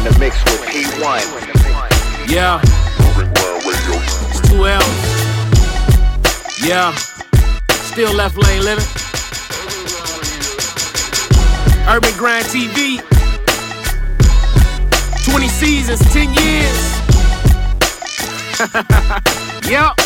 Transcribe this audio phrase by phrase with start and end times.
[0.00, 1.20] in the mix with P1.
[2.30, 2.60] Yeah.
[4.30, 4.84] It's two L's.
[6.64, 6.94] Yeah.
[7.92, 8.84] Still left lane living.
[11.86, 13.00] Urban Grind TV.
[15.30, 17.00] 20 seasons, 10 years.
[19.70, 19.98] yep.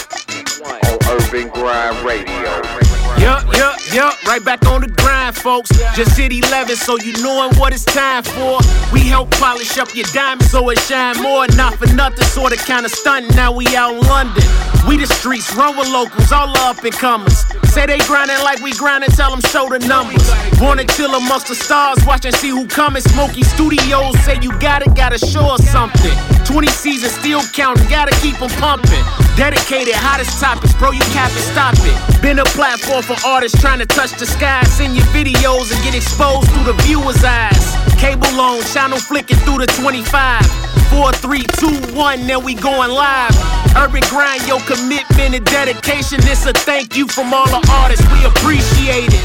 [0.64, 2.83] On Urban Grind Radio.
[3.24, 5.70] Yup, yup, yup, right back on the grind, folks.
[5.96, 8.58] Just hit 11, so you knowin' what it's time for.
[8.92, 11.46] We help polish up your diamonds so it shine more.
[11.56, 13.34] Not for nothing, sorta kinda stuntin'.
[13.34, 14.44] Now we out in London.
[14.86, 17.46] We the streets, run with locals, all up and comers.
[17.72, 20.28] Say they grindin' like we grindin', tell them show the numbers.
[20.74, 23.00] To chill amongst the stars, watch and see who comin'.
[23.00, 26.33] Smoky Studios say you gotta, gotta show us something.
[26.44, 29.04] 20 seasons still counting, gotta keep 'em pumping.
[29.36, 32.22] Dedicated, hottest topics, bro, you cap it, stop it.
[32.22, 34.62] Been a platform for artists trying to touch the sky.
[34.64, 37.64] Send your videos and get exposed through the viewer's eyes.
[37.98, 40.46] Cable on, channel flicking through the 25.
[40.90, 43.34] 4, 3, 2, 1, then we going live.
[43.76, 46.20] Urban grind, your commitment and dedication.
[46.20, 49.24] This a thank you from all the artists, we appreciate it.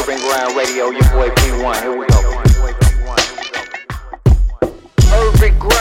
[0.00, 1.80] Urban Grind Radio, your boy P1.
[1.82, 2.25] Here we go.
[5.54, 5.76] Grind.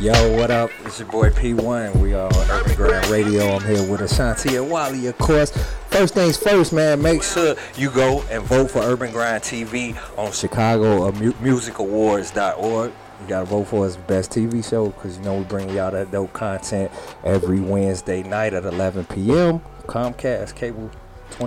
[0.00, 0.70] Yo, what up?
[0.86, 1.96] It's your boy P1.
[1.96, 3.48] We are on Urban Grind Radio.
[3.48, 5.50] I'm here with Ashanti and Wally, of course.
[5.88, 7.02] First things first, man.
[7.02, 12.92] Make sure you go and vote for Urban Grind TV on Chicago uh, Mu- MusicAwards.org.
[13.20, 16.10] You gotta vote for us best TV show because you know we bring y'all that
[16.10, 16.90] dope content
[17.22, 19.60] every Wednesday night at 11 p.m.
[19.86, 20.90] Comcast cable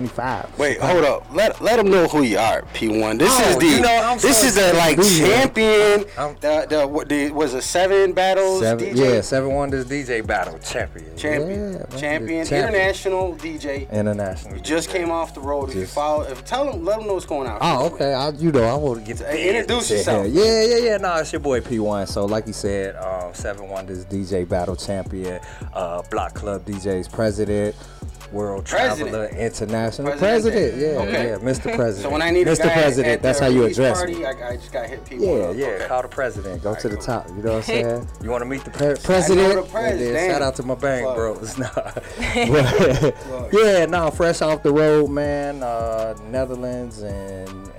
[0.04, 0.58] 25.
[0.58, 1.24] Wait, hold up.
[1.32, 3.16] Let let them know who you are, P1.
[3.20, 5.24] This Oh, is the you know, I'm this so is the like excited to be
[5.24, 5.36] here.
[5.36, 6.04] champion.
[6.18, 8.60] I'm- The the what the was it seven battles?
[8.62, 9.14] Seven, DJ?
[9.14, 11.16] yeah, Seven Wonders DJ Battle Champion.
[11.16, 12.74] champion, Yeah, man, champion, champion.
[12.74, 13.88] international DJ.
[13.92, 14.54] International.
[14.56, 15.68] You just came off the road.
[15.68, 17.58] If you Just- follow, if tell them, let them know what's going on.
[17.60, 18.12] Oh, okay.
[18.14, 20.26] I, you know, I want to get Uh, introduce yourself.
[20.28, 20.96] Yeah, yeah, yeah.
[20.96, 22.08] No, it's your boy P1.
[22.08, 25.38] So, like you said, um, Seven Wonders DJ Battle Champion,
[25.72, 27.76] uh, Block Club DJs President,
[28.34, 29.10] World President.
[29.10, 30.18] Traveler International President.
[30.20, 30.76] President.
[30.76, 31.28] Yeah, Okay.
[31.30, 31.74] yeah, Mr.
[31.74, 32.02] President.
[32.02, 32.60] So when I need Mr.
[32.60, 34.24] a guy President, at that's the how you address party, me.
[34.26, 35.20] I, I just got hit P1.
[35.20, 35.56] Yeah, up.
[35.56, 35.66] yeah.
[35.66, 35.86] Okay.
[35.86, 36.62] Call the president.
[36.62, 37.04] Go to the cool.
[37.04, 37.28] top.
[37.28, 38.08] You know what I'm saying?
[38.22, 39.48] You want to meet the pre- president?
[39.54, 40.32] the then president.
[40.32, 41.16] shout out to my bank Plug.
[41.16, 41.58] bros.
[41.58, 41.68] Nah.
[43.52, 45.62] Yeah, no, fresh off the road, man.
[45.62, 47.73] Uh, Netherlands and and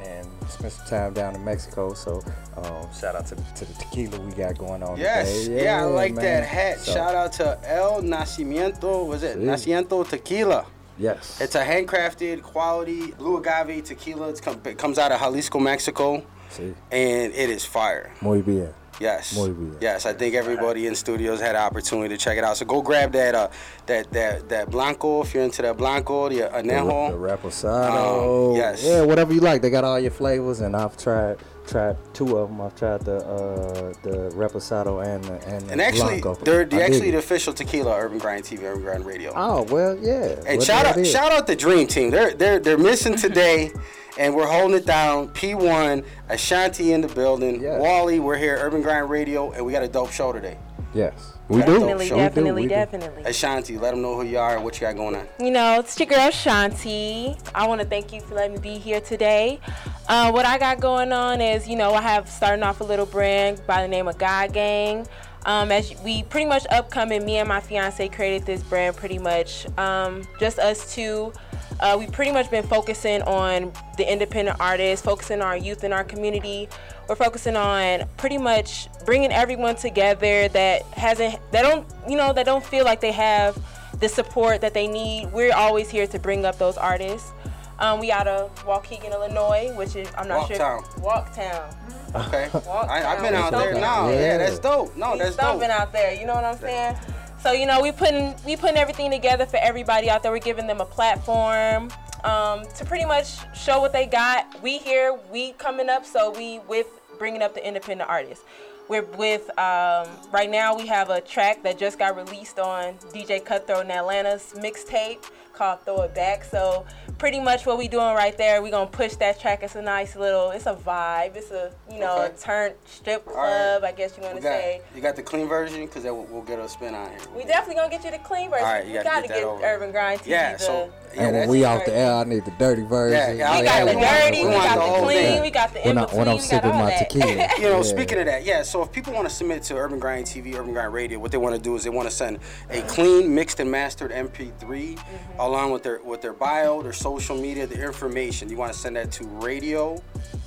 [0.50, 1.94] spent some time down in Mexico.
[1.94, 2.22] So
[2.58, 5.64] um, shout out to the, to the tequila we got going on Yes, today.
[5.66, 6.24] yeah, I like man.
[6.26, 6.80] that hat.
[6.80, 9.06] So, Shout out to El Nacimiento.
[9.08, 9.44] Was it Sí.
[9.44, 10.66] Nacimiento Tequila?
[10.98, 11.40] Yes.
[11.42, 14.30] It's a handcrafted quality blue agave tequila.
[14.30, 16.74] It comes out of Jalisco, Mexico, Sí.
[16.92, 18.12] and it is fire.
[18.22, 18.74] Muy bien.
[19.00, 19.38] Yes.
[19.82, 22.58] Yes, I think everybody in studios had an opportunity to check it out.
[22.58, 23.50] So go grab that uh
[23.88, 27.12] that that that blanco if you're into that blanco, the The, anejo.
[27.12, 28.52] the reposado.
[28.52, 28.84] Um, yes.
[28.84, 29.62] Yeah, whatever you like.
[29.62, 32.62] They got all your flavors, and I've tried tried two of them.
[32.62, 36.36] I've tried the uh, the reposado and the, and the and actually, blanco.
[36.44, 39.32] they're I the actually the official tequila Urban Grind TV, Urban Grind Radio.
[39.36, 40.36] Oh well, yeah.
[40.48, 42.12] And What shout out shout out the Dream Team.
[42.12, 43.72] They're they're they're missing today,
[44.18, 45.30] and we're holding it down.
[45.30, 47.62] P1, Ashanti in the building.
[47.62, 47.80] Yes.
[47.82, 50.58] Wally, we're here, Urban Grind Radio, and we got a dope show today.
[50.94, 51.66] Yes, we do.
[51.66, 52.70] Definitely, We do, definitely, we do.
[52.70, 53.24] definitely.
[53.24, 55.28] Ashanti, let them know who you are and what you got going on.
[55.40, 57.38] You know, it's your girl Shanti.
[57.54, 59.60] I want to thank you for letting me be here today.
[60.08, 63.06] Uh, what I got going on is, you know, I have starting off a little
[63.06, 65.08] brand by the name of God Gang.
[65.46, 69.68] Um, as we pretty much upcoming, me and my fiance created this brand pretty much
[69.78, 71.32] um, just us two.
[71.80, 75.94] Uh, we pretty much been focusing on the independent artists, focusing on our youth in
[75.94, 76.68] our community.
[77.08, 82.46] We're focusing on pretty much bringing everyone together that hasn't, that don't, you know, that
[82.46, 83.62] don't feel like they have
[84.00, 85.32] the support that they need.
[85.32, 87.32] We're always here to bring up those artists.
[87.78, 90.58] Um, we out of Waukegan, Illinois, which is I'm not Walktown.
[90.58, 90.82] sure.
[91.02, 91.95] Walktown.
[92.16, 92.50] Okay.
[92.54, 93.82] Walk I, I've been out there down.
[93.82, 94.10] now.
[94.10, 94.20] Yeah.
[94.20, 94.38] Yeah.
[94.38, 94.96] that's dope.
[94.96, 95.46] No, He's that's dope.
[95.46, 96.14] stomping out there.
[96.14, 96.96] You know what I'm saying?
[97.42, 100.32] So you know we putting we putting everything together for everybody out there.
[100.32, 101.90] We're giving them a platform
[102.24, 104.62] um, to pretty much show what they got.
[104.64, 106.88] We here, we coming up, so we with
[107.20, 108.44] bringing up the independent artists.
[108.88, 110.76] We're with um, right now.
[110.76, 115.24] We have a track that just got released on DJ Cutthroat in Atlanta's mixtape
[115.54, 116.86] called "Throw It Back." So
[117.18, 119.64] pretty much what we doing right there, we gonna push that track.
[119.64, 121.36] It's a nice little, it's a vibe.
[121.36, 122.34] It's a you know Okay.
[122.40, 123.34] turn strip right.
[123.36, 123.84] club.
[123.84, 124.82] I guess you wanna got, say.
[124.96, 127.20] you got the clean version because we'll, we'll get a spin on here.
[127.36, 128.66] We definitely gonna get you the clean version.
[128.66, 129.64] All right, you we gotta gotta get get.
[129.64, 130.28] Urban Grind TV.
[130.28, 130.82] Yeah, so yeah,
[131.12, 133.38] and when that's- we off the air, I need the dirty version.
[133.38, 135.42] yeah, we got yeah, the we want- dirty, we we, got the the, clean, thing.
[135.42, 137.10] we got the when, in I, between, when I'm we got sipping all my that.
[137.10, 137.32] tequila.
[137.58, 137.82] you know, Yeah.
[137.84, 138.62] speaking of that, yeah.
[138.64, 141.38] So if people want to submit to Urban Grind TV, Urban Grind Radio, what they
[141.38, 142.40] want to do is they want to send
[142.70, 145.40] a clean, mixed and mastered MP3 mm-hmm.
[145.40, 148.50] along with their with their bio, their social media, the information.
[148.50, 150.02] You want to send that to radio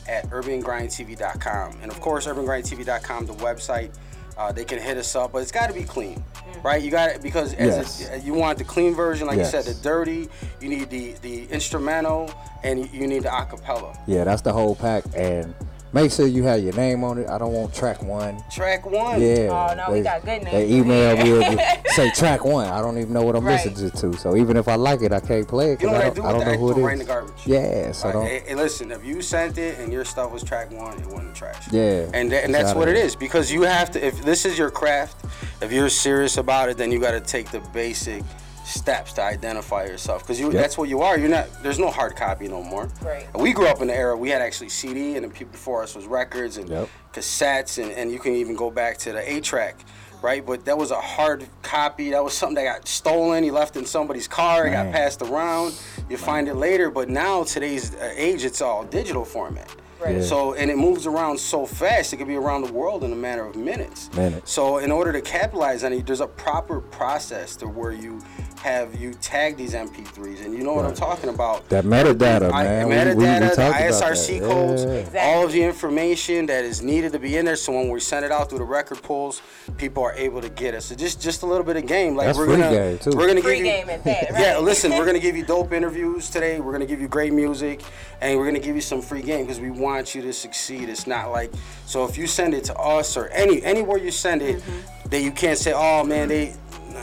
[0.08, 1.78] at urbangrindtv.com.
[1.82, 3.90] And of course, urbangrindtv.com, the website.
[4.36, 6.22] Uh, they can hit us up, but it's got to be clean,
[6.64, 6.80] right?
[6.82, 8.10] You got it because as Yes.
[8.10, 9.52] a, you want the clean version, like Yes.
[9.52, 10.28] you said, the dirty.
[10.60, 12.30] You need the the instrumental,
[12.64, 13.96] and you- you need the acapella.
[14.06, 15.02] Yeah, that's the whole pack.
[15.16, 15.54] And
[15.92, 17.28] make sure you have your name on it.
[17.28, 18.42] I don't want track one.
[18.50, 19.20] Track one.
[19.20, 19.48] Yeah.
[19.50, 20.50] Oh, no, we got good names.
[20.52, 22.68] They email me and say track one.
[22.68, 23.64] I don't even know what I'm Right.
[23.64, 24.18] listening to.
[24.18, 26.06] So even if I like it, I can't play it You know because what I
[26.06, 27.34] I do don't, I don't know who Throw it right in the garbage.
[27.46, 28.26] Yeah, so Like, don't.
[28.26, 31.34] hey, hey, listen, if you sent it and your stuff was track one, it wasn't
[31.34, 31.70] trash.
[31.72, 34.04] Yeah, And, tha- and that's what it is because you have to.
[34.06, 35.24] If this is your craft,
[35.62, 38.22] if you're serious about it, then you got to take the basic
[38.68, 40.60] steps to identify yourself because you Yep.
[40.62, 41.18] that's what you are.
[41.18, 41.46] You're not.
[41.62, 42.88] There's no hard copy no more.
[43.02, 43.26] Right.
[43.36, 45.94] We grew up in the era we had actually CD, and the people before us
[45.94, 46.88] was records and Yep.
[47.12, 49.76] cassettes, and, and you can even go back to the a track
[50.20, 52.10] Right, but that was a hard copy.
[52.10, 53.44] That was something that got stolen.
[53.44, 54.66] You left in somebody's car.
[54.66, 55.80] It got passed around.
[56.10, 56.90] You find it later.
[56.90, 59.72] But now today's uh, age, it's all digital format.
[60.00, 60.16] Right.
[60.16, 60.22] Yeah.
[60.22, 62.12] So and it moves around so fast.
[62.12, 64.12] It could be around the world in a matter of minutes.
[64.14, 64.50] Minutes.
[64.52, 68.20] So in order to capitalize on it, there's a proper process to where you
[68.62, 71.68] have you tag these MP3s, and you know what I'm talking about.
[71.68, 72.88] That metadata, I- man.
[72.88, 74.48] Metadata, we- we the ISRC that.
[74.48, 74.90] codes, Yeah.
[74.90, 75.20] Exactly.
[75.20, 77.54] all of the information that is needed to be in there.
[77.54, 79.42] So when we send it out through the record pools,
[79.76, 80.82] people are able to get it.
[80.82, 82.16] So just just a little bit of game.
[82.16, 83.10] Like That's we're free gonna game, too.
[83.16, 84.40] we're gonna Free give you game at that, right?
[84.42, 84.58] yeah.
[84.58, 86.58] Listen, we're gonna give you dope interviews today.
[86.60, 87.82] We're gonna give you great music,
[88.20, 90.88] and we're gonna give you some free game because we want you to succeed.
[90.88, 91.52] It's not like
[91.86, 95.08] so if you send it to us or any anywhere you send it, Mm-hmm.
[95.10, 96.54] that you can't say, oh man, they.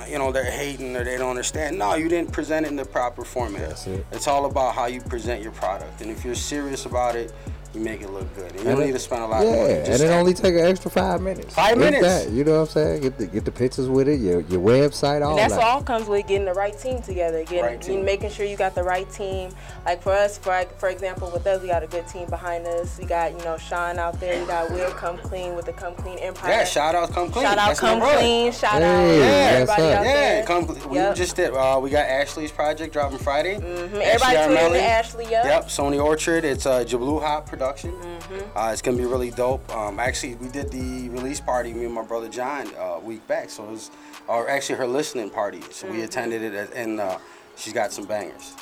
[0.09, 1.79] You know they're hating or they don't understand.
[1.79, 3.69] No, you didn't present it in the proper format.
[3.69, 4.05] That's it.
[4.11, 7.31] It's all about how you present your product, and if you're serious about it,
[7.75, 8.51] you make it look good.
[8.51, 9.73] And you And don't it- need to spend a lot yeah, of money.
[9.73, 11.53] and it only take an extra five minutes.
[11.53, 12.01] Five minutes.
[12.03, 13.01] that, you know what I'm saying?
[13.01, 15.63] Get the get the pictures with it, your your website, all And that's that.
[15.63, 17.43] all comes with getting the right team together.
[17.43, 18.05] Getting, Right team.
[18.05, 19.51] making sure you got the right team.
[19.85, 22.97] Like for us, for for example, with us, we got a good team behind us.
[22.97, 24.39] We got you know Sean out there.
[24.39, 26.51] We got Will Come Clean with the Come Clean Empire.
[26.51, 27.45] yeah, shout out, come clean.
[27.45, 28.17] Shout out That's Come brother.
[28.19, 28.51] Clean.
[28.51, 29.99] Shout Hey, out that's everybody up.
[29.99, 30.43] out Yeah, there.
[30.45, 30.89] come.
[30.89, 31.15] We Yep.
[31.15, 31.53] just did.
[31.53, 33.57] Uh, we got Ashley's project dropping Friday.
[33.59, 33.99] Mhm.
[34.01, 35.45] Everybody tune in Ashley, yep.
[35.45, 35.65] Yep.
[35.67, 36.45] Sony Orchard.
[36.45, 37.64] It's uh, Jablu Hop production.
[37.73, 38.57] Mm-hmm.
[38.57, 39.69] Uh, it's gonna be really dope.
[39.75, 41.73] Um, actually, we did the release party.
[41.73, 43.49] Me and my brother John uh, a week back.
[43.49, 43.91] So it was,
[44.27, 45.61] or actually her listening party.
[45.71, 45.95] So Mm-hmm.
[45.97, 47.17] we attended it, at, and uh,
[47.55, 48.53] she's got some bangers.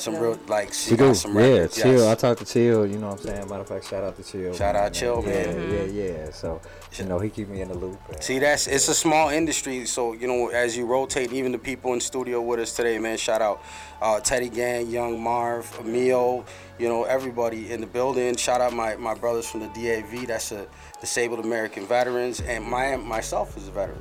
[0.00, 1.14] Some real like she She got do.
[1.14, 1.92] some Yeah, chill.
[1.92, 2.02] yes.
[2.06, 2.86] I talked to Chill.
[2.86, 3.48] You know what I'm saying?
[3.48, 4.52] Matter of fact, shout out to Chill.
[4.54, 5.70] Shout out Chill, yeah, man.
[5.72, 6.30] Yeah, yeah, yeah.
[6.30, 6.60] So
[6.96, 7.98] you know he keep me in the loop.
[8.10, 8.20] man.
[8.20, 11.92] See, that's it's a small industry, so you know as you rotate, even the people
[11.92, 13.16] in studio with us today, man.
[13.18, 13.62] Shout out
[14.02, 16.44] uh, Teddy Gang, Young Marv, Emil,
[16.78, 18.36] you know everybody in the building.
[18.36, 20.66] Shout out my, my brothers from the DAV, that's a
[21.00, 24.00] disabled American veterans, and my myself is a veteran.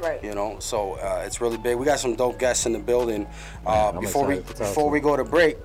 [0.00, 0.22] Right.
[0.24, 1.76] You know, so uh, it's really big.
[1.76, 3.26] We got some dope guests in the building.
[3.66, 5.58] Uh, Man, before we excited to talk before we go to break,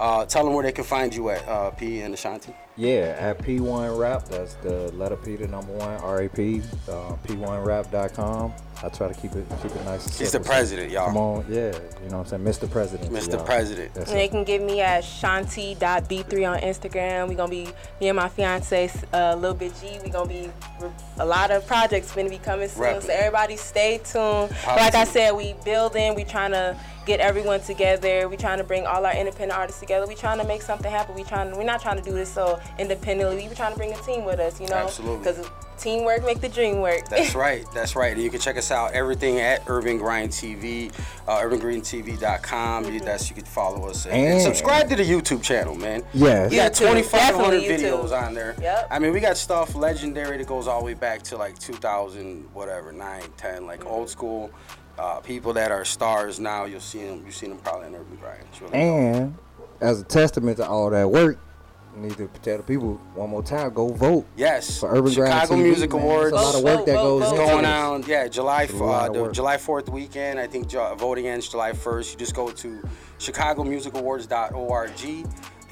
[0.00, 2.54] uh, tell them where they can find you at uh, P and Ashanti.
[2.76, 8.54] Yeah, at P1 Rap, that's the letter P, the number one, R-A-P, uh, P1Rap.com.
[8.84, 10.06] I try to keep it keep it nice.
[10.06, 11.06] And He's the president, y'all.
[11.06, 12.70] Come on, yeah, you know what I'm saying, Mr.
[12.70, 13.12] President.
[13.12, 13.34] Mr.
[13.34, 13.44] y'all.
[13.44, 13.94] President.
[13.94, 17.28] That's And they can get me at shanti.b3 on Instagram.
[17.28, 17.68] We're gonna be,
[18.00, 20.50] me and my fiance, uh, Lil Bit G, we're gonna be,
[21.18, 22.82] a lot of projects gonna be coming soon.
[22.82, 23.02] Rapping.
[23.02, 24.50] So everybody stay tuned.
[24.66, 26.76] Like I said, we building, we trying to
[27.06, 28.28] get everyone together.
[28.28, 30.06] We trying to bring all our independent artists together.
[30.06, 31.14] We trying to make something happen.
[31.14, 33.48] We trying, we're not trying to do this so independently.
[33.48, 34.76] We trying to bring a team with us, you know?
[34.76, 35.18] Absolutely.
[35.18, 37.08] Because teamwork make the dream work.
[37.08, 37.64] That's right.
[37.74, 38.12] That's right.
[38.12, 40.92] And you can check us out everything at Urban Grind TV,
[41.26, 42.92] uh, UrbanGrindTV.com.
[42.92, 46.02] You, that's you can follow us and, and And- subscribe to the YouTube channel, man.
[46.14, 48.54] Yeah, we got 2,500 videos on there.
[48.60, 48.88] Yep.
[48.90, 52.48] I mean, we got stuff legendary that goes all the way back to like 2000,
[52.52, 54.50] whatever, 9, 10, like old school.
[54.98, 57.22] Uh, people that are stars now, you'll see them.
[57.24, 58.44] You've seen them probably in Urban Grind.
[58.60, 58.74] Really dope.
[58.74, 59.34] And
[59.80, 61.51] as a testament to all that work, I
[61.96, 65.54] need to tell the people one more time, go vote Yes, for Urban Grind Chicago
[65.54, 66.02] TV, Music man.
[66.02, 66.32] Awards.
[66.32, 67.36] It's a lot of work that Vote, vote, goes vote.
[67.46, 68.02] going on.
[68.06, 69.32] Yeah, July It's a lot uh, the.
[69.32, 70.38] July Fourth weekend.
[70.40, 72.12] I think voting ends July first.
[72.12, 72.82] You just go to
[73.18, 74.90] ChicagoMusicAwards.org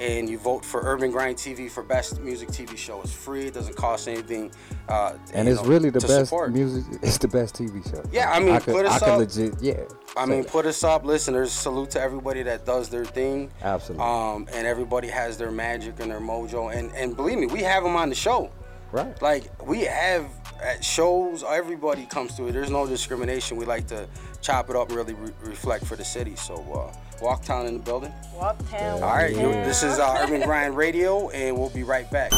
[0.00, 3.00] and you vote for Urban Grind TV for best music TV show.
[3.02, 3.47] It's free.
[3.47, 4.50] It doesn't cost anything.
[4.88, 6.52] Uh, And it's know, really the best support.
[6.52, 6.85] music.
[7.02, 8.02] It's the best TV show.
[8.11, 9.19] Yeah, I mean, I could, put us I could up.
[9.19, 9.75] legit, yeah.
[10.16, 10.50] I mean, that.
[10.50, 11.52] put us up, listeners.
[11.52, 13.50] Salute to everybody that does their thing.
[13.62, 14.04] Absolutely.
[14.07, 16.75] Um, and everybody has their magic and their mojo.
[16.75, 18.50] And and believe me, we have them on the show.
[18.92, 19.21] right.
[19.23, 20.26] Like we have
[20.62, 22.52] at shows, everybody comes to it.
[22.52, 23.57] There's no discrimination.
[23.57, 24.07] We like to
[24.40, 26.37] chop it up and really re- reflect for the city.
[26.37, 28.12] So uh, Walktown in the building.
[28.34, 29.02] Walk town.
[29.02, 32.32] All right, you- this is uh, Urban Grind Radio, and we'll be right back.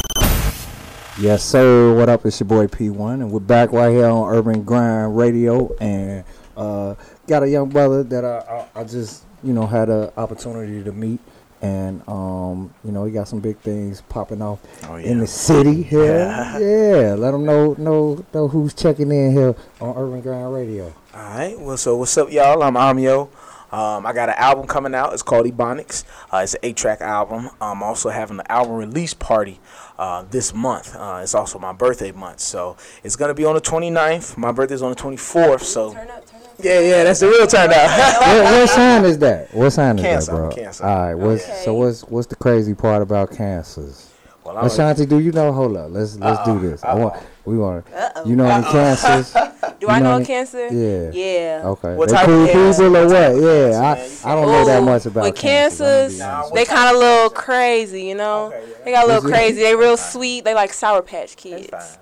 [1.19, 1.95] Yes, sir.
[1.95, 2.25] What up?
[2.25, 6.23] It's your boy P1, and we're back right here on Urban Grind Radio, and
[6.57, 6.95] uh,
[7.27, 10.91] got a young brother that I, I, I just, you know, had an opportunity to
[10.91, 11.19] meet,
[11.61, 14.59] and um, you know, he got some big things popping off
[14.89, 16.17] Oh, in the city here.
[16.17, 16.57] Yeah.
[16.57, 20.93] Yeah, let them know know know who's checking in here on Urban Grind Radio.
[21.13, 21.57] All right.
[21.59, 22.61] Well, so what's up, y'all?
[22.63, 23.29] I'm Amio.
[23.73, 25.13] Um, I got an album coming out.
[25.13, 26.03] It's called Ebonics.
[26.31, 27.49] Uh, it's an eight-track album.
[27.59, 29.59] I'm also having an album release party
[29.97, 30.95] uh, this month.
[30.95, 34.37] Uh, it's also my birthday month, so it's gonna be on the 29th.
[34.37, 35.61] My birthday's on the 24th.
[35.63, 36.51] So Turn up, turn up.
[36.59, 38.21] yeah, yeah, that's the real turn out.
[38.21, 39.53] what, what sign is that?
[39.53, 40.49] What sign is Cancer, that, bro?
[40.51, 40.85] Cancer.
[40.85, 41.15] All right.
[41.15, 41.61] What's Okay.
[41.65, 44.09] so what's what's the crazy part about cancers?
[44.43, 45.51] Well, I'm Ashanti, do you know?
[45.51, 45.91] Hold up.
[45.91, 46.83] Let's let's do this.
[46.83, 48.25] I want we want Uh-oh.
[48.25, 49.33] you know any cancers?
[49.79, 50.67] Do I know know any- cancer?
[50.67, 51.11] Yeah.
[51.11, 51.61] Yeah.
[51.65, 51.95] Okay.
[51.95, 52.83] What They type cool of cancer?
[52.83, 53.41] people or What type what?
[53.43, 54.09] Yeah, cancer, I, man?
[54.23, 56.95] I don't know that much about with cancers, I'm gonna be cancers, they kind of
[56.95, 58.45] a little crazy, you know.
[58.47, 58.75] Okay, yeah.
[58.85, 59.33] They got a little Is it?
[59.33, 59.61] crazy.
[59.63, 60.45] They real sweet.
[60.45, 61.97] They like Sour Patch Kids.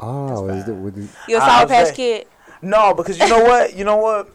[0.00, 2.26] Oh, is it with the, You a I- Sour Patch Kid?
[2.62, 3.76] No, because you know what?
[3.76, 4.30] You know what?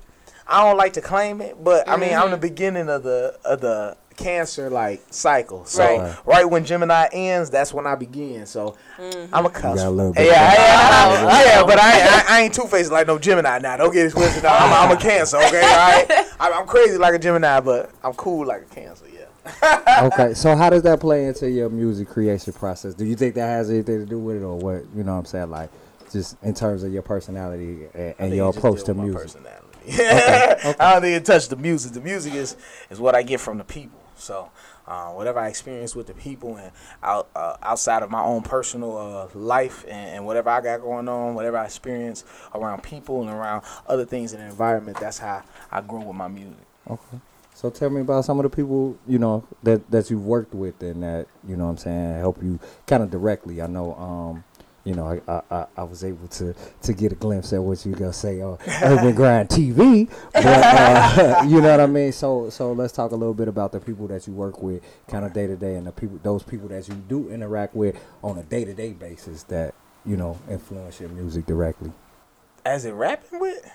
[0.48, 2.32] I don't like to claim it, but I mean, I'm Mm-hmm.
[2.32, 5.66] the beginning of the of the cancer like cycle.
[5.66, 6.18] So Right.
[6.26, 8.46] right, when Gemini ends, that's when I begin.
[8.46, 9.34] So Mm-hmm.
[9.36, 9.76] I'm a cusp.
[9.78, 13.08] got a yeah, bit yeah, yeah, yeah, but I, I, I ain't two faced like
[13.08, 13.76] no Gemini now.
[13.78, 14.46] Don't get it twisted.
[14.46, 15.38] I'm, I'm a Cancer.
[15.38, 16.06] Okay, all right.
[16.40, 19.06] I'm, I'm crazy like a Gemini, but I'm cool like a Cancer.
[19.12, 20.00] Yeah.
[20.14, 22.94] okay, so how does that play into your music creation process?
[22.94, 24.84] Do you think that has anything to do with it, or what?
[24.96, 25.50] You know what I'm saying?
[25.50, 25.70] Like,
[26.12, 29.22] just in terms of your personality and, and your approach to with my music.
[29.24, 29.60] personality.
[30.80, 31.94] I don't think it touched the music.
[31.94, 32.56] The music is
[32.90, 34.00] is what I get from the people.
[34.24, 34.50] So
[34.88, 38.98] uh, whatever I experience with the people and out uh, outside of my own personal
[38.98, 42.24] uh, life and, and whatever I got going on, whatever I experience
[42.56, 46.28] around people and around other things in the environment, that's how I grow with my
[46.28, 46.58] music.
[46.90, 47.20] Okay.
[47.56, 50.82] So tell me about some of the people, you know, that that you've worked with
[50.82, 53.62] and that, you know what I'm saying, help you kind of directly.
[53.62, 54.44] I know um
[54.84, 57.94] you know, I, I, I- was able to, to get a glimpse at what you
[57.94, 62.12] gonna say on Urban Grind TV, but uh, you know what I mean.
[62.12, 65.24] So so let's talk a little bit about the people that you work with, kind
[65.26, 68.38] of day to day, and the people, those people that you do interact with on
[68.38, 69.74] a day to day basis that
[70.06, 71.92] you know influence your music directly.
[72.66, 73.70] As it rapping with,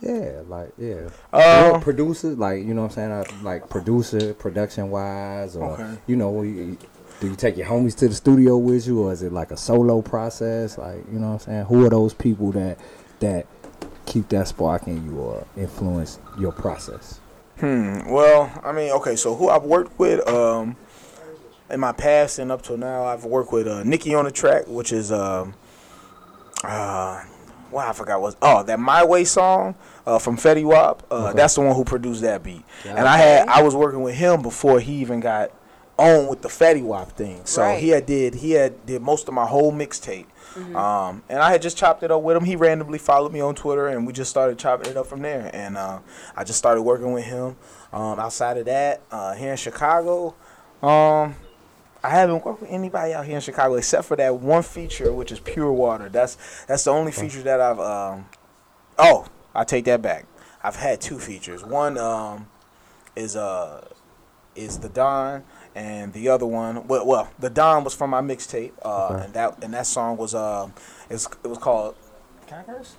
[0.00, 1.08] Yeah, like yeah.
[1.32, 5.94] Um, producers, like you know what I'm saying, uh, like producer, production wise, or Okay.
[6.06, 6.76] you know, you,
[7.20, 9.56] do you take your homies to the studio with you, or is it like a
[9.56, 10.78] solo process?
[10.78, 12.78] Like you know what I'm saying, who are those people that
[13.20, 13.46] that
[14.06, 17.20] keep that spark in you or influence your process?
[17.60, 18.08] Hmm.
[18.08, 19.16] Well, I mean, okay.
[19.16, 20.76] So who I've worked with, um,
[21.70, 24.66] in my past and up till now, I've worked with uh, Nikki on the track,
[24.68, 25.54] which is um,
[26.62, 27.24] uh,
[27.70, 28.36] well, I forgot what.
[28.40, 29.74] Oh, that My Way song
[30.06, 31.02] uh, from Fetty Wap.
[31.10, 31.36] Uh, Okay.
[31.36, 32.64] That's the one who produced that beat.
[32.86, 35.50] And I had I was working with him before he even got
[35.98, 37.40] on with the Fetty Wap thing.
[37.44, 37.78] So Right.
[37.78, 40.26] he had did he had did most of my whole mixtape.
[40.74, 42.44] Um, and I had just chopped it up with him.
[42.44, 45.50] He randomly followed me on Twitter, and we just started chopping it up from there.
[45.52, 46.00] And uh,
[46.36, 47.54] I just started working with him.
[47.92, 50.34] Um, outside of that, uh, here in Chicago,
[50.82, 51.36] um,
[52.02, 55.30] I haven't worked with anybody out here in Chicago except for that one feature, which
[55.30, 56.08] is Pure Water.
[56.08, 56.36] That's
[56.66, 57.78] that's the only feature that I've.
[57.78, 58.26] Um,
[58.98, 60.26] oh, I take that back.
[60.62, 61.64] I've had two features.
[61.64, 62.48] One um,
[63.14, 63.86] is uh
[64.56, 68.72] is the Don, and the other one, well, well the Don was from my mixtape,
[68.82, 69.24] uh, Okay.
[69.24, 70.72] and that and that song was um,
[71.10, 71.94] it's, it was called.
[72.46, 72.96] Can I curse?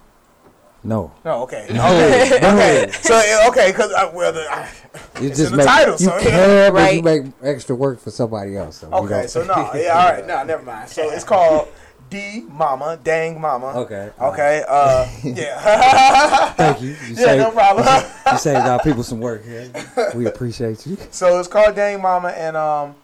[0.81, 2.91] No, No, okay, okay, okay.
[2.91, 4.69] So okay, because well, the, I,
[5.19, 6.69] you It's just in the make title, you so yeah.
[6.69, 8.77] can, but you make extra work for somebody else.
[8.77, 10.87] So okay, so no, yeah, all right, no, never mind.
[10.87, 11.67] So it's called
[12.09, 13.67] D Mama, Dang Mama.
[13.67, 14.11] Okay.
[14.19, 14.63] Okay.
[14.67, 16.53] Uh, yeah.
[16.53, 16.89] Thank you.
[16.89, 17.85] You yeah, saved, no problem.
[18.31, 19.71] you saved our people some work here.
[20.15, 20.97] We appreciate you.
[21.11, 22.95] So it's called Dang Mama, and um,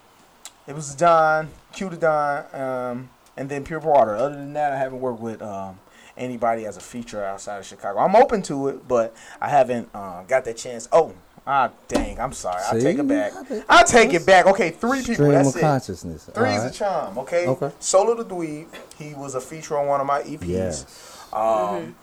[0.67, 4.15] it was Don, Q to Don, um, and then Pure Water.
[4.15, 5.79] Other than that, I haven't worked with um,
[6.17, 7.99] anybody as a feature outside of Chicago.
[7.99, 10.87] I'm open to it, but I haven't uh, got that chance.
[10.91, 11.13] Oh,
[11.47, 12.61] ah, dang, I'm sorry.
[12.67, 13.33] I'll take it back.
[13.69, 14.45] I'll take it back.
[14.47, 15.15] Okay, three people.
[15.15, 15.61] Stream That's of it.
[15.61, 16.29] consciousness.
[16.33, 17.17] Three's All a charm.
[17.19, 17.47] Okay.
[17.47, 17.71] Okay.
[17.79, 18.67] Solo the Dweeb.
[18.97, 20.47] He was a feature on one of my EPs.
[20.47, 21.27] Yes.
[21.33, 21.95] Um,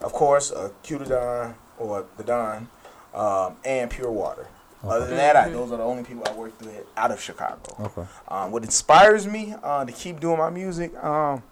[0.00, 2.68] Of course, uh, Q the Don or the Don,
[3.14, 4.46] um, and Pure Water.
[4.84, 7.74] Other than that, I, those are the only people I worked with out of Chicago.
[7.80, 8.06] Okay.
[8.28, 11.42] Um, what inspires me uh, to keep doing my music, um,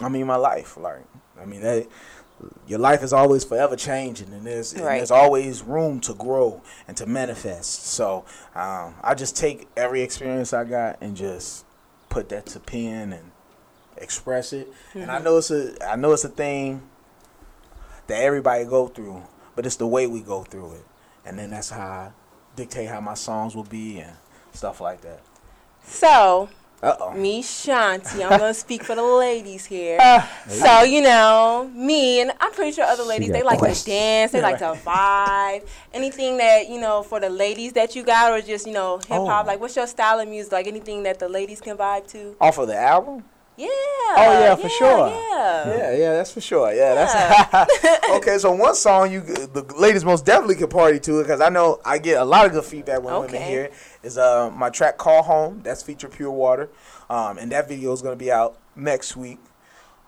[0.00, 0.76] I mean, my life.
[0.76, 1.04] Like,
[1.40, 1.86] I mean, that
[2.66, 6.96] your life is always forever changing, and there's and there's always room to grow and
[6.96, 7.86] to manifest.
[7.86, 11.64] So um, I just take every experience I got and just
[12.08, 13.30] put that to pen and
[13.96, 14.72] express it.
[14.94, 16.82] And I know it's a I know it's a thing
[18.06, 19.22] that everybody go through,
[19.54, 20.86] but it's the way we go through it,
[21.24, 22.10] and then that's how I
[22.56, 24.16] dictate how my songs will be and
[24.52, 25.20] stuff like that.
[25.84, 26.48] So,
[26.82, 27.12] Uh-oh.
[27.14, 28.24] me, Shanti.
[28.24, 29.98] I'm gonna speak for the ladies here.
[30.00, 33.84] Uh, so you know, me and I'm pretty sure other ladies they like questions.
[33.84, 35.66] to dance, they like to vibe.
[35.94, 39.08] Anything that you know for the ladies that you got, or just you know hip
[39.10, 39.44] hop.
[39.44, 39.46] Oh.
[39.46, 40.52] Like, what's your style of music?
[40.52, 42.36] Like anything that the ladies can vibe to?
[42.40, 43.24] Off of the album?
[43.56, 43.68] Yeah.
[43.68, 45.08] Oh, yeah, for sure.
[45.08, 45.76] Yeah.
[45.76, 46.72] Yeah, yeah, that's for sure.
[46.72, 48.38] Yeah, that's okay.
[48.38, 51.78] So one song you the ladies most definitely can party to it because I know
[51.84, 53.74] I get a lot of good feedback when women hear it.
[54.02, 56.68] Is uh my track "Call Home" that's featured Pure Water,
[57.08, 59.38] um, and that video is gonna be out next week.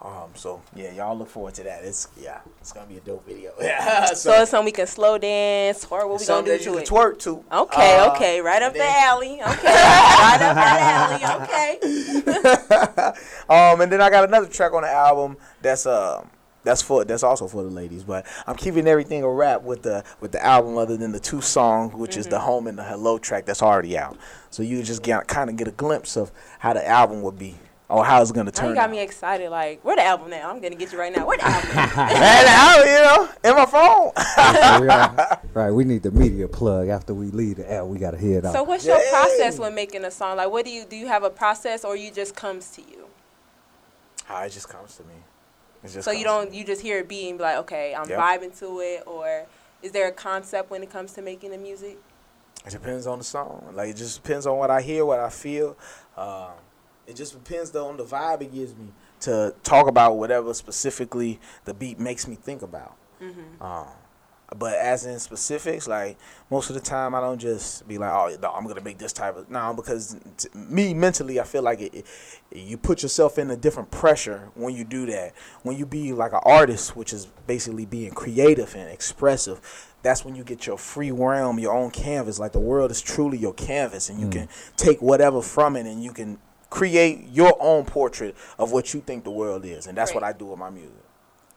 [0.02, 1.84] Um, so yeah, y'all look forward to that.
[1.84, 3.52] It's yeah, it's gonna be a dope video.
[3.60, 6.72] Yeah, So it's something we can slow dance, or what we gonna do that you
[6.72, 6.88] to can it?
[6.88, 7.44] twerk to.
[7.52, 9.40] Okay, Uh, okay, right up and the alley.
[9.40, 11.44] Okay, right up that alley.
[11.44, 13.14] Okay.
[13.48, 16.28] um, and then I got another track on the album that's um
[16.64, 20.02] that's for that's also for the ladies, but I'm keeping everything a wrap with the
[20.20, 22.44] with the album other than the two songs, which is the Mm-hmm.
[22.46, 24.16] home and the hello track that's already out.
[24.50, 27.56] So you just get kind of get a glimpse of how the album would be
[27.88, 28.68] or how it's gonna Now turn.
[28.70, 28.90] you got out.
[28.90, 29.50] me excited.
[29.50, 30.48] Like, where the album now?
[30.50, 31.26] I'm gonna get you right now.
[31.26, 31.70] Where the album?
[31.76, 34.12] And the album, you know, in my phone.
[35.44, 37.84] So right, we need the media plug after we leave the air.
[37.84, 38.54] We gotta hear it out.
[38.54, 39.10] so, what's your Yay.
[39.10, 40.38] process when making a song?
[40.38, 40.96] Like, what do you do?
[40.96, 43.06] You have a process, or you just comes to you?
[44.30, 45.14] Ah, it just comes to me.
[45.84, 48.18] It So you don't you just hear a beat and be like, okay, I'm Yep.
[48.18, 49.46] vibing to it, or
[49.82, 51.98] is there a concept when it comes to making the music?
[52.66, 53.72] It depends on the song.
[53.74, 55.76] Like it just depends on what I hear, what I feel.
[56.16, 56.52] Um,
[57.06, 58.88] it just depends though on the vibe it gives me
[59.20, 62.96] to talk about whatever specifically the beat makes me think about.
[63.60, 63.86] Um,
[64.58, 66.18] but as in specifics, like
[66.50, 69.12] most of the time, I don't just be like, "Oh, no, I'm gonna make this
[69.12, 72.06] type of." No, because t- me mentally, I feel like it, it,
[72.52, 75.34] you put yourself in a different pressure when you do that.
[75.62, 80.34] When you be like an artist, which is basically being creative and expressive, that's when
[80.34, 82.38] you get your free realm, your own canvas.
[82.38, 84.32] Like the world is truly your canvas, and you mm.
[84.32, 86.38] can take whatever from it, and you can
[86.70, 90.32] create your own portrait of what you think the world is, and that's what I
[90.32, 91.03] do with my music.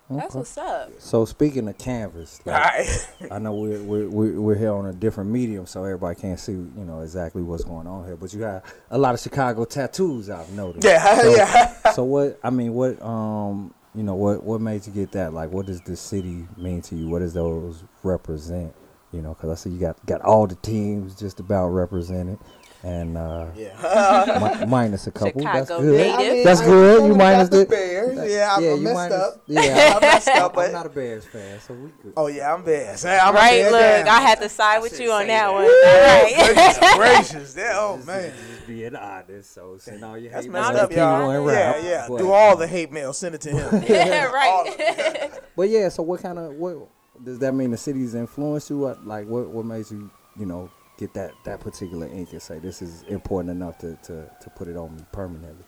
[0.10, 0.92] That's what's up.
[1.00, 3.10] So speaking of canvas, like, Alright.
[3.32, 6.54] I know we're, we're we're we're here on a different medium, so everybody can't see
[6.54, 8.16] you know exactly what's going on here.
[8.16, 10.86] But you have a lot of Chicago tattoos, I've noticed.
[10.86, 11.92] Yeah, So, yeah.
[11.92, 12.40] So what?
[12.44, 13.02] I mean, what?
[13.02, 15.34] Um, you know, what what made you get that?
[15.34, 17.10] Like, what does the city mean to you?
[17.10, 18.74] What does those represent?
[19.12, 22.38] You know, because I see you got got all the teams just about represented,
[22.88, 24.58] and uh, yeah.
[24.60, 25.42] mi- minus a couple.
[25.44, 26.18] That's Chicago good.
[26.20, 26.46] native.
[26.46, 27.08] That's good.
[27.08, 28.32] You minus got the the Bears.
[28.32, 29.42] Yeah, I, I you messed minus- up.
[29.48, 32.14] Yeah, I messed up, I'm not a Bears fan, so we good.
[32.16, 33.04] oh yeah, I'm Bears.
[33.04, 33.50] Hey, I'm a right?
[33.52, 34.08] Bears Look, fan.
[34.08, 35.54] I had to side with you on that that.
[35.54, 35.64] one.
[35.64, 36.34] All right.
[36.96, 36.96] Goodness
[37.36, 37.56] gracious.
[37.58, 38.32] Yeah, oh man.
[38.56, 41.28] Just being honest, so send all your hate mail up, to y'all.
[41.30, 42.06] P1 Yeah, yeah.
[42.08, 43.12] but- Do all the hate mail.
[43.14, 43.84] Send it to him.
[43.88, 45.30] yeah, right.
[45.58, 46.88] But yeah, so what kind of what
[47.24, 47.72] does that mean?
[47.72, 48.78] The city's influenced you?
[48.78, 52.60] What like what what made you you know get that that particular ink and say
[52.60, 55.64] this is important enough to to to put it on me permanently?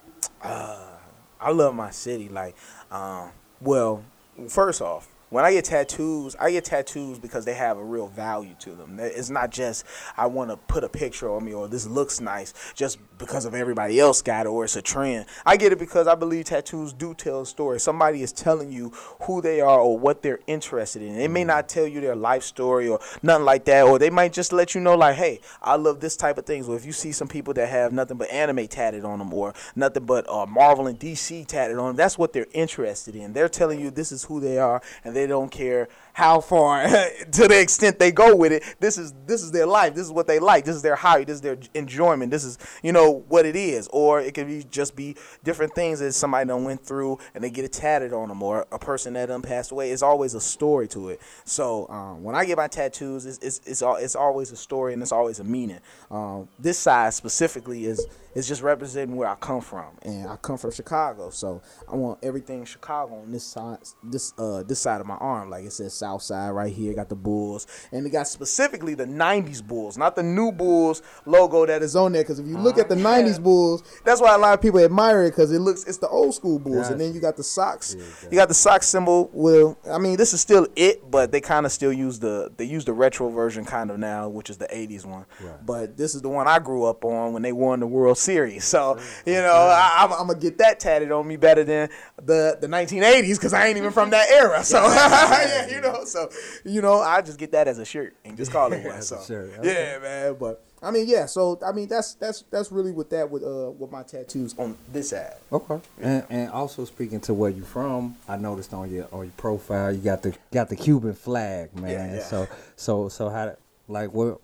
[1.42, 2.30] I love my city.
[2.30, 2.56] Like,
[2.92, 4.04] um, well,
[4.48, 8.56] first off, when I get tattoos, I get tattoos because they have a real value
[8.60, 9.00] to them.
[9.00, 9.86] It's not just
[10.18, 13.54] I want to put a picture on me or this looks nice just because of
[13.54, 15.26] everybody else got it or it's a trend.
[15.46, 17.80] I get it because I believe tattoos do tell a story.
[17.80, 18.92] Somebody is telling you
[19.24, 21.16] who they are or what they're interested in.
[21.18, 24.34] They may not tell you their life story or nothing like that, or they might
[24.34, 26.68] just let you know like, hey, I love this type of things.
[26.68, 29.54] Or if you see some people that have nothing but anime tatted on them or
[29.76, 33.34] nothing but uh, Marvel and DC tatted on them, that's what they're interested in.
[33.34, 36.84] They're telling you this is who they are, and they don't care how far
[37.32, 38.62] to the extent they go with it.
[38.82, 39.96] This is this is their life.
[39.96, 40.66] This is what they like.
[40.66, 41.24] This is their hobby.
[41.24, 42.30] This is their enjoyment.
[42.30, 43.88] This is you know what it is.
[43.94, 47.50] Or it could be just be different things that somebody done went through and they
[47.50, 49.92] get it tatted on them, or a person that done passed away.
[49.92, 51.22] It's always a story to it.
[51.46, 55.02] So um, when I get my tattoos, it's it's it's, it's always a story and
[55.02, 55.80] it's always a meaning.
[56.12, 58.06] Um, this side specifically is
[58.36, 62.20] is just representing where I come from, and I come from Chicago, so I want
[62.24, 65.50] everything Chicago on this side, this uh this side of my arm.
[65.50, 66.94] Like it says South Side right here.
[66.94, 71.66] Got the Bulls, and it got specifically the '90s Bulls, not the new Bulls logo
[71.66, 72.24] that is on there.
[72.24, 75.24] Because if you look at the '90s Bulls, that's why a lot of people admire
[75.24, 77.96] it because it looks it's the old school Bulls, and then you got the Sox.
[78.32, 79.30] You got the Sox symbol.
[79.34, 82.66] Well, I mean this is still it, but they kind of still use the they
[82.66, 85.26] use the retro version kind of now, which is the '80s one.
[85.66, 88.66] But this is the one I grew up on when they won the World Series.
[88.66, 92.58] So you know I, I'm, I'm gonna get that tatted on me better than the
[92.60, 94.64] the 1980s because I ain't even from that era.
[94.64, 96.30] So yeah, you know, so
[96.66, 99.02] you know I just get that as a shirt and just call it one.
[99.02, 99.94] So shirt, okay.
[99.94, 100.36] yeah, man.
[100.40, 101.26] But I mean, yeah.
[101.26, 104.78] So I mean, that's that's that's really with that with uh with my tattoos on
[104.92, 105.36] this side.
[105.52, 105.80] Okay.
[106.02, 109.92] And, and also speaking to where you're from, I noticed on your on your profile
[109.92, 111.92] you got the got the Cuban flag, man.
[111.92, 112.24] Yeah, yeah.
[112.24, 113.56] So so so how
[113.88, 114.40] like what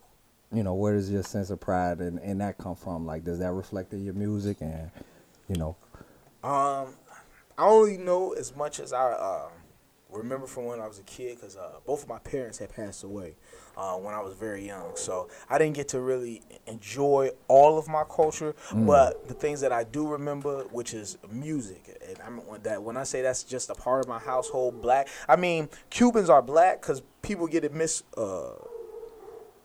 [0.55, 3.05] you know, where does your sense of pride and, and that come from?
[3.05, 4.89] Like, does that reflect in your music and,
[5.49, 5.75] you know?
[6.43, 6.95] Um,
[7.58, 9.49] I only know as much as I uh,
[10.15, 13.04] remember from when I was a kid because uh, both of my parents had passed
[13.04, 13.36] away
[13.78, 14.95] uh, when I was very young.
[14.95, 19.71] So I didn't get to really enjoy all of my culture, but the things that
[19.71, 23.69] I do remember, which is music, and I mean that when I say that's just
[23.69, 25.08] a part of my household, black.
[25.28, 28.04] I mean Cubans are black because people get it mis.
[28.17, 28.51] Uh,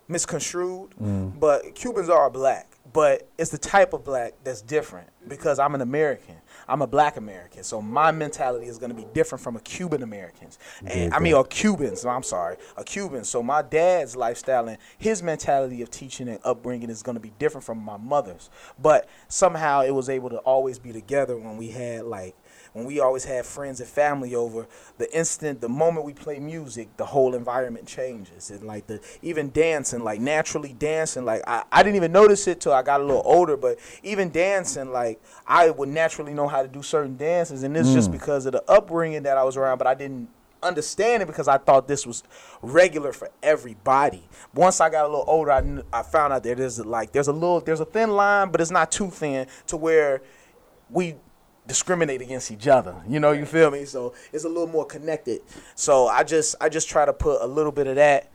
[0.09, 0.91] misconstrued,
[1.39, 2.67] but Cubans are black.
[2.93, 6.35] But it's the type of black that's different because I'm an American.
[6.71, 7.65] I'm a black American.
[7.65, 10.59] So my mentality is going to be different from a Cuban American's.
[10.87, 13.25] And I mean, a Cubans, I'm sorry, a Cuban.
[13.25, 17.33] So my dad's lifestyle and his mentality of teaching and upbringing is going to be
[17.39, 18.51] different from my mother's.
[18.79, 22.37] But somehow it was able to always be together when we had like
[22.73, 24.67] when we always had friends and family over,
[24.99, 28.51] the instant, the moment we play music, the whole environment changes.
[28.51, 32.61] And like the even dancing, like naturally dancing, like I, I didn't even notice it
[32.61, 36.63] till I got a little older, but even dancing, like I would naturally know how
[36.63, 37.63] to do certain dances.
[37.63, 38.13] And it's just mm.
[38.13, 40.29] because of the upbringing that I was around, but I didn't
[40.63, 42.23] understand it because I thought this was
[42.63, 44.23] regular for everybody.
[44.55, 47.29] Once I got a little older, I, kn- I found out that there's like there's
[47.29, 50.23] a little there's a thin line, but it's not too thin to where
[50.91, 51.17] we
[51.71, 52.97] discriminate against each other.
[53.09, 53.85] You know, you feel me?
[53.85, 55.41] So it's a little more connected.
[55.77, 58.29] So I just I just try to put a little bit of that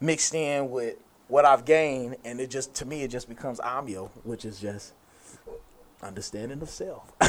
[0.00, 0.96] mixed in with
[1.28, 4.94] what I've gained, and it just to me it just becomes amio, which is just
[6.02, 7.12] understanding of self.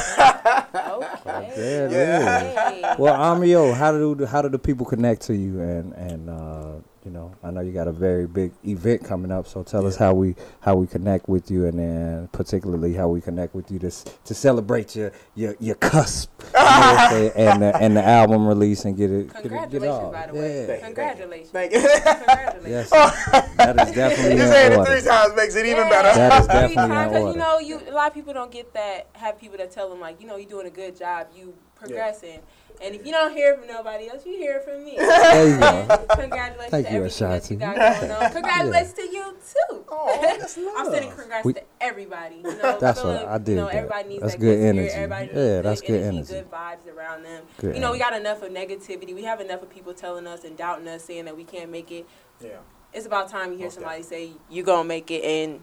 [0.92, 1.88] Okay.
[1.90, 2.94] Yeah, Hey.
[2.98, 5.60] Well, Amio, how do how do the people connect to you?
[5.60, 6.72] And and uh,
[7.04, 9.96] you know, I know you got a very big event coming up, so tell us
[9.96, 13.78] how we how we connect with you, and then particularly how we connect with you
[13.80, 17.96] to to celebrate your your your cusp, you know what I'm saying, and the, and
[17.96, 20.12] the album release and get it get it, get Congratulations, off.
[20.12, 20.66] by the way.
[20.68, 20.84] Yeah.
[20.86, 21.50] Congratulations.
[21.50, 21.80] Thank you.
[21.80, 22.68] Congratulations.
[22.68, 22.90] Yes,
[23.56, 25.88] that is definitely Just saying it three times makes it even Yeah.
[25.90, 26.18] better.
[26.18, 27.32] That is definitely time, in uh, 'cause, order.
[27.32, 29.08] you know, you a lot of people don't get that.
[29.14, 32.40] Have people that tell them like, you know, you're doing a good job, you progressing,
[32.82, 34.96] and if you don't hear from nobody else, you hear from me.
[34.98, 36.06] There you go.
[36.16, 38.32] Congratulations Thank to you, everything that you got going on.
[38.32, 39.36] Congratulations to you
[39.70, 39.84] too.
[39.94, 41.18] Oh, that's I'm sending love.
[41.18, 42.36] congrats We- to everybody.
[42.36, 43.74] You know, That's feeling, what I You did know, that.
[43.74, 44.94] everybody needs That's that good spirit, energy.
[44.94, 46.32] Everybody needs Yeah, good that's good energy, energy.
[46.32, 47.42] good vibes around them.
[47.58, 49.14] Good you know, we got enough of negativity.
[49.14, 51.92] We have enough of people telling us and doubting us, saying that we can't make
[51.92, 52.06] it.
[52.40, 52.56] Yeah,
[52.94, 55.60] It's about time you hear Most somebody say you gonna make it and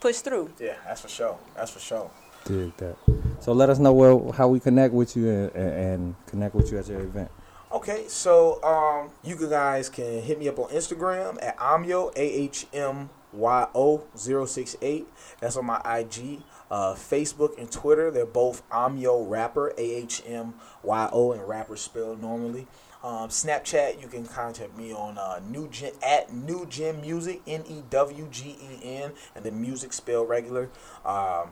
[0.00, 0.52] push through.
[0.58, 1.38] yeah, that's for sure.
[1.54, 2.10] That's for sure.
[2.44, 2.96] Dig that.
[3.40, 6.78] So let us know where how we connect with you and, and, connect with you
[6.78, 7.30] at your event.
[7.72, 12.66] Okay, so um, you guys can hit me up on Instagram at amyo a h
[12.72, 15.06] m y o 068.
[15.40, 16.40] That's on my IG.
[16.70, 21.76] Uh, Facebook and Twitter, they're both Amyo Rapper, A H M Y O, and rapper
[21.76, 22.66] spelled normally.
[23.04, 27.62] Um, Snapchat, you can contact me on uh, new gen, at New Gen Music, N
[27.68, 30.70] E W G E N, and then music spelled regular.
[31.04, 31.50] Um,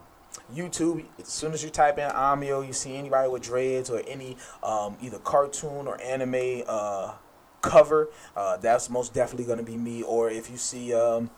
[0.54, 4.36] YouTube, as soon as you type in Amio, you see anybody with dreads or any
[4.62, 7.14] um, either cartoon or anime uh,
[7.62, 10.02] cover, uh, that's most definitely going to be me.
[10.02, 11.30] Or if you see, um,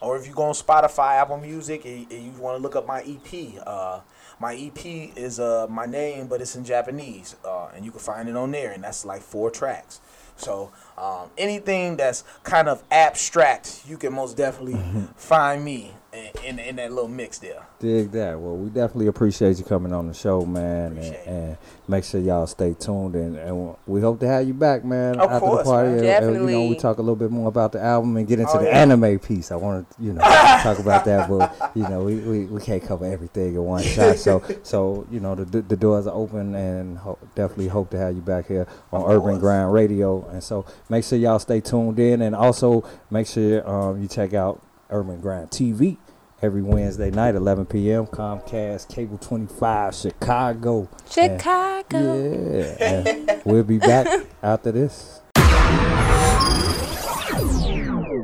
[0.00, 2.86] or if you go on Spotify, Apple Music, and, and you want to look up
[2.86, 4.00] my EP, uh,
[4.40, 8.28] my EP is uh, my name, but it's in Japanese, uh, and you can find
[8.28, 10.00] it on there, and that's like four tracks.
[10.36, 14.80] So um, anything that's kind of abstract, you can most definitely
[15.16, 17.62] find me in, in, in that little mix there.
[17.78, 18.40] Dig that.
[18.40, 21.56] Well, we definitely appreciate you coming on the show, man, and, and
[21.88, 23.14] make sure y'all stay tuned.
[23.14, 25.90] And, and we hope to have you back, man, Of after course, the party.
[25.90, 25.98] man.
[25.98, 28.40] And- and, you know, we talk a little bit more about the album and get
[28.40, 28.78] into Oh, the yeah.
[28.78, 29.52] anime piece.
[29.52, 30.22] I want to, you know,
[30.62, 34.16] talk about that, but you know, we, we, we can't cover everything in one shot.
[34.16, 38.14] So so you know, the the doors are open, and ho- definitely hope to have
[38.14, 39.38] you back here on Of Urban course.
[39.40, 40.26] Grind Radio.
[40.30, 44.34] And so make sure y'all stay tuned in, and also make sure um, you check
[44.34, 45.96] out Urban Grind TV
[46.42, 48.06] every Wednesday night, 11 p.m.
[48.06, 50.88] Comcast Cable 25, Chicago.
[51.10, 52.14] Chicago.
[52.20, 55.20] Yeah, and we'll be back after this.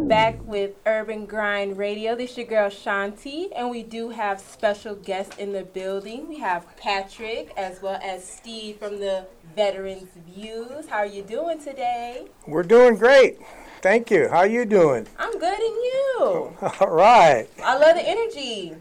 [0.08, 2.14] Back with Urban Grind Radio.
[2.14, 6.28] This is your girl Shanti, and we do have special guests in the building.
[6.28, 10.86] We have Patrick as well as Steve from the Veterans Views.
[10.88, 12.26] How are you doing today?
[12.46, 13.38] We're doing great.
[13.82, 14.28] Thank you.
[14.28, 15.06] How are you doing?
[15.18, 16.56] I'm good, and you?
[16.80, 17.48] All right.
[17.62, 18.74] I love the energy.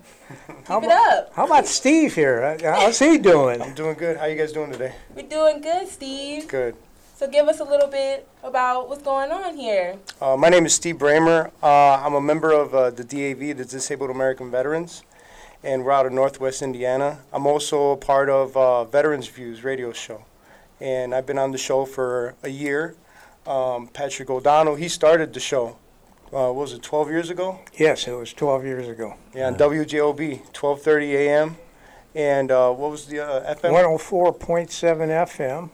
[0.66, 1.34] How Keep it up.
[1.34, 2.58] How about Steve here?
[2.62, 3.62] How's he doing?
[3.62, 4.18] I'm doing good.
[4.18, 4.94] How you guys doing today?
[5.16, 6.48] We're doing good, Steve.
[6.48, 6.76] Good.
[7.16, 9.98] So give us a little bit about what's going on here.
[10.22, 11.52] Uh, my name is Steve Bramer.
[11.62, 15.04] Uh, I'm a member of uh, the DAV, the Disabled American Veterans,
[15.64, 17.20] and we're out of Northwest Indiana.
[17.32, 20.26] I'm also a part of uh, Veterans Views radio show,
[20.82, 22.96] and I've been on the show for a year.
[23.46, 25.78] Um, Patrick O'Donnell, he started the show
[26.34, 27.60] uh, what was it 12 years ago?
[27.78, 29.16] Yes, it was 12 years ago.
[29.36, 31.58] Yeah, on WJOB, 12:30 a.m.
[32.16, 33.72] And uh, what was the uh, FM?
[34.00, 34.70] 104.7
[35.10, 35.70] FM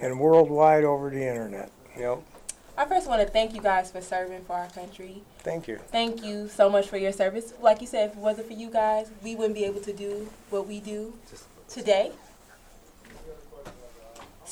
[0.00, 1.70] and worldwide over the internet.
[1.98, 2.22] Yep.
[2.76, 5.22] I first want to thank you guys for serving for our country.
[5.38, 5.78] Thank you.
[5.88, 7.54] Thank you so much for your service.
[7.60, 10.30] Like you said, if it wasn't for you guys, we wouldn't be able to do
[10.50, 11.14] what we do
[11.68, 12.12] today.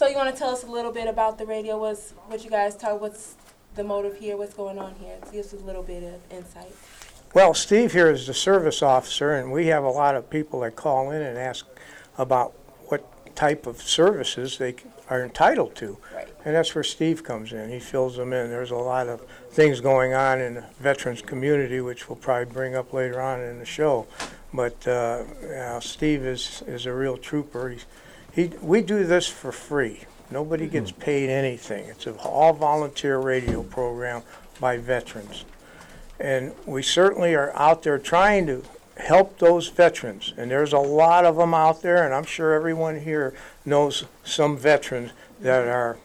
[0.01, 1.79] So you want to tell us a little bit about the radio?
[1.79, 3.03] What's what you guys talk?
[3.03, 3.35] What's
[3.75, 4.35] the motive here?
[4.39, 5.19] What's going on here?
[5.31, 6.75] Give us a little bit of insight.
[7.35, 10.75] Well, Steve here is the service officer, and we have a lot of people that
[10.75, 11.67] call in and ask
[12.17, 12.55] about
[12.87, 14.77] what type of services they
[15.11, 15.99] are entitled to.
[16.15, 16.29] Right.
[16.47, 17.69] And that's where Steve comes in.
[17.69, 18.49] He fills them in.
[18.49, 22.75] There's a lot of things going on in the veterans community, which we'll probably bring
[22.75, 24.07] up later on in the show.
[24.55, 27.69] But uh, yeah, Steve is, is a real trooper.
[27.69, 27.85] He's,
[28.33, 30.01] he, we do this for free.
[30.31, 31.01] Nobody gets mm-hmm.
[31.01, 31.89] paid anything.
[31.89, 34.23] It's an all volunteer radio program
[34.61, 35.45] by veterans.
[36.19, 38.63] And we certainly are out there trying to
[38.97, 40.35] help those veterans.
[40.37, 44.57] And there's a lot of them out there, and I'm sure everyone here knows some
[44.57, 45.97] veterans that are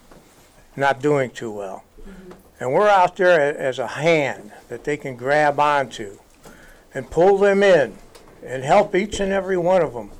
[0.75, 1.83] not doing too well.
[2.01, 2.31] Mm-hmm.
[2.59, 6.19] And we're out there as a hand that they can grab onto
[6.93, 7.95] and pull them in
[8.43, 10.11] and help each and every one of them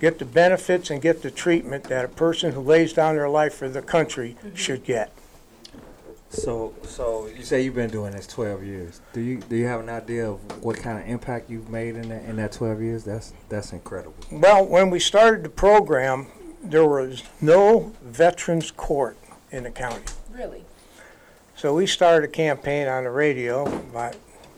[0.00, 3.54] get the benefits and get the treatment that a person who lays down their life
[3.54, 4.54] for the country mm-hmm.
[4.54, 5.12] should get.
[6.30, 9.00] So, so you say you've been doing this 12 years.
[9.14, 12.10] Do you do you have an idea of what kind of impact you've made in
[12.10, 13.04] that in that 12 years?
[13.04, 14.14] That's that's incredible.
[14.30, 16.26] Well, when we started the program,
[16.62, 19.16] there was no veterans court
[19.50, 20.04] in the county.
[20.30, 20.64] Really?
[21.56, 24.14] So we started a campaign on the radio about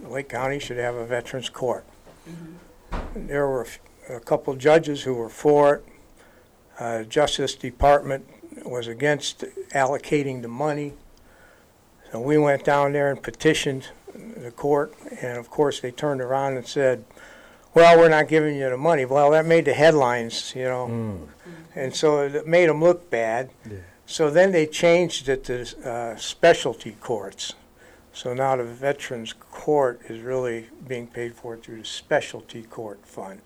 [0.06, 1.84] Lake County should have a veterans court.
[2.28, 3.26] Mm-hmm.
[3.28, 3.66] There were
[4.14, 5.84] a couple judges who were for it.
[6.78, 8.26] Uh, Justice Department
[8.64, 9.44] was against
[9.74, 10.94] allocating the money.
[12.10, 16.56] So we went down there and petitioned the court, and of course they turned around
[16.56, 17.04] and said,
[17.74, 21.28] "Well, we're not giving you the money." Well, that made the headlines, you know,
[21.76, 23.50] and so it made them look bad.
[24.06, 27.54] So then they changed it to uh, specialty courts.
[28.12, 33.40] So now the Veterans Court is really being paid for through the Specialty Court Fund.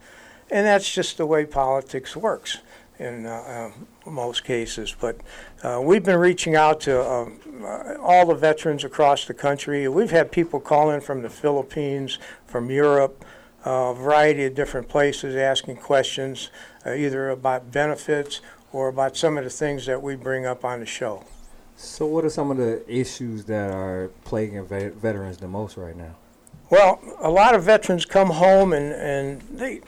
[0.55, 2.59] And that's just the way politics works
[3.01, 3.73] in uh,
[4.07, 4.95] uh, most cases.
[5.01, 5.17] But
[5.65, 9.89] uh, we've been reaching out to um, uh, all the veterans across the country.
[9.89, 13.25] We've had people call in from the Philippines, from Europe,
[13.67, 16.51] uh, a variety of different places asking questions,
[16.87, 18.41] uh, either about benefits
[18.73, 21.25] or about some of the things that we bring up on the show.
[21.75, 25.97] So, what are some of the issues that are plaguing ve- veterans the most right
[25.97, 26.15] now?
[26.71, 29.81] Well, a lot of veterans come home and, and they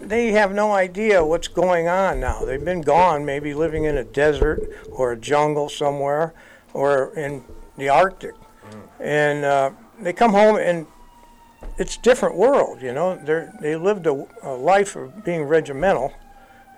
[0.00, 2.44] they have no idea what's going on now.
[2.44, 6.34] They've been gone, maybe living in a desert or a jungle somewhere,
[6.72, 7.44] or in
[7.76, 8.34] the Arctic,
[9.00, 10.86] and uh, they come home and
[11.78, 12.82] it's a different world.
[12.82, 16.12] You know, they they lived a, a life of being regimental.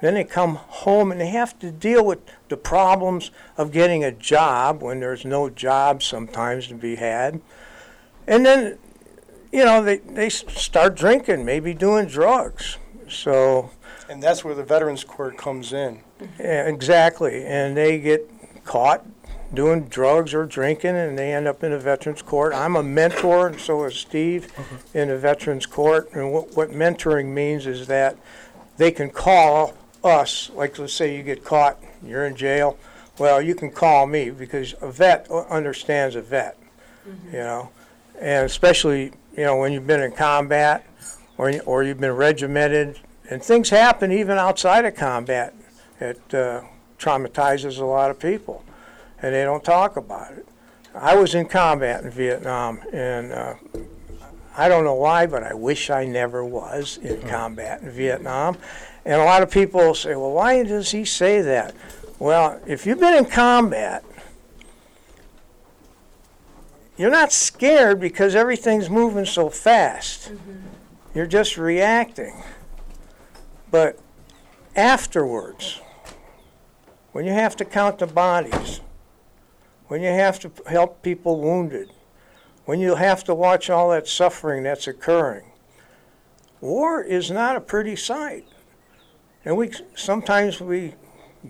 [0.02, 4.12] Then they come home and they have to deal with the problems of getting a
[4.12, 7.40] job when there's no job sometimes to be had.
[8.26, 8.79] And then
[9.52, 12.76] you know, they, they start drinking, maybe doing drugs.
[13.09, 13.71] So,
[14.09, 16.01] And that's where the Veterans Court comes in.
[16.38, 17.45] yeah, exactly.
[17.45, 18.31] And they get
[18.64, 19.05] caught
[19.55, 22.53] doing drugs or drinking, and they end up in a veterans court.
[22.53, 24.99] I'm a mentor, and so is Steve mm-hmm.
[24.99, 26.11] in a veterans court.
[26.12, 28.16] And what, what mentoring means is that
[28.77, 32.79] they can call us, like let's say you get caught, you're in jail.
[33.19, 36.59] Well, you can call me because a vet understands a vet,
[37.09, 37.29] mm-hmm.
[37.29, 37.71] you know,
[38.21, 40.87] and especially you know when you've been in combat
[41.38, 45.55] or or you've been regimented, and things happen even outside of combat.
[46.01, 46.62] It uh,
[46.99, 48.64] traumatizes a lot of people,
[49.22, 50.46] and they don't talk about it.
[50.94, 53.55] I was in combat in Vietnam, and uh,
[54.57, 58.57] I don't know why, but I wish I never was in combat in Vietnam.
[59.05, 61.75] And a lot of people say, well, why does he say that?
[62.18, 64.03] Well, if you've been in combat,
[66.96, 70.33] you're not scared because everything's moving so fast.
[71.16, 72.35] You're just reacting.
[73.70, 73.98] But
[74.76, 75.81] afterwards,
[77.12, 78.83] when you have to count the bodies,
[79.88, 81.90] when you have to help people wounded,
[82.66, 85.46] when you have to watch all that suffering that's occurring,
[86.61, 88.46] war is not a pretty sight.
[89.42, 90.96] And we sometimes we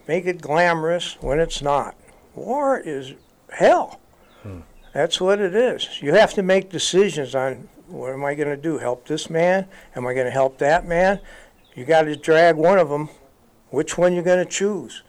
[0.07, 1.97] make it glamorous when it's not.
[2.37, 3.15] War is
[3.51, 3.99] hell.
[4.45, 4.61] Hmm.
[4.95, 6.01] That's what it is.
[6.01, 8.79] You have to make decisions on what am I going to do?
[8.79, 9.67] Help this man?
[9.95, 11.21] Am I going to help that man?
[11.75, 13.11] You got to drag one of them.
[13.71, 15.03] Which one you going to choose?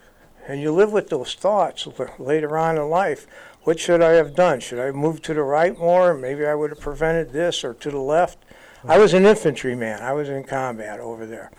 [0.48, 1.88] and you live with those thoughts
[2.18, 3.28] later on in life.
[3.64, 4.62] What should I have done?
[4.62, 6.14] Should I have moved to the right more?
[6.14, 8.40] Maybe I would have prevented this or to the left.
[8.88, 10.02] I was an infantryman.
[10.02, 11.52] I was in combat over there.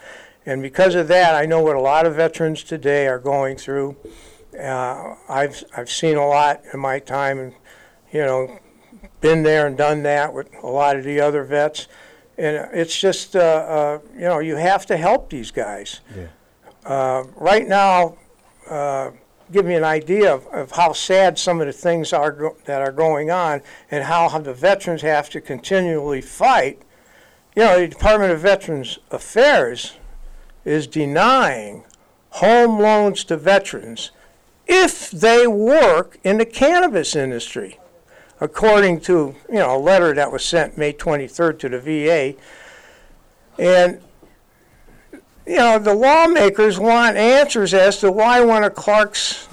[0.46, 3.96] And because of that, I know what a lot of veterans today are going through.
[4.59, 7.54] Uh, I've, I've seen a lot in my time and,
[8.11, 8.59] you know,
[9.20, 11.88] been there and done that with a lot of the other vets.
[12.37, 16.00] And it's just, uh, uh, you know, you have to help these guys.
[16.16, 16.28] Yeah.
[16.85, 18.16] Uh, right now,
[18.70, 19.11] uh,
[19.50, 22.81] give me an idea of, of how sad some of the things are go- that
[22.81, 26.81] are going on and how, how the veterans have to continually fight.
[27.57, 29.94] You know, the Department of Veterans Affairs
[30.64, 31.85] is denying
[32.31, 34.12] home loans to veterans
[34.66, 37.81] if they work in the cannabis industry
[38.40, 42.35] according to, you know, a letter that was sent May 23rd to the VA.
[43.61, 44.01] And,
[45.46, 49.48] you know, the lawmakers want answers as to why one of Clark's,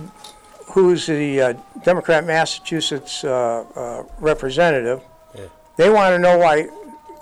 [0.67, 5.01] who's the uh, Democrat Massachusetts uh, uh, representative,
[5.77, 6.69] they want to know why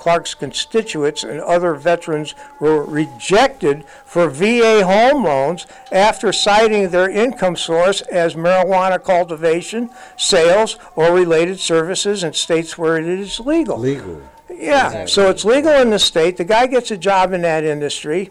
[0.03, 7.55] Clark's constituents and other veterans were rejected for VA home loans after citing their income
[7.55, 13.79] source as marijuana cultivation, sales, or related services in states where it is legal.
[13.79, 14.21] Legal.
[14.53, 16.35] Yeah, so it's legal in the state.
[16.35, 18.29] The guy gets a job in that industry,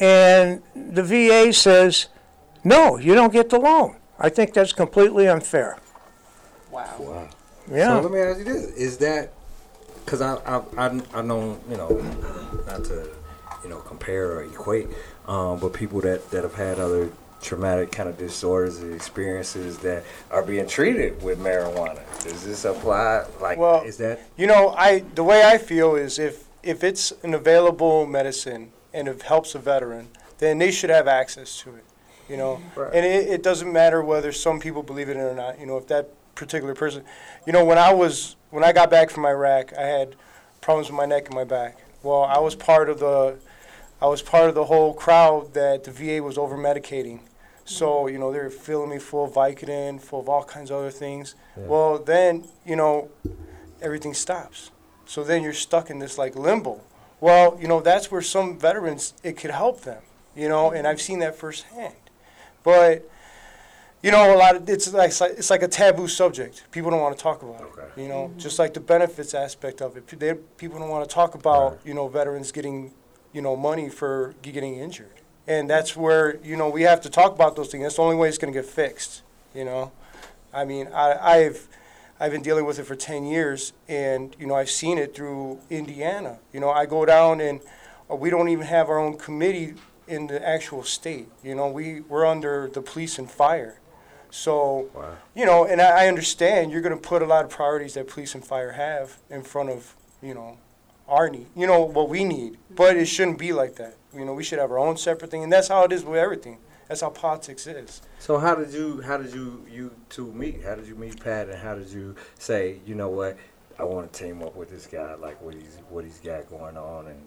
[0.00, 2.08] and the VA says,
[2.64, 3.94] no, you don't get the loan.
[4.18, 5.78] I think that's completely unfair.
[6.72, 6.96] Wow.
[6.98, 7.28] Wow.
[7.70, 8.00] Yeah.
[8.00, 9.32] So let me ask you this: Is that
[10.04, 11.88] because I I I I know you know
[12.66, 13.08] not to
[13.62, 14.88] you know compare or equate,
[15.26, 17.10] um, but people that that have had other
[17.40, 22.00] traumatic kind of disorders and experiences that are being treated with marijuana.
[22.22, 23.24] Does this apply?
[23.40, 27.12] Like, Well, is that You know, I the way I feel is if if it's
[27.24, 31.84] an available medicine and it helps a veteran, then they should have access to it.
[32.28, 32.94] You know, Right.
[32.94, 35.58] and it, it doesn't matter whether some people believe it or not.
[35.58, 37.04] You know, if that particular person,
[37.46, 40.16] you know, when I was when I got back from Iraq, I had
[40.60, 41.78] problems with my neck and my back.
[42.02, 43.38] Well, I was part of the
[44.00, 47.20] I was part of the whole crowd that the VA was over medicating.
[47.64, 50.78] So, you know, they were filling me full of Vicodin, full of all kinds of
[50.78, 51.36] other things.
[51.56, 53.10] Well, then, you know,
[53.80, 54.72] everything stops.
[55.06, 56.80] So then you're stuck in this like limbo.
[57.20, 60.02] Well, you know, that's where some veterans it could help them,
[60.34, 61.94] you know, and I've seen that firsthand.
[62.64, 63.08] But
[64.02, 66.64] you know, a lot of it's like it's like a taboo subject.
[66.72, 67.82] People don't want to talk about Okay.
[67.96, 68.02] it.
[68.02, 70.06] You know, just like the benefits aspect of it.
[70.18, 71.78] They, people don't want to talk about Right.
[71.84, 72.92] you know veterans getting
[73.32, 77.32] you know money for getting injured, and that's where you know we have to talk
[77.34, 77.84] about those things.
[77.84, 79.22] That's the only way it's going to get fixed.
[79.54, 79.92] You know,
[80.52, 81.68] I mean, I, I've
[82.18, 85.60] I've been dealing with it for ten years, and you know I've seen it through
[85.70, 86.38] Indiana.
[86.52, 87.60] You know, I go down and
[88.10, 89.74] uh, we don't even have our own committee
[90.08, 91.28] in the actual state.
[91.44, 93.78] You know, we we're under the police and fire.
[94.42, 95.16] So, Wow.
[95.34, 98.08] you know, and I, I understand you're going to put a lot of priorities that
[98.08, 100.56] police and fire have in front of, you know,
[101.06, 102.56] our need, you know, what we need.
[102.74, 103.96] But it shouldn't be like that.
[104.16, 106.16] You know, we should have our own separate thing, and that's how it is with
[106.16, 106.56] everything.
[106.88, 108.00] That's how politics is.
[108.18, 110.62] So how did you how did you you two meet?
[110.64, 113.36] How did you meet Pat and how did you say, you know what,
[113.78, 116.76] I want to team up with this guy, like what he's what he's got going
[116.78, 117.22] on and,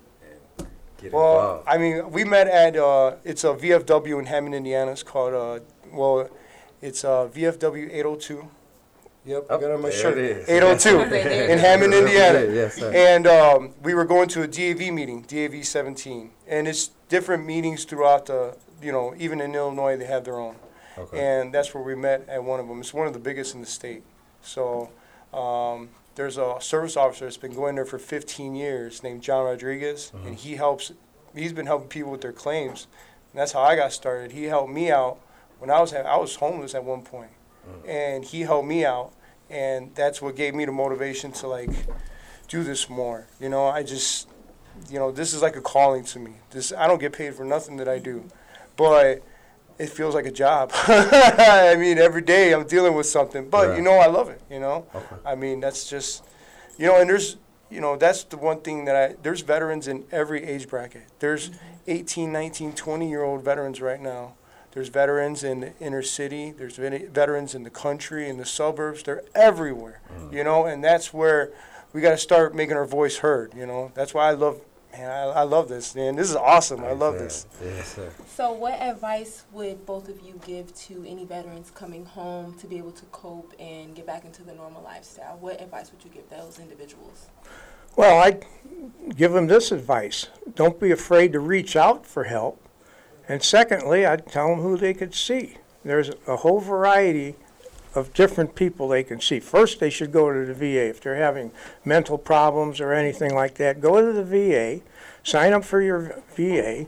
[0.60, 0.70] and
[1.02, 1.68] get Well, involved.
[1.68, 4.91] I mean, we met at uh, it's a VFW in Hammond, Indiana.
[4.91, 6.30] It's called uh, well,
[6.81, 8.47] it's uh, VFW 802.
[9.27, 10.17] Yep, Oh, I got it on my there shirt.
[10.19, 10.49] it is.
[10.49, 11.15] 802
[11.51, 12.41] in Hammond, Indiana.
[12.53, 12.91] Yes, sir.
[12.93, 17.85] And um, we were going to a DAV meeting, DAV 17, and it's different meetings
[17.85, 20.55] throughout the, you know, even in Illinois they have their own,
[20.97, 21.19] Okay.
[21.19, 22.79] and that's where we met at one of them.
[22.81, 24.03] It's one of the biggest in the state.
[24.43, 24.91] So
[25.33, 30.11] um, there's a service officer that's been going there for 15 years named John Rodriguez,
[30.23, 30.91] and he helps.
[31.35, 32.85] He's been helping people with their claims,
[33.33, 34.33] and that's how I got started.
[34.33, 35.17] He helped me out
[35.60, 37.32] when I was I was homeless at one point,
[37.68, 37.88] mm.
[37.89, 39.13] and he helped me out,
[39.50, 41.70] and that's what gave me the motivation to like
[42.48, 43.28] do this more.
[43.39, 44.28] You know, I just,
[44.89, 46.34] you know, this is like a calling to me.
[46.52, 48.26] This I don't get paid for nothing that I do,
[48.76, 49.24] but
[49.78, 50.72] it feels like a job.
[50.88, 53.78] I mean, every day I'm dealing with something, but Right.
[53.78, 54.41] you know, I love it.
[54.50, 55.15] You know, Okay.
[55.26, 56.24] I mean, that's just,
[56.78, 57.38] you know, and there's,
[57.70, 61.04] you know, that's the one thing that I, there's veterans in every age bracket.
[61.20, 61.52] There's
[61.88, 64.36] 18, 19, 20 year old veterans right now.
[64.75, 66.51] There's veterans in the inner city.
[66.51, 69.03] There's veterans in the country, in the suburbs.
[69.03, 70.01] They're everywhere,
[70.33, 71.53] you know, and that's where
[71.93, 73.53] we got to start making our voice heard.
[73.55, 74.59] You know, that's why I love,
[74.91, 76.17] man, I, I love this, man.
[76.17, 76.84] This is awesome.
[76.84, 77.47] I love this.
[77.63, 78.11] Yes, sir.
[78.28, 82.78] So, what advice would both of you give to any veterans coming home to be
[82.78, 85.38] able to cope and get back into the normal lifestyle?
[85.39, 87.28] What advice would you give those individuals?
[87.95, 88.45] Well, I'd
[89.15, 90.28] give them this advice.
[90.53, 92.61] Don't be afraid to reach out for help.
[93.28, 95.57] And secondly, I'd tell them who they could see.
[95.84, 97.36] there's a whole variety
[97.95, 99.39] of different people they can see.
[99.39, 100.89] First, they should go to the VA.
[100.89, 101.51] If they're having
[101.86, 104.82] mental problems or anything like that, go to the VA,
[105.23, 106.88] sign up for your VA,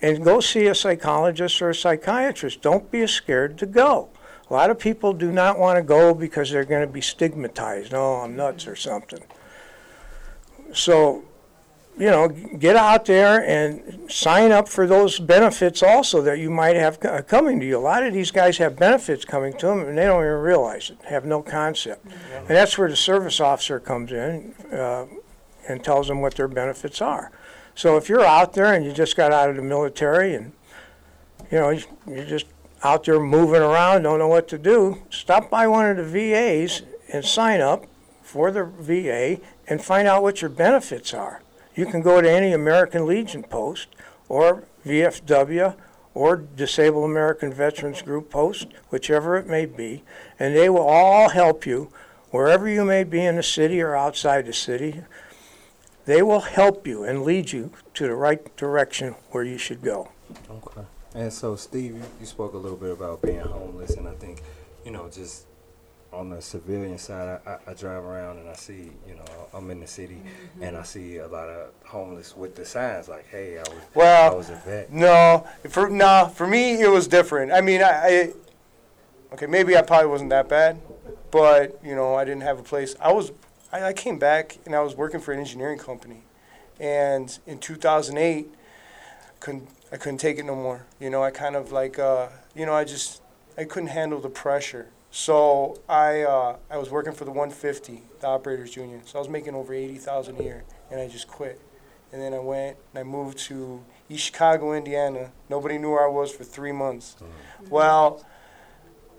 [0.00, 2.62] and go see a psychologist or a psychiatrist.
[2.62, 4.08] Don't be scared to go.
[4.48, 7.92] A lot of people do not want to go because they're going to be stigmatized.
[7.92, 9.22] Oh, I'm nuts or something.
[10.72, 11.24] So,
[11.98, 16.76] you know, get out there and sign up for those benefits also that you might
[16.76, 17.76] have coming to you.
[17.76, 20.90] A lot of these guys have benefits coming to them and they don't even realize
[20.90, 22.06] it, have no concept.
[22.36, 25.06] And that's where the service officer comes in uh,
[25.68, 27.32] and tells them what their benefits are.
[27.74, 30.52] So if you're out there and you just got out of the military and,
[31.50, 31.70] you know,
[32.06, 32.46] you're just
[32.84, 36.82] out there moving around, don't know what to do, stop by one of the VAs
[37.12, 37.86] and sign up
[38.22, 41.42] for the VA and find out what your benefits are.
[41.78, 43.86] You can go to any American Legion post
[44.28, 45.76] or VFW
[46.12, 50.02] or Disabled American Veterans Group post, whichever it may be,
[50.40, 51.92] and they will all help you
[52.32, 55.04] wherever you may be in the city or outside the city.
[56.04, 60.08] They will help you and lead you to the right direction where you should go.
[60.50, 60.82] Okay.
[61.14, 64.42] And so, Steve, you, you spoke a little bit about being homeless, and I think,
[64.84, 65.44] you know, just
[66.18, 69.70] on the civilian side, I, I, I drive around and I see, you know, I'm
[69.70, 70.20] in the city,
[70.60, 74.32] and I see a lot of homeless with the signs like, "Hey, I was, Well,
[74.32, 77.52] I was a vet." No, for no, for me it was different.
[77.52, 78.32] I mean, I, I
[79.34, 80.80] okay, maybe I probably wasn't that bad,
[81.30, 82.96] but you know, I didn't have a place.
[83.00, 83.30] I was,
[83.72, 86.24] I, I came back and I was working for an engineering company,
[86.80, 88.48] and in 2008,
[89.38, 90.84] couldn't I couldn't take it no more.
[90.98, 93.22] You know, I kind of like, uh, you know, I just
[93.56, 94.88] I couldn't handle the pressure.
[95.10, 99.02] So I uh, I was working for the 150, the operators union.
[99.06, 101.60] So I was making over 80,000 a year, and I just quit.
[102.12, 105.30] And then I went and I moved to East Chicago, Indiana.
[105.50, 107.16] Nobody knew where I was for three months.
[107.68, 108.24] Well,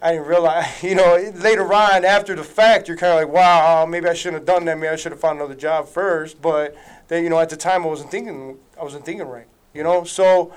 [0.02, 3.86] I didn't realize, you know, later on after the fact, you're kind of like, wow,
[3.86, 4.78] maybe I shouldn't have done that.
[4.78, 6.42] Maybe I should have found another job first.
[6.42, 6.76] But
[7.08, 10.04] then, you know, at the time, I wasn't thinking, I wasn't thinking right, you know.
[10.04, 10.54] So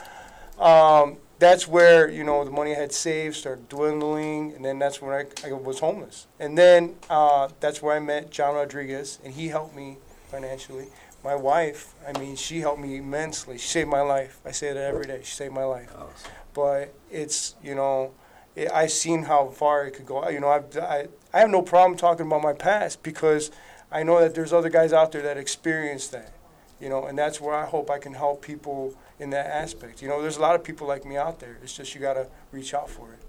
[0.59, 5.03] um, that's where you know the money I had saved started dwindling, and then that's
[5.03, 6.29] when I, I was homeless.
[6.39, 9.99] And then uh, that's where I met John Rodriguez, and he helped me
[10.31, 10.87] financially.
[11.25, 13.59] My wife, I mean, she helped me immensely.
[13.59, 14.41] She saved my life.
[14.45, 15.21] I say that every day.
[15.25, 15.91] She saved my life.
[16.55, 18.13] But it's you know,
[18.55, 20.29] it, I seen how far it could go.
[20.29, 23.51] You know, I've, I I have no problem talking about my past because
[23.91, 26.33] I know that there's other guys out there that experienced that.
[26.83, 30.03] You know, and that's where I hope I can help people in that aspect.
[30.03, 31.57] You know, there's a lot of people like me out there.
[31.63, 33.21] It's just you got to reach out for it.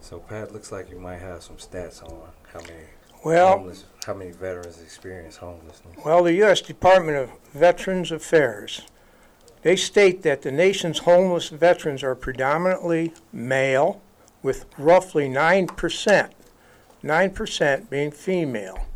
[0.00, 2.18] So, Pat, looks like you might have some stats on
[2.54, 2.84] how many
[3.22, 5.94] Well, homeless, how many veterans experience homelessness.
[6.02, 6.62] Well, the U.S.
[6.62, 8.86] Department of Veterans Affairs,
[9.60, 14.00] they state that the nation's homeless veterans are predominantly male,
[14.42, 16.30] with roughly 9%,
[17.04, 18.86] 9% being female.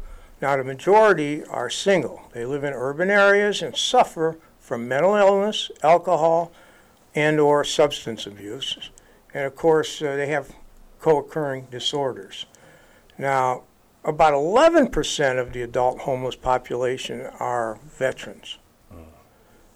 [0.44, 2.28] Now, the majority are single.
[2.34, 6.52] They live in urban areas and suffer from mental illness, alcohol,
[7.14, 8.90] and or substance abuse.
[9.32, 10.54] And of course, uh, they have
[11.00, 12.44] co-occurring disorders.
[13.16, 13.62] Now,
[14.04, 18.58] about 11% of the adult homeless population are veterans.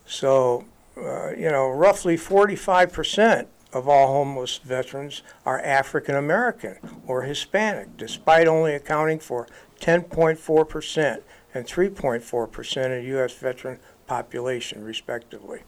[0.04, 0.66] So,
[0.98, 8.48] uh, you know, roughly 45% of all homeless veterans are African American or Hispanic, despite
[8.48, 9.46] only accounting for
[9.80, 11.22] 10.4%
[11.54, 13.32] and 3.4% of U.S.
[13.34, 15.60] veteran population, respectively.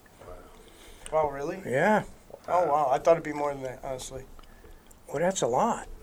[1.11, 1.59] Wow, really?
[1.65, 2.03] Yeah,
[2.47, 2.89] Oh, wow.
[2.91, 4.23] I thought it'd be more than that, honestly.
[5.07, 5.87] well, that's a lot.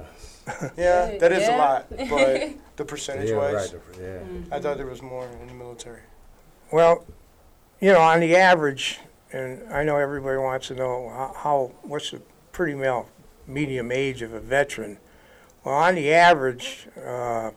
[0.78, 1.56] Yeah, that is a Yeah.
[1.58, 3.52] lot, but the percentage Yeah, right.
[3.54, 4.20] wise, Yeah.
[4.50, 6.00] I thought there was more in the military.
[6.72, 7.04] Well,
[7.80, 8.98] you know, on the average,
[9.30, 13.10] and I know everybody wants to know how, how what's the pretty male
[13.46, 14.96] medium age of a veteran.
[15.64, 17.50] Well, on the average, uh,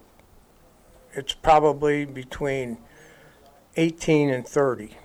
[1.14, 2.78] it's probably between
[3.78, 4.97] 18 and 30.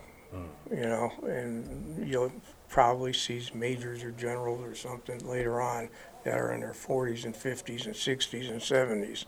[0.69, 2.33] You know, and you'll
[2.69, 5.89] probably see majors or generals or something later on
[6.25, 9.27] that are in their 40s and 50s and 60s and 70s.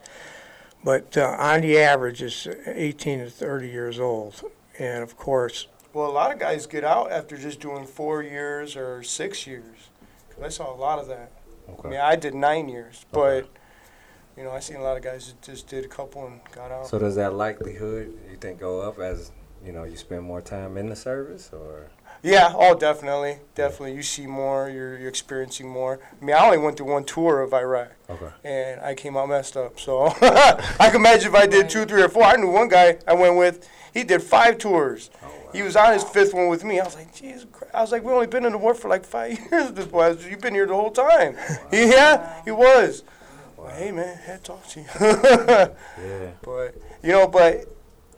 [0.83, 4.43] But uh, on the average, it's 18 to 30 years old.
[4.81, 8.77] And of course, Well, a lot of guys get out after just doing four years
[8.77, 9.91] or six years.
[10.31, 11.31] 'Cause I saw a lot of that.
[11.85, 13.49] I mean, I did nine years, but Okay.
[14.39, 16.71] You know, I seen a lot of guys that just did a couple and got
[16.71, 16.87] out.
[16.87, 19.33] So does that likelihood you think go up as
[19.65, 21.91] you know you spend more time in the service or
[22.23, 23.95] Yeah, oh, definitely, definitely.
[23.95, 25.99] You see more, you're, you're experiencing more.
[26.21, 29.29] I mean, I only went through one tour of Iraq, okay and I came out
[29.29, 29.81] messed up.
[29.81, 32.23] So I can imagine if I did two, three, or four.
[32.23, 33.69] I knew one guy I went with.
[33.93, 35.11] He did five tours.
[35.23, 35.51] Oh, wow.
[35.53, 36.79] He was on his fifth one with me.
[36.79, 37.75] I was like, Jesus Christ.
[37.75, 39.73] I was like, we only been in the war for like five years.
[39.73, 41.37] This boy, you've been here the whole time.
[41.73, 43.03] yeah, he was.
[43.69, 44.87] Well, hey man, had to talk to you.
[46.05, 47.65] yeah But you know, but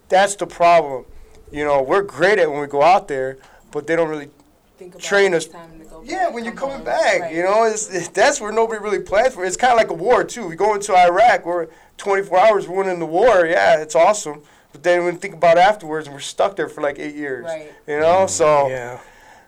[0.09, 1.05] that's the problem.
[1.53, 3.39] You know, we're great at when we go out there,
[3.73, 4.31] but they don't really.
[4.79, 6.85] Think about Train us- time to go Yeah, back, when you're coming home.
[6.85, 7.35] back, Right.
[7.35, 9.45] you know, it's, it's that's where nobody really plans for.
[9.45, 9.49] it.
[9.49, 10.47] It's kind of like a war too.
[10.47, 11.67] We go into Iraq, we're
[11.99, 13.45] 24 hours, we're winning the war.
[13.47, 14.41] Yeah, it's awesome.
[14.73, 17.45] But then when you think about afterwards, and we're stuck there for like eight years.
[17.45, 17.73] Right.
[17.87, 18.29] You know, mm-hmm.
[18.29, 19.01] so Yeah.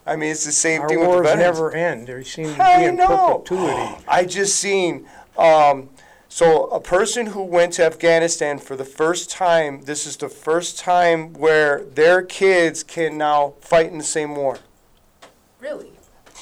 [0.05, 1.57] I mean, it's the same Our thing with the wars veterans.
[1.59, 2.07] never end.
[2.09, 3.39] They seem to be in know.
[3.39, 4.05] perpetuity.
[4.09, 5.07] I just seen
[5.39, 5.91] um,
[6.29, 9.83] so a person who went to Afghanistan for the first time.
[9.83, 14.59] This is the first time where their kids can now fight in the same war.
[15.61, 15.93] Really?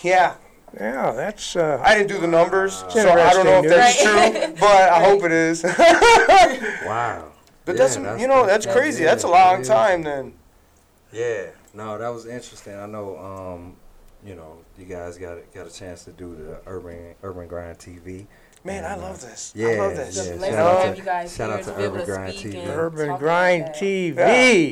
[0.02, 0.34] Yeah,
[0.78, 3.72] Yeah, that's, uh, I didn't do the numbers, so I don't know if news.
[3.72, 5.62] that's true, but I hope it is.
[6.86, 7.32] wow
[7.64, 9.02] But Yeah, that's, you know that's that- crazy.
[9.02, 9.68] yeah, that's a long is.
[9.68, 10.34] time then.
[11.12, 12.74] Yeah, no, that was interesting.
[12.78, 13.74] I know, um,
[14.24, 18.26] you know, you guys got got a chance to do the urban urban grind TV.
[18.62, 19.52] Man, I love this.
[19.56, 20.16] Yeah, I love this.
[20.16, 20.50] Yeah.
[20.50, 22.66] Shout out to you guys shout out to to Urban Grind TV.
[22.68, 23.64] Urban Grind.
[23.68, 24.16] TV.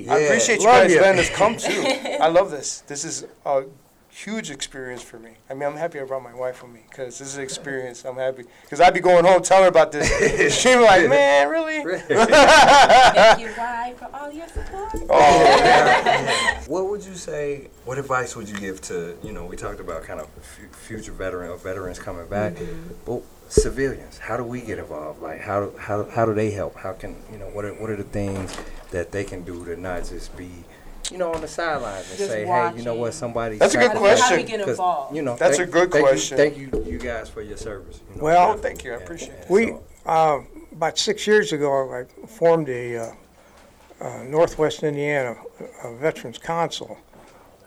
[0.04, 0.12] Yeah.
[0.12, 1.00] I appreciate you Love guys ya.
[1.00, 1.82] letting us come too.
[2.20, 2.82] I love this.
[2.82, 3.64] This is a
[4.10, 5.30] huge experience for me.
[5.48, 8.04] I mean, I'm happy I brought my wife with me because this is an experience.
[8.04, 10.54] I'm happy because I'd be going home telling her about this.
[10.60, 14.90] She'd be like, "Man, really?" Thank you, Rye, for all your support.
[15.08, 17.68] Oh, What would you say?
[17.86, 19.46] What advice would you give to you know?
[19.46, 22.54] We talked about kind of fu- future veteran or veterans coming back,
[23.06, 24.18] but civilians.
[24.18, 25.22] How do we get involved?
[25.22, 26.76] Like how do- how how do they help?
[26.76, 28.54] How can you know what are what are the things
[28.90, 30.50] that they can do to not just be
[31.10, 33.12] you know on the sidelines and Just say, hey, you know what, watching.
[33.18, 33.56] somebody.
[33.56, 34.68] That's a good How do we- How do we question.
[34.68, 35.16] involved?
[35.16, 36.36] You know, That's thank- a good thank you- question.
[36.36, 38.00] thank you, you guys, for your service.
[38.10, 38.92] You know, Well, thank you.
[38.92, 39.50] I appreciate and it.
[39.50, 40.40] We, so- uh,
[40.72, 43.12] about six years ago, I formed a, uh,
[44.00, 45.36] uh, Northwest Indiana
[45.82, 46.98] uh Veterans Council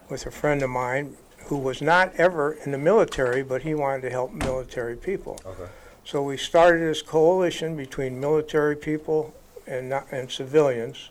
[0.10, 1.16] with a friend of mine
[1.46, 5.40] who was not ever in the military, but he wanted to help military people.
[5.46, 5.70] Okay.
[6.06, 9.34] So we started this coalition between military people
[9.68, 11.10] and not, and civilians,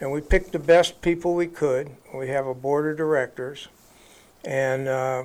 [0.00, 1.90] and we picked the best people we could.
[2.14, 3.68] We have a board of directors,
[4.44, 5.24] and uh,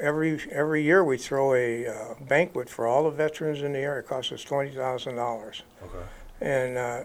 [0.00, 4.00] every every year we throw a uh, banquet for all the veterans in the area.
[4.00, 6.04] It costs us twenty thousand dollars, Okay.
[6.40, 7.00] and uh,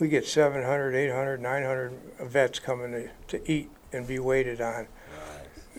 [0.00, 4.86] we get 700, 800, 900 vets coming to, to eat and be waited on.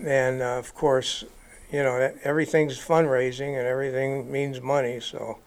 [0.04, 1.26] And uh, of course,
[1.72, 5.00] you know, that, everything's fundraising and everything means money.
[5.00, 5.40] So,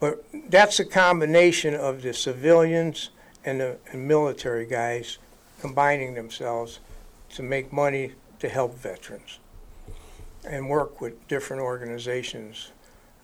[0.00, 3.10] but that's a combination of the civilians
[3.44, 5.18] and the and military guys
[5.60, 6.80] combining themselves
[7.30, 9.38] to make money to help veterans
[10.44, 12.72] and work with different organizations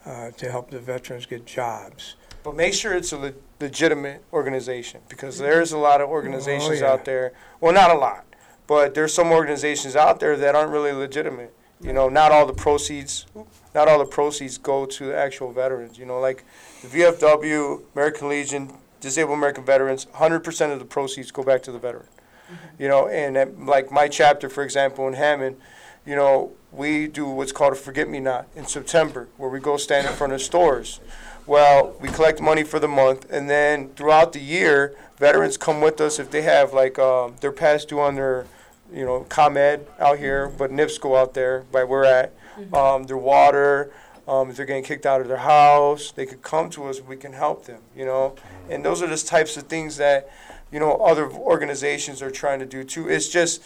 [0.07, 2.15] uh, to help the veterans get jobs.
[2.45, 5.45] But make sure it's a legitimate organization because mm-hmm.
[5.45, 6.93] there's a lot of organizations Oh, yeah.
[6.93, 7.33] out there.
[7.61, 8.25] Well, not a lot,
[8.67, 11.55] but there's some organizations out there that aren't really legitimate.
[11.81, 13.27] You know, not all the proceeds,
[13.75, 15.97] not all the proceeds go to the actual veterans.
[15.97, 16.45] You know, like
[16.83, 21.79] the VFW, American Legion, Disabled American Veterans, 100% of the proceeds go back to the
[21.79, 22.07] veteran.
[22.51, 22.83] Mm-hmm.
[22.83, 25.57] You know, and at, like my chapter, for example, in Hammond,
[26.05, 29.77] you know, we do what's called a Forget Me Not in September, where we go
[29.77, 31.01] stand in front of stores.
[31.49, 35.99] Well, we collect money for the month, and then throughout the year, veterans come with
[35.99, 38.45] us if they have like um, they're past due on their,
[38.93, 42.35] you know, ComEd out here, but NIPSCO out there by where we're at,
[42.75, 43.91] um, their water.
[44.29, 47.01] Um, if they're getting kicked out of their house, they could come to us.
[47.01, 48.35] We can help them, you know.
[48.69, 50.31] And those are just types of things that,
[50.71, 53.09] you know, other organizations are trying to do too.
[53.09, 53.63] It's just,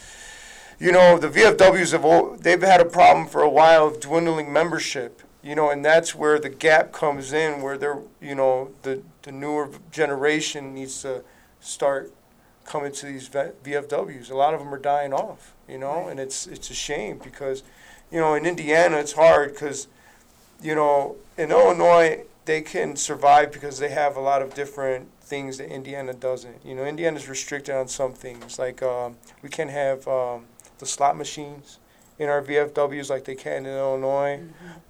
[0.79, 5.21] you know, the VFWs have they've had a problem for a while of dwindling membership,
[5.43, 9.31] you know, and that's where the gap comes in, where they're, you know, the the
[9.31, 11.23] newer generation needs to
[11.59, 12.13] start
[12.65, 14.31] coming to these VFWs.
[14.31, 17.61] A lot of them are dying off, you know, and it's it's a shame because,
[18.09, 19.87] you know, in Indiana it's hard because,
[20.61, 25.57] you know, in Illinois they can survive because they have a lot of different things
[25.57, 26.65] that Indiana doesn't.
[26.65, 30.45] You know, Indiana's restricted on some things like um, we can't have um,
[30.79, 31.79] the slot machines
[32.23, 34.41] in our VFWs like they can in Illinois.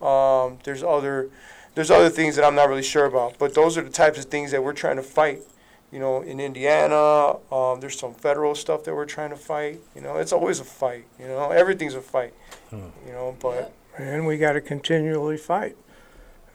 [0.01, 1.29] Um, there's other
[1.75, 4.25] there's other things that I'm not really sure about, but those are the types of
[4.25, 5.41] things that we're trying to fight.
[5.91, 9.79] You know, in Indiana, um, there's some federal stuff that we're trying to fight.
[9.95, 11.05] You know, it's always a fight.
[11.19, 12.33] You know, everything's a fight.
[12.71, 15.75] You know, but and we got to continually fight.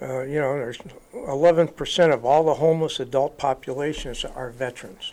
[0.01, 0.79] Uh, you know, there's
[1.13, 5.13] 11% of all the homeless adult populations are veterans.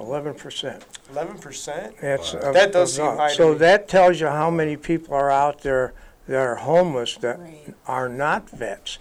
[0.00, 0.84] Eleven percent.
[1.10, 1.94] Eleven percent.
[2.00, 3.58] That's of- That does of seem not- high to So me.
[3.58, 5.92] that tells you how many people are out there
[6.26, 7.74] that are homeless that Right.
[7.86, 8.98] are not vets.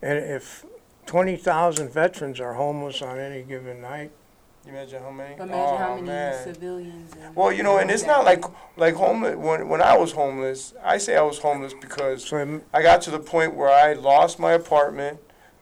[0.00, 0.64] And if
[1.06, 4.10] twenty thousand veterans are homeless on any given night,
[4.64, 5.34] You imagine how many?
[5.34, 6.44] Imagine oh, how many man.
[6.44, 7.12] civilians.
[7.20, 8.44] And Well, you know, and it's not like
[8.76, 9.36] like homeless.
[9.36, 13.00] When when I was homeless, I say I was homeless because so im- I got
[13.02, 15.18] to the point where I lost my apartment.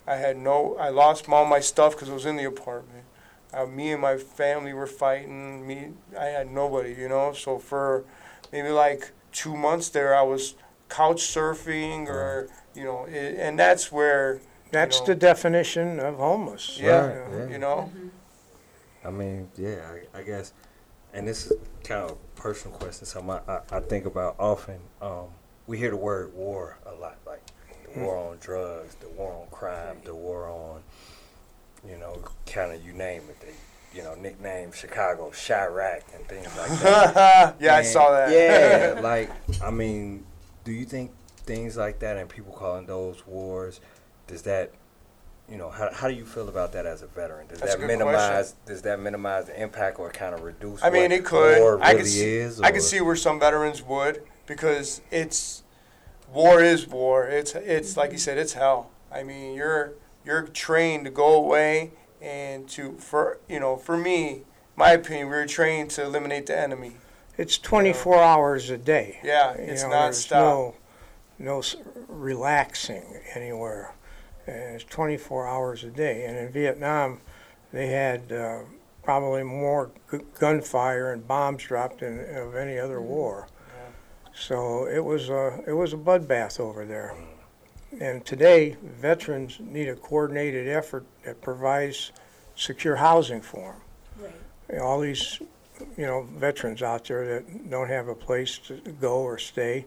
[0.07, 0.77] I had no.
[0.81, 3.05] I lost all my stuff because it was in the apartment.
[3.53, 5.67] Uh, me and my family were fighting.
[5.67, 5.89] Me,
[6.19, 6.95] I had nobody.
[6.95, 8.05] You know, so for
[8.53, 10.55] maybe like two months there, I was
[10.89, 14.41] couch surfing or you know, i and that's where
[14.71, 15.07] that's know.
[15.07, 16.79] the definition of homeless.
[16.81, 17.53] yeah, Right, yeah.
[17.53, 17.91] you know.
[19.05, 19.79] I mean, yeah,
[20.15, 20.53] I, I guess,
[21.15, 23.07] and this is kind of a personal question.
[23.07, 24.79] Something I, I, I think about often.
[25.01, 25.27] Um,
[25.67, 27.43] we hear the word war a lot, like
[27.95, 30.83] the war on drugs, the war on crime, the war on,
[31.89, 33.41] you know, kind of you name it.
[33.41, 33.55] They,
[33.97, 37.57] you know, nickname Chicago Chiraq and things like that.
[37.61, 38.31] yeah, I saw that.
[38.31, 39.31] Yeah, like
[39.63, 40.25] I mean,
[40.65, 41.11] do you think
[41.45, 43.81] things like that and people calling those wars,
[44.29, 44.71] does that,
[45.49, 47.49] you know, how, how do you feel about that as a veteran?
[47.49, 50.83] Does That's that minimize does that minimize the impact or kind of reduce?
[50.83, 51.59] I mean, it could.
[51.59, 52.35] War I really could see.
[52.37, 52.61] is.
[52.61, 55.65] I could see where some veterans would because it's
[56.33, 57.27] war is war.
[57.27, 58.91] It's it's like you said, it's hell.
[59.13, 59.95] I mean, you're
[60.31, 61.91] you're trained to go away
[62.23, 64.43] and to for you know for me,
[64.77, 66.93] my opinion, we were trained to eliminate the enemy.
[67.37, 69.19] It's twenty-four hours a day.
[69.25, 70.39] Yeah, You it's know, there's stop.
[70.39, 70.75] no,
[71.39, 71.63] no
[72.09, 73.95] relaxing anywhere.
[74.47, 76.25] And it's 24 hours a day.
[76.25, 77.21] And in Vietnam,
[77.73, 78.61] they had uh,
[79.03, 83.49] probably more gu- gunfire and bombs dropped than of any other war.
[84.35, 87.15] So it was a it was a bloodbath over there.
[87.99, 92.13] And today, veterans need a coordinated effort that provides
[92.55, 93.75] secure housing for
[94.19, 94.31] them
[94.69, 94.81] Right.
[94.81, 95.41] all these,
[95.97, 99.87] you know, veterans out there that don't have a place to go or stay.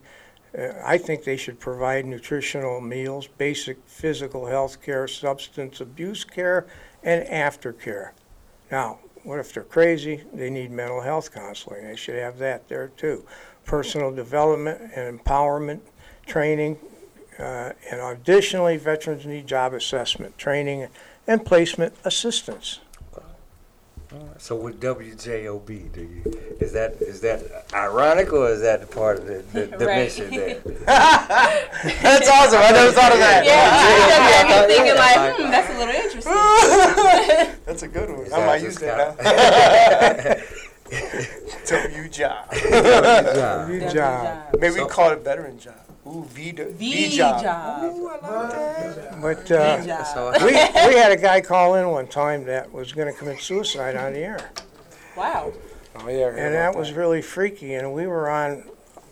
[0.56, 6.66] Uh, I think they should provide nutritional meals, basic physical health care, substance abuse care,
[7.02, 8.10] and aftercare.
[8.70, 10.22] Now, what if they're crazy?
[10.32, 11.84] They need mental health counseling.
[11.84, 13.24] They should have that there too.
[13.64, 15.80] Personal development and empowerment
[16.26, 16.76] training.
[17.38, 20.86] Uh, and additionally, veterans need job assessment, training,
[21.26, 22.80] and placement assistance.
[24.38, 27.42] So with WJOB, do you is that is that
[27.74, 30.04] ironic or is that the part of the, the, the Right.
[30.04, 30.60] mission there?
[30.86, 32.60] That's awesome.
[32.62, 33.44] I never thought of that.
[33.44, 36.32] Yeah, I'm thinking like, Like- hmm, that's a little interesting.
[37.66, 38.26] That's a good one.
[38.26, 41.80] Is I that might just use that now.
[41.88, 42.48] W job.
[42.52, 42.60] Yeah.
[43.66, 44.54] Good That's a job.
[44.60, 45.74] Maybe So- we call it veteran job.
[46.06, 47.42] Ooh, V, V v job.
[47.42, 47.82] job.
[47.84, 49.22] Ooh, I like that.
[49.22, 50.06] But uh, V job.
[50.06, 53.40] So we, we had a guy call in one time that was going to commit
[53.40, 54.50] suicide on the air.
[55.16, 55.52] Wow.
[55.96, 56.28] Oh yeah.
[56.28, 57.74] And about that was really freaky.
[57.74, 58.64] And we were on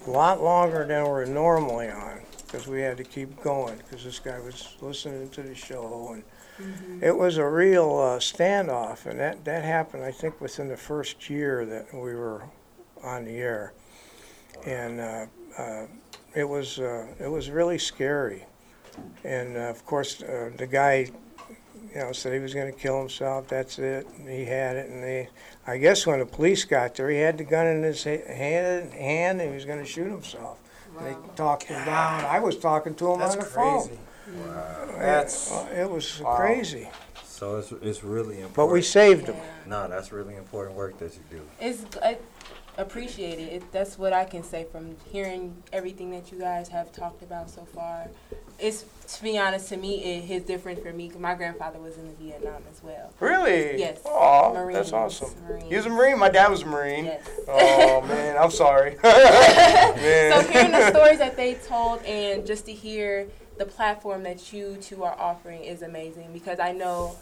[0.06, 4.18] a lot longer than we're normally on because we had to keep going because this
[4.18, 6.14] guy was listening to the show.
[6.14, 9.06] And it was a real uh, standoff.
[9.06, 12.42] And that, that happened, I think, within the first year that we were
[13.02, 13.72] on the air.
[14.66, 15.26] And uh,
[15.56, 15.86] uh,
[16.34, 18.44] it was uh, it was really scary.
[19.24, 21.10] And uh, of course, uh, the guy,
[21.94, 23.48] you know, said he was going to kill himself.
[23.48, 24.06] That's it.
[24.18, 25.28] And he had it, and they,
[25.66, 28.92] I guess, when the police got there, he had the gun in his ha- hand,
[28.92, 30.58] hand, and he was going to shoot himself.
[30.98, 32.24] And they talked him down.
[32.24, 33.98] I was talking to him That's on the crazy.
[34.26, 34.98] phone.
[34.98, 36.36] That's Uh, it was Wow.
[36.36, 36.88] crazy,
[37.24, 38.54] So it's it's really important.
[38.56, 39.36] but we saved him.
[39.66, 41.42] no, that's really important work that you do.
[41.60, 42.18] It's I
[42.78, 43.52] appreciate it.
[43.52, 43.72] it.
[43.72, 47.64] That's what I can say from hearing everything that you guys have talked about so
[47.74, 48.08] far.
[48.58, 51.10] It's to be honest, to me, it hits different for me.
[51.18, 53.12] My grandfather was in the Vietnam as well.
[53.20, 53.78] really.
[53.78, 54.00] Yes.
[54.04, 55.30] Oh, that's awesome.
[55.68, 56.18] He was a Marine.
[56.18, 57.06] My dad was a Marine.
[57.06, 57.28] Yes.
[57.48, 58.96] Oh man, I'm sorry.
[60.32, 64.76] So hearing the stories that they told and just to hear the platform that you
[64.80, 67.16] two are offering is amazing because I know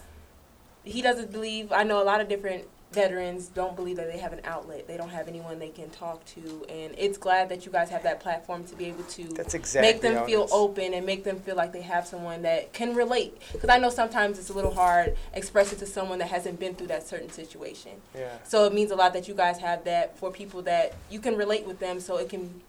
[0.84, 4.32] he doesn't believe I know a lot of different veterans don't believe that they have
[4.32, 4.88] an outlet.
[4.88, 8.02] They don't have anyone they can talk to and it's glad that you guys have
[8.02, 11.06] that platform to be able to That's exactly make them how it feel open and
[11.06, 14.50] make them feel like they have someone that can relate because I know sometimes it's
[14.50, 17.92] a little hard expressing to someone that hasn't been through that certain situation.
[18.14, 18.38] Yeah.
[18.44, 21.36] So it means a lot that you guys have that for people that you can
[21.36, 22.60] relate with them so it can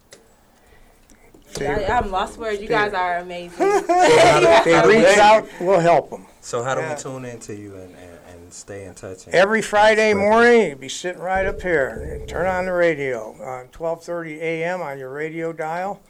[1.59, 2.61] I, I'm lost words.
[2.61, 3.57] You guys are amazing.
[3.88, 6.26] They reach out, we'll help them.
[6.41, 6.95] So how do Yeah.
[6.95, 8.11] we tune into you and, and,
[8.52, 9.26] and stay in touch?
[9.26, 12.22] And, Every Friday morning, you'd be sitting right up here.
[12.28, 14.82] Turn on the radio, uh, 12:30 a.m.
[14.82, 16.02] on your radio dial,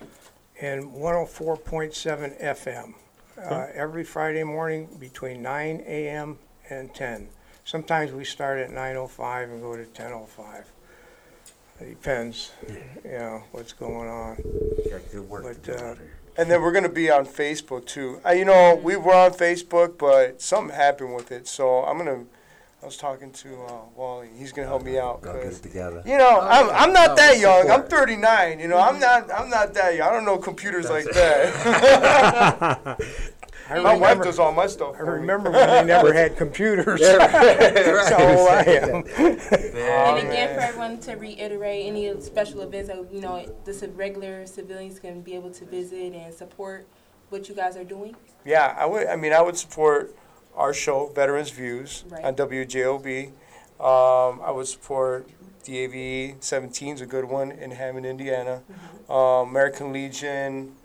[0.60, 2.96] and 104.7 FM.
[3.38, 6.38] Uh, every Friday morning between 9 a.m.
[6.70, 7.28] and 10.
[7.64, 10.66] sometimes we start at 9:05 and go to 10:05.
[11.80, 12.52] It depends,
[13.04, 14.36] you know, what's going on.
[14.90, 16.21] Got good work But, to do uh, out there.
[16.38, 18.20] And then we're gonna be on Facebook too.
[18.26, 21.48] Uh, you know, we were on Facebook, but something happened with it.
[21.48, 22.24] So I'm gonna.
[22.82, 24.30] I was talking to uh, Wally.
[24.38, 25.22] He's gonna help me out.
[25.22, 26.02] Go get 'cause, it together.
[26.06, 27.70] you know, I'm, I'm not that young.
[27.70, 28.60] I'm 39.
[28.60, 30.08] You know, I'm not I'm not that young.
[30.10, 32.98] I don't know computers like that.
[33.72, 34.96] I my wife does all my stuff.
[34.98, 37.00] I remember when they never had computers.
[37.00, 39.04] That's how old I am.
[39.18, 45.00] And again, for everyone to reiterate, any special events that you know the regular civilians
[45.00, 46.86] can be able to visit and support
[47.30, 48.16] what you guys are doing.
[48.44, 49.08] Yeah, I would.
[49.08, 50.16] I mean, I would support
[50.56, 52.26] our show, Veterans Views, Right.
[52.26, 53.28] on WJOB.
[53.80, 55.28] Um, I would support
[55.64, 58.62] DAV 17 is a good one in Hammond, Indiana.
[59.10, 60.76] Um, American Legion,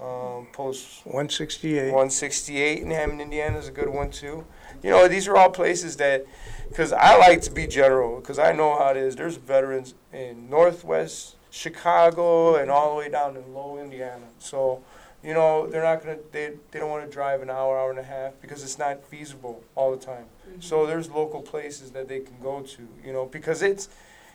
[0.00, 1.84] um, Post 168.
[1.84, 4.46] 168 in Hammond, Indiana is a good one too.
[4.82, 6.24] You know, these are all places that,
[6.68, 9.16] because I like to be general, because I know how it is.
[9.16, 14.26] There's veterans in Northwest Chicago and all the way down to Low Indiana.
[14.38, 14.82] So,
[15.22, 17.98] you know, they're not gonna, they, they don't want to drive an hour, hour and
[17.98, 20.24] a half because it's not feasible all the time.
[20.60, 23.88] So there's local places that they can go to, you know, because it's,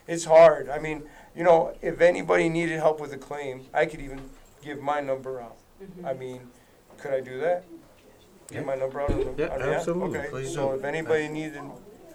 [0.08, 0.70] it's hard.
[0.70, 1.04] I mean,
[1.36, 4.30] you know, if anybody needed help with a claim, I could even
[4.66, 5.56] give my number out.
[5.80, 6.20] I mm-hmm.
[6.20, 6.42] mean,
[6.98, 7.64] could I do that?
[8.52, 9.78] Give my number out on the, Yeah, on the app?
[9.78, 10.20] absolutely.
[10.20, 10.76] Okay, Please so do.
[10.80, 11.62] if anybody needed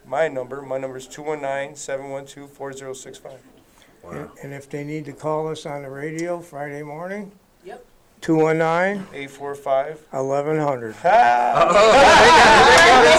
[0.06, 3.32] my number, my number is 219-712-4065.
[4.02, 7.32] And and if they need to call us on the radio Friday morning,
[7.64, 7.84] Yep.
[8.22, 10.06] 219 845.
[10.10, 10.94] 1100.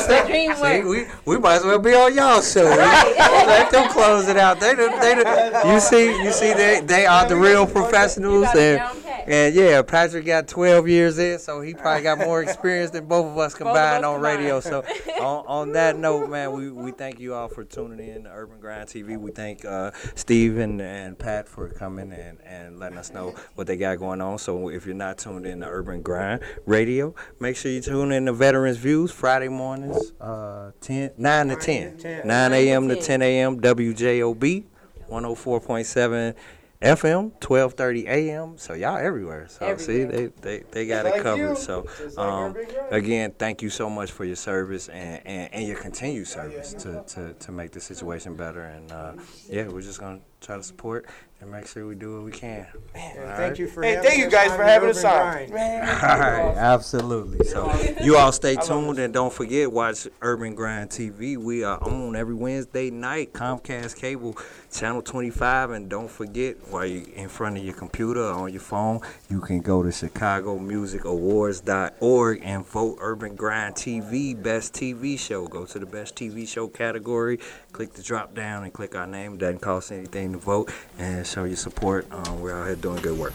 [0.07, 0.85] The dream See, work.
[0.85, 2.63] we, we might as well be on y'all show.
[2.63, 4.59] Let them close it out.
[4.59, 8.45] They, done- they, done- you see, you see, they, they are the real professionals.
[8.45, 8.81] got it
[9.27, 9.33] And, down pat.
[9.33, 13.25] and yeah, Patrick got 12 years in, so he probably got more experience than both
[13.25, 14.59] of us combined on radio.
[14.59, 14.83] So
[15.19, 18.59] on, on that note, man, we, we thank you all for tuning in to Urban
[18.59, 19.17] Grind TV.
[19.17, 23.67] We thank uh, Steve and, and Pat for coming and, and letting us know what
[23.67, 24.37] they got going on.
[24.37, 28.25] So if you're not tuned in to Urban Grind Radio, make sure you tune in
[28.25, 32.21] to Veterans Views Friday mornings, uh, 10, 9 to 10.
[32.25, 32.87] 9 a.m.
[32.89, 33.59] to 10 a.m.
[33.59, 34.65] WJOB
[35.09, 36.35] 104.7
[36.81, 38.57] FM, 12:30 a.m.
[38.57, 39.47] So y'all everywhere.
[39.49, 41.49] So see, they they, they got it like covered.
[41.51, 41.55] you.
[41.55, 41.85] So
[42.17, 42.67] like um, Grind.
[42.89, 47.03] again, thank you so much for your service and, and, and your continued service to,
[47.07, 48.63] to, to make the situation better.
[48.63, 49.13] And uh,
[49.47, 51.05] yeah, we're just gonna try to support
[51.39, 52.67] and make sure we do what we can.
[52.93, 55.49] And Thank you for Hey, having thank you us guys on for having us on.
[55.51, 57.43] Man, All right, absolutely.
[57.47, 57.73] So
[58.03, 61.35] you all stay tuned and don't forget watch Urban Grind TV.
[61.37, 64.37] We are on every Wednesday night, Comcast cable,
[64.71, 68.61] channel 25, and don't forget while you in front of your computer or on your
[68.61, 75.47] phone, you can go to ChicagoMusicAwards.org and vote Urban Grind TV best TV show.
[75.47, 77.39] Go to the best TV show category,
[77.71, 79.37] click the drop down and click our name.
[79.37, 82.07] Doesn't cost anything to vote and show your support.
[82.11, 83.33] Um, we're out here doing good work.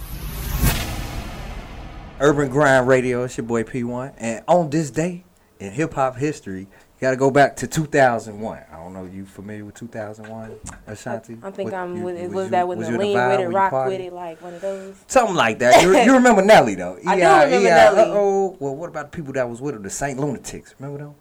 [2.21, 3.25] Urban Grind Radio.
[3.25, 4.15] It's your boy P1.
[4.19, 5.25] And on this day
[5.61, 8.59] in hip hop history, you got to go back to 2001.
[8.73, 11.37] I don't know, you familiar with 2001, Ashanti?
[11.43, 12.23] I think What- I'm you- with it.
[12.29, 14.63] was Was that with was the lean with it, rock with it, like one of
[14.63, 14.95] those?
[15.07, 15.83] Something like that.
[15.83, 16.99] You, you remember Nelly though?
[17.07, 18.01] I do remember Nelly.
[18.01, 18.57] Uh-oh.
[18.59, 20.75] Well, what about the people that was with her, the Saint Lunatics?
[20.79, 21.15] Remember them?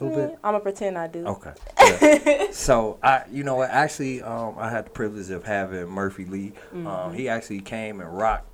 [0.00, 0.38] A little bit.
[0.44, 1.26] I'm gonna pretend I do.
[1.26, 1.52] Okay.
[1.80, 2.50] Yeah.
[2.50, 6.52] so I, you know, what, actually, um, I had the privilege of having Murphy Lee.
[6.72, 8.46] Um, he actually came and rocked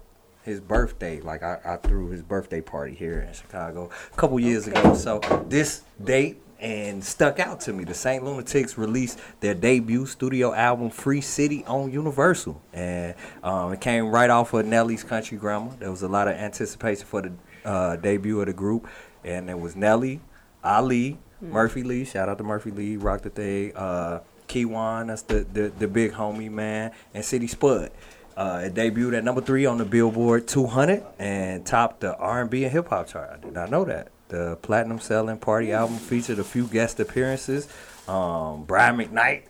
[0.42, 1.20] his birthday.
[1.20, 4.94] Like I, I threw his birthday party here in Chicago a couple years ago.
[4.94, 7.84] So this date and stuck out to me.
[7.84, 13.80] The Saint Lunatics released their debut studio album "Free City" on Universal, and um, it
[13.80, 15.72] came right off of Nelly's Country Grammar.
[15.78, 17.32] There was a lot of anticipation for the
[17.64, 18.88] uh, debut of the group,
[19.24, 20.20] and it was Nelly,
[20.62, 21.18] Ali,
[21.52, 22.04] Murphy Lee.
[22.04, 23.76] Shout out to Murphy Lee, rocked the thing.
[23.76, 27.90] Uh, Kyjuan, that's the, the the big homie man, and City Spud.
[28.36, 32.72] Uh, it debuted at number three on the Billboard 200 and topped the R&B and
[32.72, 33.30] hip hop chart.
[33.30, 34.08] I did not know that.
[34.28, 37.68] The platinum selling party album featured a few guest appearances.
[38.08, 39.44] Um, Brian McKnight.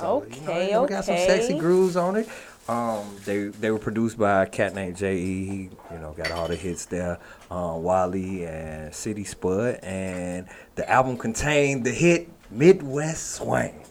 [0.00, 2.28] Okay, we got some sexy grooves on it.
[2.68, 5.46] Um, they they were produced by a cat named J.E.
[5.46, 7.18] He you know got all the hits there.
[7.50, 13.84] Um, Wally and City Spud, and the album contained the hit Midwest Swing,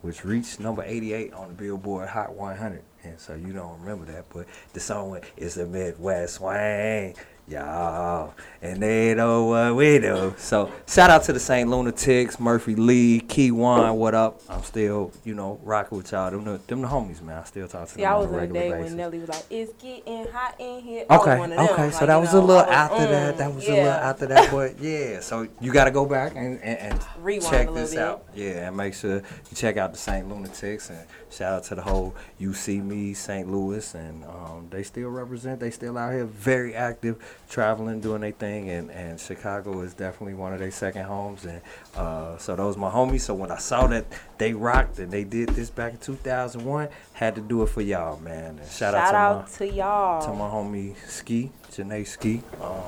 [0.00, 2.82] which reached number 88 on the Billboard Hot 100.
[3.04, 7.14] And so you don't remember that, but the song went, "It's a Midwest Swing."
[7.46, 10.34] Y'all, and they know what we do.
[10.36, 11.68] So shout out to the St.
[11.68, 13.94] Lunatics, Murphy Lee, Kyjuan.
[13.94, 14.40] What up?
[14.48, 16.30] I'm still, you know, rocking with y'all.
[16.30, 17.38] Them the, them the homies, man.
[17.38, 18.84] I still talk to See, them I on was a on a regular day basis.
[18.84, 21.68] when Nelly was like, "It's getting hot in here." I Okay, one of them.
[21.70, 23.38] okay, so that was know, a little was, after mm, that.
[23.38, 25.20] That was a little after that, but yeah.
[25.20, 28.00] So you got to go back and, and, and Rewind check a this bit.
[28.00, 28.24] out.
[28.34, 30.28] Yeah, and make sure you check out the St.
[30.28, 30.98] Lunatics and
[31.30, 33.48] shout out to the whole UC Me St.
[33.50, 35.60] Louis and um, they still represent.
[35.60, 37.16] They still out here very active,
[37.48, 41.44] traveling, doing their thing, and, and Chicago is definitely one of their second homes.
[41.44, 41.60] And
[41.96, 43.20] uh, so those my homies.
[43.20, 44.06] So when I saw that
[44.38, 48.18] they rocked and they did this back in 2001, had to do it for y'all,
[48.20, 48.58] man.
[48.58, 50.22] And shout, Shout out out to to y'all.
[50.22, 52.42] to my homie Ski, Janae Ski.
[52.62, 52.82] Um,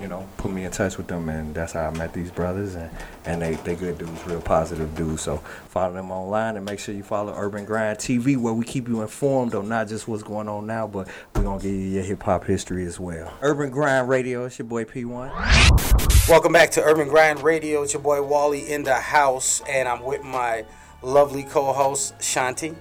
[0.00, 2.74] you know, put me in touch with them, and that's how I met these brothers.
[2.74, 2.90] And,
[3.24, 5.22] and they, they good dudes, real positive dudes.
[5.22, 5.38] So
[5.68, 9.02] follow them online and make sure you follow Urban Grind TV, where we keep you
[9.02, 12.02] informed on not just what's going on now, but we're going to give you your
[12.02, 13.32] hip hop history as well.
[13.42, 16.28] Urban Grind Radio, it's your boy P1.
[16.28, 17.82] Welcome back to Urban Grind Radio.
[17.82, 20.64] It's your boy Wally in the house, and I'm with my
[21.02, 22.74] lovely co-host Shanti,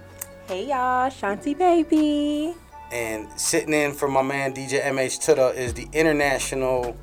[0.47, 2.53] Hey y'all, Shanti baby.
[2.93, 6.95] And sitting in for my man DJ MH Tuda is the international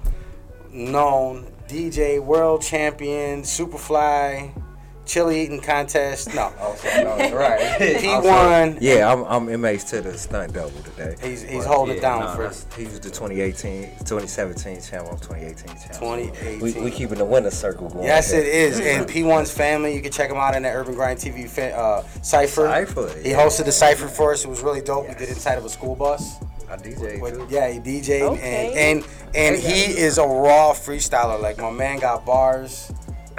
[0.70, 4.52] known DJ world champion Superfly
[5.10, 6.32] chili eating contest.
[6.34, 6.52] No,
[7.34, 7.80] right.
[8.00, 8.78] he won.
[8.80, 11.16] Yeah, I'm, I'm MH to the stunt double today.
[11.20, 15.08] He's- he's But, holding it down nah, for- that's- He was the 2018, 2017 champ.
[15.10, 15.82] I'm 2018 champ.
[15.98, 16.60] 2018.
[16.60, 18.04] We, we keeping the winner circle going.
[18.04, 18.40] Yes, here.
[18.40, 18.78] it is.
[18.80, 22.66] And P1's family, you can check him out in the Urban Grind TV uh, Cypher.
[22.68, 23.44] Cypher, He yeah.
[23.44, 24.44] hosted the Cypher for us.
[24.44, 25.08] It was really dope.
[25.08, 26.36] We did inside of a school bus.
[26.70, 27.46] I DJ With- too.
[27.50, 28.92] yeah, he DJ'd Okay.
[28.92, 31.40] and and and he is a raw freestyler.
[31.42, 32.92] Like my man got bars.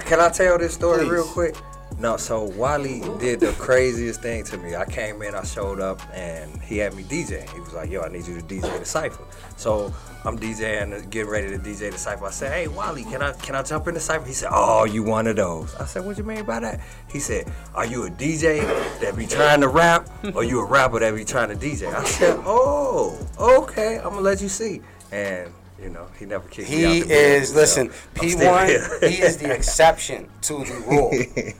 [0.06, 1.12] Can I tell this story Please.
[1.12, 1.56] real quick?
[2.00, 4.76] No, so Wally did the craziest thing to me.
[4.76, 7.48] I came in, I showed up, and he had me DJ.
[7.54, 9.24] He was like, "Yo, I need you to DJ the cipher."
[9.58, 9.94] So
[10.26, 12.26] I'm DJing, getting ready to DJ the cipher.
[12.26, 14.86] I said, "Hey, Wally, can I can I jump in the cipher?" He said, "Oh,
[14.86, 16.80] you one of those." I said, "What you mean by that?"
[17.12, 18.62] He said, "Are you a DJ
[19.02, 22.04] that be trying to rap, or you a rapper that be trying to DJ?" I
[22.06, 24.82] said, "Oh, okay, I'm gonna let you see."
[25.12, 27.88] And you know, he never kicked me out He is so listen.
[27.88, 27.94] I'm
[28.30, 29.08] P1.
[29.10, 31.10] he is the exception to the rule.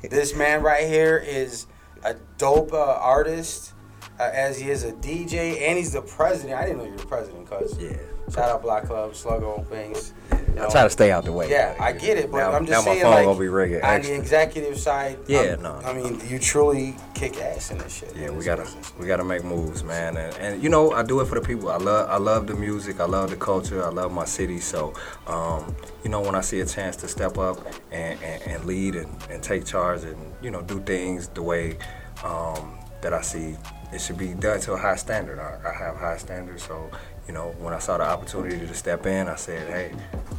[0.10, 1.66] this man right here is
[2.04, 3.74] a dope uh, artist,
[4.20, 6.60] uh, as he is a DJ, and he's the president.
[6.60, 7.78] I didn't know you were the president, cuz.
[7.80, 7.98] Yeah.
[8.34, 10.14] Shout out Black Club, Sluggo, Banks.
[10.60, 11.50] I try to stay out the way.
[11.50, 13.48] Yeah, I get it, but Now- I'm just now my saying, phone like, gonna be
[13.48, 16.04] ringing on the executive side, Yeah, I'm- no, I no.
[16.04, 18.14] mean, you truly kick ass in this shit.
[18.16, 18.94] Yeah, we gotta business.
[19.00, 20.18] we gotta make moves, man.
[20.18, 21.70] And, and you know, I do it for the people.
[21.70, 23.00] I love I love the music.
[23.00, 23.84] I love the culture.
[23.84, 24.60] I love my city.
[24.60, 24.94] So,
[25.28, 27.60] um, you know, when I see a chance to step up
[27.92, 31.78] and, and, and lead and, and take charge and you know do things the way
[32.24, 33.56] um, that I see
[33.94, 35.38] it should be done to a high standard.
[35.38, 36.64] I, I have high standards.
[36.64, 36.90] So,
[37.32, 39.94] you know, when I saw the opportunity to step in, I said, hey,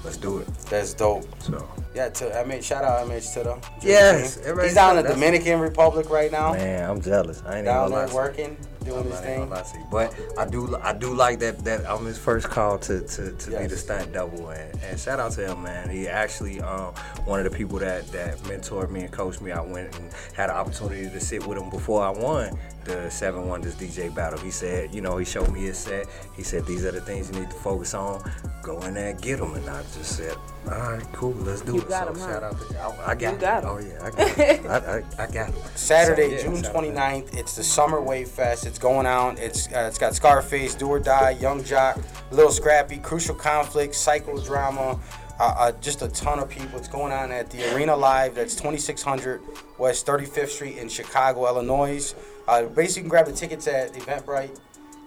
[0.05, 0.55] let's do it.
[0.69, 1.25] That's dope.
[1.41, 3.61] So, Yeah, to I mean, shout out MH to them.
[3.81, 6.53] Yes, he's down in the Dominican Republic right now.
[6.53, 7.43] man, I'm jealous.
[7.47, 9.39] I ain't even down gonna there working, doing his thing.
[9.41, 9.87] gonna lie to you.
[9.91, 13.51] But I do I do like that that I'm his first call to to, to
[13.59, 15.89] be the stunt double and, and shout out to him man.
[15.91, 19.53] He actually um one of the people that that mentored me and coached me.
[19.53, 23.47] I went and had an opportunity to sit with him before I won the Seven
[23.47, 24.41] Wonders DJ battle.
[24.41, 26.07] He said, you know, he showed me his set.
[26.37, 28.29] He said these are the things you need to focus on.
[28.61, 29.55] Go in there and get them.
[29.55, 31.89] And I just said, all right, cool, let's do You it.
[31.89, 32.33] got so 'em, huh?
[32.33, 33.41] shout out to I, I got You it.
[33.41, 33.71] got 'em.
[33.71, 34.67] Oh yeah, I got it.
[34.67, 35.55] I, I, I got it.
[35.79, 36.95] Saturday, So, yeah, June shout out to him.
[36.97, 37.35] 29th.
[37.39, 38.67] It's the Summer Wave Fest.
[38.67, 39.39] It's going out.
[39.39, 44.99] It's uh, it's got Scarface, Do or Die, Yung Joc, Little Scrappy, Crucial Conflict, Psychodrama.
[45.41, 46.79] Uh, uh, just a ton of people.
[46.79, 48.35] It's going on at the Arena Live.
[48.35, 49.41] That's 2600
[49.79, 52.15] West 35th Street in Chicago, Illinois.
[52.47, 54.57] Uh, basically, you can grab the tickets at Eventbrite.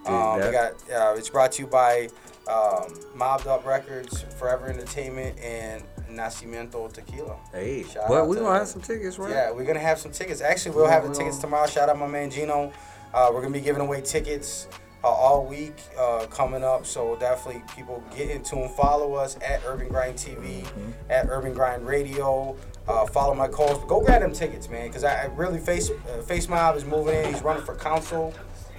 [0.06, 0.72] Um, we got.
[0.90, 2.08] Uh, it's brought to you by
[2.48, 7.36] um, Mobbed Up Records, Forever Entertainment, and Nacimiento Tequila.
[7.52, 9.30] Hey, Shout but we gonna have some tickets, right?
[9.30, 10.40] Yeah, we're gonna have some tickets.
[10.40, 11.66] Actually, we'll have the tickets tomorrow.
[11.66, 12.72] Shout out my man Gino.
[13.16, 14.68] Uh, we're gonna be giving away tickets
[15.02, 16.84] uh, all week uh, coming up.
[16.84, 18.68] So definitely, people get in tune.
[18.68, 20.66] Follow us at Urban Grind TV,
[21.08, 22.54] at Urban Grind Radio.
[22.86, 23.82] Uh, follow my calls.
[23.84, 27.14] Go grab them tickets, man, because I, I really face uh, Face Mob is moving
[27.14, 27.32] in.
[27.32, 28.34] He's running for council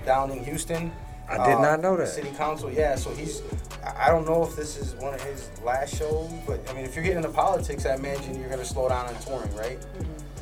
[0.05, 0.91] down in Houston.
[1.27, 2.07] I did not know that.
[2.07, 2.95] City council, yeah.
[2.95, 3.41] So he's.
[3.83, 6.85] I I don't know if this is one of his last shows, but I mean,
[6.85, 9.79] if you're getting into politics, I imagine you're gonna slow down on touring, right?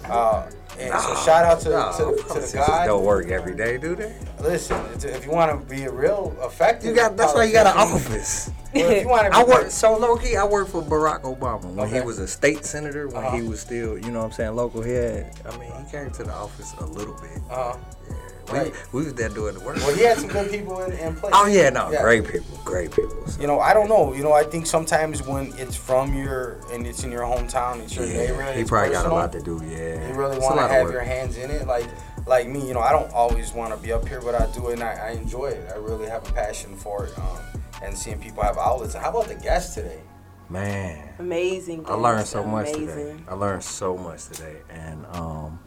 [0.04, 0.50] Uh,
[0.80, 2.86] and so shout out to, Nah, to, the- to the politicians guy.
[2.88, 4.14] don't work every day, do they?
[4.42, 7.66] Listen, if you want to be a real effective, You got that's why you got
[7.68, 8.52] an office.
[8.74, 10.36] Well, if you want I work so low key.
[10.36, 13.08] I worked for Barack Obama when he was a state senator.
[13.08, 13.50] When he Uh-huh.
[13.50, 15.32] was still, you know, what I'm saying local head.
[15.50, 17.42] I mean, he came to the office a little bit.
[17.50, 17.76] Uh,
[18.10, 18.16] Yeah,
[18.52, 18.74] Right.
[18.92, 19.78] we was there doing the work.
[19.78, 21.34] Well, he had some good people in, in place.
[21.36, 23.26] oh yeah, no, great people, great people.
[23.28, 24.14] So, You know, I don't know.
[24.14, 27.96] You know, I think sometimes when it's from your and it's in your hometown, it's
[27.96, 28.56] your yeah, neighborhood.
[28.56, 29.62] he it's probably personal, got a lot to do.
[29.66, 30.94] Yeah, You really want to have work.
[30.94, 31.88] your hands in it, like
[32.28, 32.68] like me.
[32.68, 34.84] You know, I don't always want to be up here, but I do it, and
[34.84, 35.70] I, I enjoy it.
[35.74, 37.40] I really have a passion for it, um,
[37.84, 38.94] and seeing people have outlets.
[38.96, 40.02] How about the guests today?
[40.50, 41.86] Man, Amazing.
[41.88, 43.16] I learned guest, so much today.
[43.28, 45.60] I learned so much today, and um,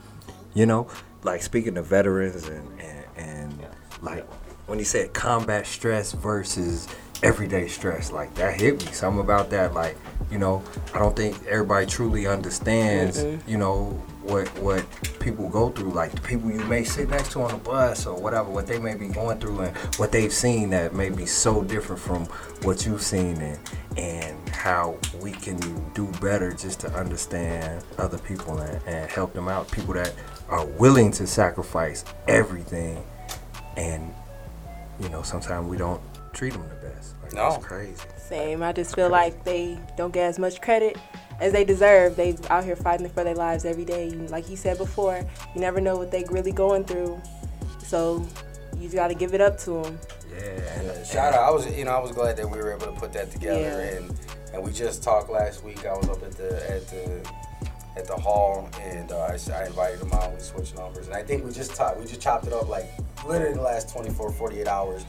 [0.54, 0.86] you know,
[1.22, 3.66] like speaking to veterans and and, and
[4.02, 4.24] like
[4.66, 6.86] when he said combat stress versus
[7.22, 8.92] everyday stress, like that hit me.
[8.92, 9.96] Something about that, like
[10.30, 10.62] you know,
[10.94, 13.50] I don't think everybody truly understands, mm-hmm.
[13.50, 13.90] you know,
[14.22, 14.84] what what
[15.20, 18.20] people go through, like the people you may sit next to on a bus or
[18.20, 21.62] whatever, what they may be going through and what they've seen that may be so
[21.64, 22.26] different from
[22.62, 23.58] what you've seen and
[23.96, 25.56] and how we can
[25.92, 29.70] do better just to understand other people and, and help them out.
[29.70, 30.14] People that
[30.48, 33.02] are willing to sacrifice everything
[33.76, 34.14] and
[35.00, 36.00] you know, sometimes we don't
[36.32, 37.14] treat them the best.
[37.22, 37.50] Like, No.
[37.50, 38.02] That's crazy.
[38.16, 38.62] Same.
[38.62, 40.96] I just feel like they don't get as much credit
[41.40, 42.16] as they deserve.
[42.16, 44.10] They out here fighting for their lives every day.
[44.10, 45.24] Like he said before,
[45.54, 47.20] you never know what they're really going through.
[47.84, 48.26] So
[48.76, 49.98] you got to give it up to them.
[50.30, 50.38] Yeah.
[50.44, 51.44] and- Yeah, shout out.
[51.44, 53.60] I was, you know, I was glad that we were able to put that together,
[53.60, 53.98] Yeah.
[53.98, 54.18] and
[54.52, 55.86] and we just talked last week.
[55.86, 57.20] I was up at the at the
[57.96, 60.34] at the hall, and uh, I, I invited him out.
[60.34, 61.98] We switched numbers, and I think we just talked.
[61.98, 62.86] We just chopped it up like
[63.26, 65.04] literally the last 24, 48 hours.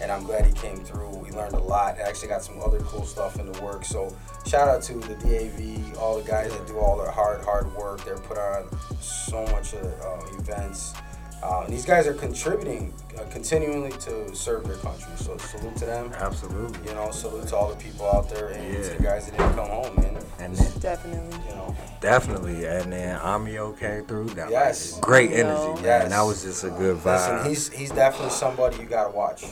[0.00, 1.10] And I'm glad he came through.
[1.10, 1.98] We learned a lot.
[1.98, 3.84] Actually, got some other cool stuff in the work.
[3.84, 4.12] So
[4.46, 8.04] shout out to the DAV, all the guys that do all the hard, hard work.
[8.04, 8.68] They're put on
[9.00, 10.94] so much uh, events.
[11.42, 15.10] Uh, these guys are contributing uh, continually to serve their country.
[15.16, 16.12] So salute to them.
[16.14, 16.88] Absolutely.
[16.88, 19.54] You know, salute to all the people out there and to the guys that didn't
[19.54, 20.16] come home, man.
[20.38, 21.38] And then, Definitely.
[21.48, 24.26] You know, definitely, and then Amio came through.
[24.30, 24.92] That Yes.
[24.92, 25.34] was great Amio.
[25.38, 25.84] energy, man.
[25.84, 26.08] Yes.
[26.10, 27.46] That was just a good listen, vibe.
[27.48, 29.44] he's he's definitely somebody you gotta watch.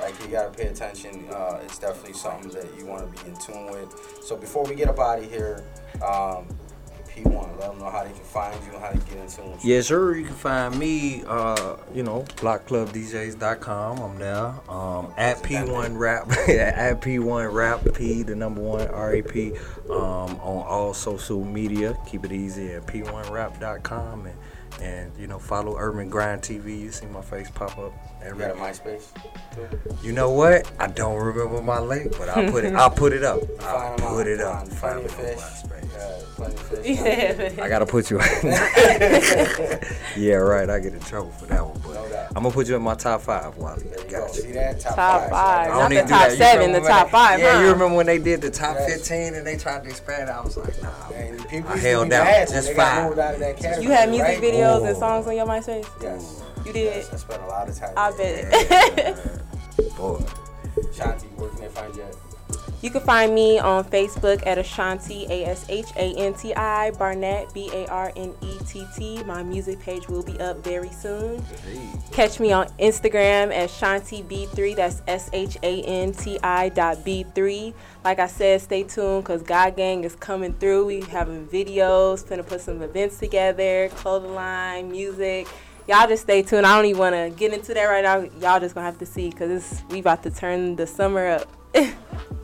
[0.00, 1.26] Like you gotta pay attention.
[1.30, 4.18] Uh, it's definitely something that you want to be in tune with.
[4.24, 5.64] So before we get up out of here,
[6.04, 6.46] um,
[7.22, 9.52] P1, let them know how they can find you and how to get in tune
[9.52, 9.74] with you.
[9.74, 10.14] Yes, sir.
[10.14, 13.98] You can find me, uh, you know, blockclubdjs.com.
[13.98, 14.54] I'm there.
[14.68, 19.52] Um, at P1 Rap, at P1 Rap, P, the number one, R-A-P,
[19.90, 19.96] um,
[20.40, 21.96] on all social media.
[22.06, 24.26] Keep it easy at P1Rap.com.
[24.26, 24.36] And,
[24.80, 26.80] and, you know, follow Urban Grind TV.
[26.80, 29.04] You see my face pop up You every got a MySpace?
[30.02, 30.70] You know what?
[30.78, 32.74] I don't remember my link, but I'll put it.
[32.74, 33.40] I'll put it up.
[33.60, 34.66] I'll put it up.
[34.68, 35.38] Find Plenty it on Fish.
[35.38, 35.81] MySpace.
[35.92, 36.60] Yeah, Plenty of
[37.36, 37.58] Fish.
[37.58, 38.18] I gotta put you.
[40.16, 40.68] yeah, right.
[40.70, 42.26] I get in trouble for that one, but No.
[42.34, 43.82] I'm gonna put you in my top five, Wally.
[43.84, 44.20] There go.
[44.26, 44.54] Got See you.
[44.54, 44.80] that?
[44.80, 45.66] Top, Top five.
[45.70, 46.32] I Not don't the top that.
[46.38, 47.60] Seven, the top they- five, Yeah, huh?
[47.60, 49.08] you remember when they did the top Yes.
[49.08, 50.28] 15 and they tried to expand?
[50.28, 50.32] It.
[50.32, 50.88] I was like, nah.
[51.14, 53.04] And people I held be down just five.
[53.08, 54.40] moved out of that category, You had music right?
[54.42, 55.00] videos and Oh.
[55.00, 55.86] songs on your MySpace?
[56.02, 56.42] Yes.
[56.64, 56.84] You did?
[56.96, 57.92] Yes, I spent a lot of time.
[57.96, 58.50] I there.
[58.50, 59.16] bet.
[59.96, 60.18] Boy,
[60.94, 62.16] Shanti, where can they find you at?
[62.82, 66.90] You can find me on Facebook at Ashanti, A S H A N T I,
[66.90, 69.22] Barnett, B A R N E T T.
[69.22, 71.44] My music page will be up very soon.
[72.10, 76.98] Catch me on Instagram at Shanti B3, that's S H A N T I dot
[76.98, 77.72] B3.
[78.02, 80.86] Like I said, stay tuned because God Gang is coming through.
[80.86, 85.46] We having videos, gonna put some events together, clothing line, music.
[85.86, 86.66] Y'all just stay tuned.
[86.66, 88.22] I don't even want to get into that right now.
[88.40, 91.48] Y'all just gonna have to see because we about to turn the summer up.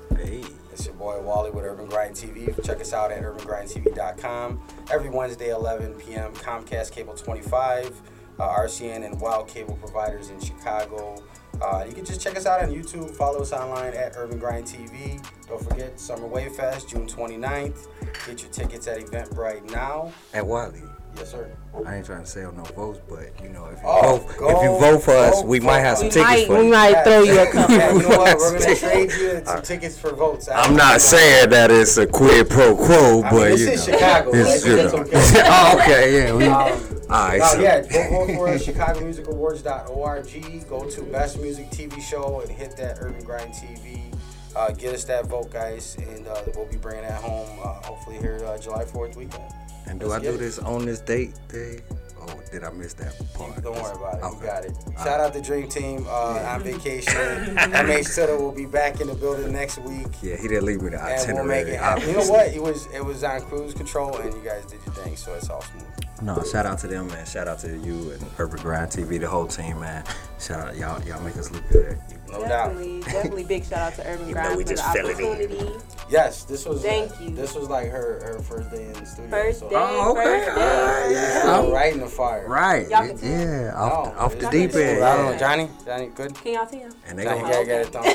[1.09, 2.55] boy Wally with Urban Grind TV.
[2.63, 4.61] Check us out at urbangrindtv.com.
[4.91, 6.35] Every Wednesday, 11 p.m.
[6.35, 7.99] Comcast Cable 25,
[8.39, 11.23] uh, RCN and WOW Cable providers in Chicago.
[11.63, 13.11] Uh, you can just check us out on YouTube.
[13.17, 15.25] Follow us online at Urban Grind TV.
[15.49, 17.87] Don't forget Summer Wave Fest, June 29th.
[18.27, 20.13] Get your tickets at Eventbrite now.
[20.35, 20.83] At Wally.
[21.19, 21.51] Yes, sir.
[21.87, 24.49] I ain't trying to sell no votes, but you know, if you Oh, vote, go
[24.57, 26.73] if you vote for us, vote we might have some tickets might, for we you.
[26.73, 27.75] might throw you a couple.
[27.77, 28.37] Yeah, you know what?
[28.39, 30.49] We're gonna trade you some tickets for votes.
[30.53, 33.77] I'm not saying that it's a quid pro quo, I but mean, it's you in
[33.77, 34.31] know, Chicago.
[34.35, 35.01] it's, you It's know.
[35.01, 35.43] okay.
[35.47, 36.35] oh, okay, yeah.
[36.35, 36.79] We, Um,
[37.11, 38.67] all right, Oh so yeah, go vote for us.
[38.67, 40.69] ChicagoMusicAwards.org.
[40.69, 44.13] Go to Best Music TV Show and hit that Urban Grind TV.
[44.57, 48.19] Uh, get us that vote, guys, and uh, we'll be bringing that home uh, hopefully
[48.19, 49.45] here uh, July 4th weekend.
[49.89, 50.39] And do let's I get do it.
[50.39, 51.81] this on this date day?
[52.21, 53.63] Oh, did I miss that part?
[53.63, 54.23] Don't worry about it.
[54.23, 54.37] Okay.
[54.37, 54.73] You got it.
[54.99, 57.13] Shout out to Dream Team uh, on vacation.
[57.57, 60.07] MH Sutter will be back in the building next week.
[60.23, 61.71] Yeah, he didn't leave me the And we'll make itinerary.
[61.73, 62.09] it happen.
[62.09, 62.49] You know what?
[62.49, 65.49] It was it was on cruise control, and you guys did your thing, so it's
[65.49, 65.85] all smooth.
[66.21, 67.25] No, shout out to them, man.
[67.25, 70.05] Shout out to you and Urban Grind TV, the whole team, man.
[70.41, 71.97] Shout out, y'all, y'all make us look good.
[72.29, 72.71] No doubt.
[72.75, 75.07] Definitely, definitely big shout out to Urban Even though Grind we for the just fell
[75.07, 75.73] opportunity.
[76.11, 76.83] Yes, this was.
[76.83, 77.31] Thank you.
[77.31, 79.31] This was like her her first day in the studio.
[79.31, 80.25] First so day, Oh, okay.
[80.25, 80.63] first day.
[80.63, 81.59] Uh, yeah.
[81.61, 82.49] I'm right in the fire.
[82.49, 82.89] Right.
[82.89, 83.29] Y'all can tell.
[83.31, 83.73] Yeah.
[83.75, 84.99] Off, No, the, off the it's- deep I end.
[85.01, 85.69] don't know, Johnny.
[85.85, 86.35] Johnny, good.
[86.35, 86.89] Can y'all tell?
[87.07, 88.07] And they Johnny, gonna, gotta get it thumbs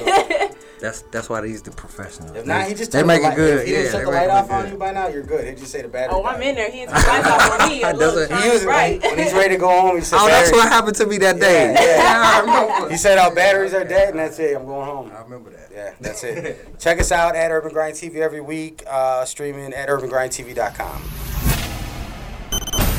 [0.52, 0.58] up.
[0.82, 2.36] that's that's why these the professionals.
[2.36, 3.60] If not, he just they make it light, good.
[3.60, 4.54] If he yeah, didn't shut the light off good.
[4.66, 5.48] on you by now, you're good.
[5.48, 6.16] He just say the battery.
[6.16, 6.72] Oh, I'm in there.
[6.72, 7.84] He ain't lights off on me.
[7.84, 9.02] A Does little He time, uses right.
[9.02, 9.96] when, when he's ready to go home.
[9.98, 11.74] He said, Oh, that's what happened to me that day.
[11.74, 12.32] Yeah, yeah.
[12.36, 12.90] I remember.
[12.90, 14.58] He said our batteries are dead, and that's it.
[14.58, 15.12] I'm going home.
[15.16, 15.63] I remember that.
[15.74, 16.68] Yeah, that's it.
[16.80, 21.04] Check us out at Urban Grind TV every week, uh, streaming at urbangrindtv.com.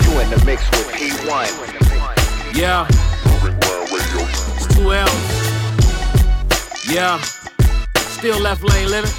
[0.02, 2.56] You in the mix with P1.
[2.56, 2.86] Yeah.
[4.56, 5.10] It's two L's.
[6.92, 7.20] Yeah.
[7.98, 9.10] Still left lane living.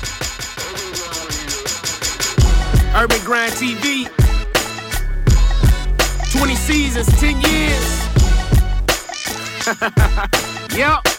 [2.93, 4.09] Urban Grind TV.
[6.37, 8.05] 20 seasons, 10 years.
[10.77, 11.14] yep.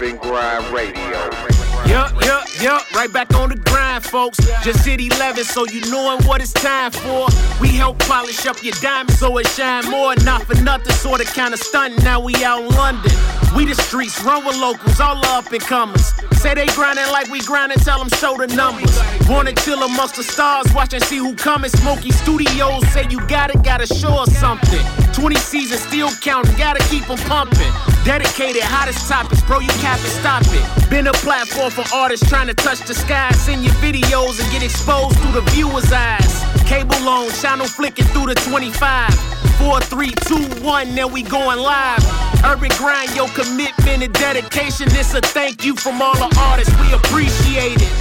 [0.00, 1.59] Urban Grind Radio.
[1.90, 4.38] Yup, yup, yup, right back on the grind, folks.
[4.62, 7.26] Just hit 11, so you knowin' what it's time for.
[7.60, 10.14] We help polish up your diamonds so it shine more.
[10.22, 12.00] Not for nothing, sorta kinda stuntin'.
[12.04, 13.10] Now we out in London.
[13.56, 16.12] We the streets, run with locals, all up and comers.
[16.38, 18.96] Say they grindin' like we grindin', tell them show the numbers.
[19.28, 21.70] Wanna chill amongst the stars, watch and see who comin'.
[21.70, 24.80] Smoky Studios say you gotta, gotta show us something.
[25.12, 27.72] 20 seasons still countin', gotta keep them pumping.
[28.04, 30.88] Dedicated, hottest topics, bro, you cap and stop it.
[30.88, 33.30] Been a platform for artists trying to touch the sky.
[33.32, 36.44] Send your videos and get exposed through the viewer's eyes.
[36.66, 39.14] Cable on, channel flicking through the 25.
[39.58, 42.02] Four, three, two, one, then we going live.
[42.44, 44.88] Urban grind, your commitment and dedication.
[44.88, 46.72] This a thank you from all the artists.
[46.80, 47.92] We appreciate it.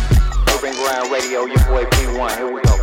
[0.55, 2.37] Urban Grind Radio, your boy P1.
[2.37, 2.75] Here we go.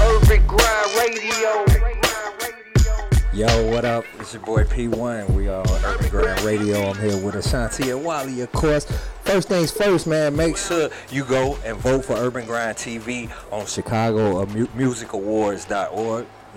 [0.00, 2.11] Urban Grind Radio.
[3.34, 4.04] Yo, what up?
[4.18, 5.30] It's your boy P1.
[5.30, 6.90] We are Urban Grind Radio.
[6.90, 8.84] I'm here with Ashanti and Wally, of course.
[9.22, 10.36] First things first, man.
[10.36, 14.46] Make sure you go and vote for Urban Grind TV on Chicago uh.
[14.54, 14.68] You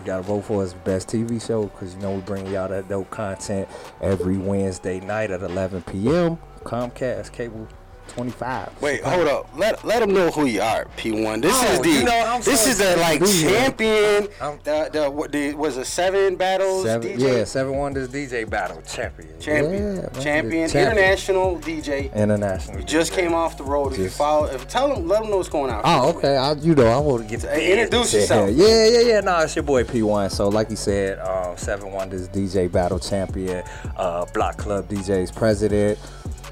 [0.04, 3.10] gotta vote for us best TV show because you know we bring y'all that dope
[3.10, 3.70] content
[4.02, 6.38] every Wednesday night at 11 p.m.
[6.66, 7.70] Comcast cable
[8.16, 8.82] 25.
[8.82, 9.50] Wait, hold up.
[9.58, 11.42] Let let them know who you are, P1.
[11.42, 14.30] This Oh, is the you know, I'm this so is the like who champion.
[14.42, 18.50] I'm- The, the what the was it seven battles Seven, DJ yeah, Seven Wonders DJ
[18.50, 19.38] Battle Champion.
[19.40, 20.98] champion Yeah, champion champion.
[20.98, 22.14] international DJ.
[22.16, 22.80] International.
[22.80, 23.92] You just came off the road.
[23.94, 25.82] If you follow, if tell them, let them know what's going on.
[25.84, 26.38] Oh, okay.
[26.38, 28.50] I, you know, I want to get to, Hey, introduce business in yourself.
[28.70, 28.92] here.
[28.94, 29.20] Yeah, yeah, yeah.
[29.22, 30.32] No, it's your boy P1.
[30.32, 33.62] So, like you said, um, Seven Wonders DJ Battle Champion,
[33.98, 36.00] uh, Block Club DJs President,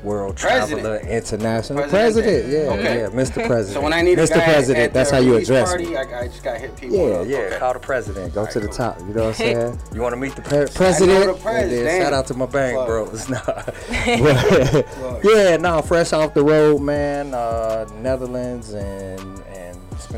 [0.04, 0.82] World President.
[0.82, 2.26] Traveler International President.
[2.26, 2.52] President.
[2.52, 3.00] Yeah, Okay.
[3.02, 3.46] yeah, Mr.
[3.48, 3.74] President.
[3.74, 4.44] So when I need Mr.
[4.44, 5.96] President, at that's how you address party, me.
[5.98, 6.92] I, I just got hit P1.
[6.92, 7.28] Yeah, up.
[7.28, 7.38] yeah.
[7.38, 7.58] Okay.
[7.60, 8.34] Call the president.
[8.34, 8.76] Go Alright, to the cool.
[8.76, 9.00] top.
[9.00, 9.80] You know what I'm saying?
[9.94, 11.20] you want to meet the pre- president?
[11.26, 12.04] the then president.
[12.04, 12.88] shout out to my bank, Plug.
[12.88, 13.30] bros.
[13.30, 13.42] Nah.
[13.46, 17.34] But, yeah, no, fresh off the road, man.
[17.34, 19.43] Uh, Netherlands and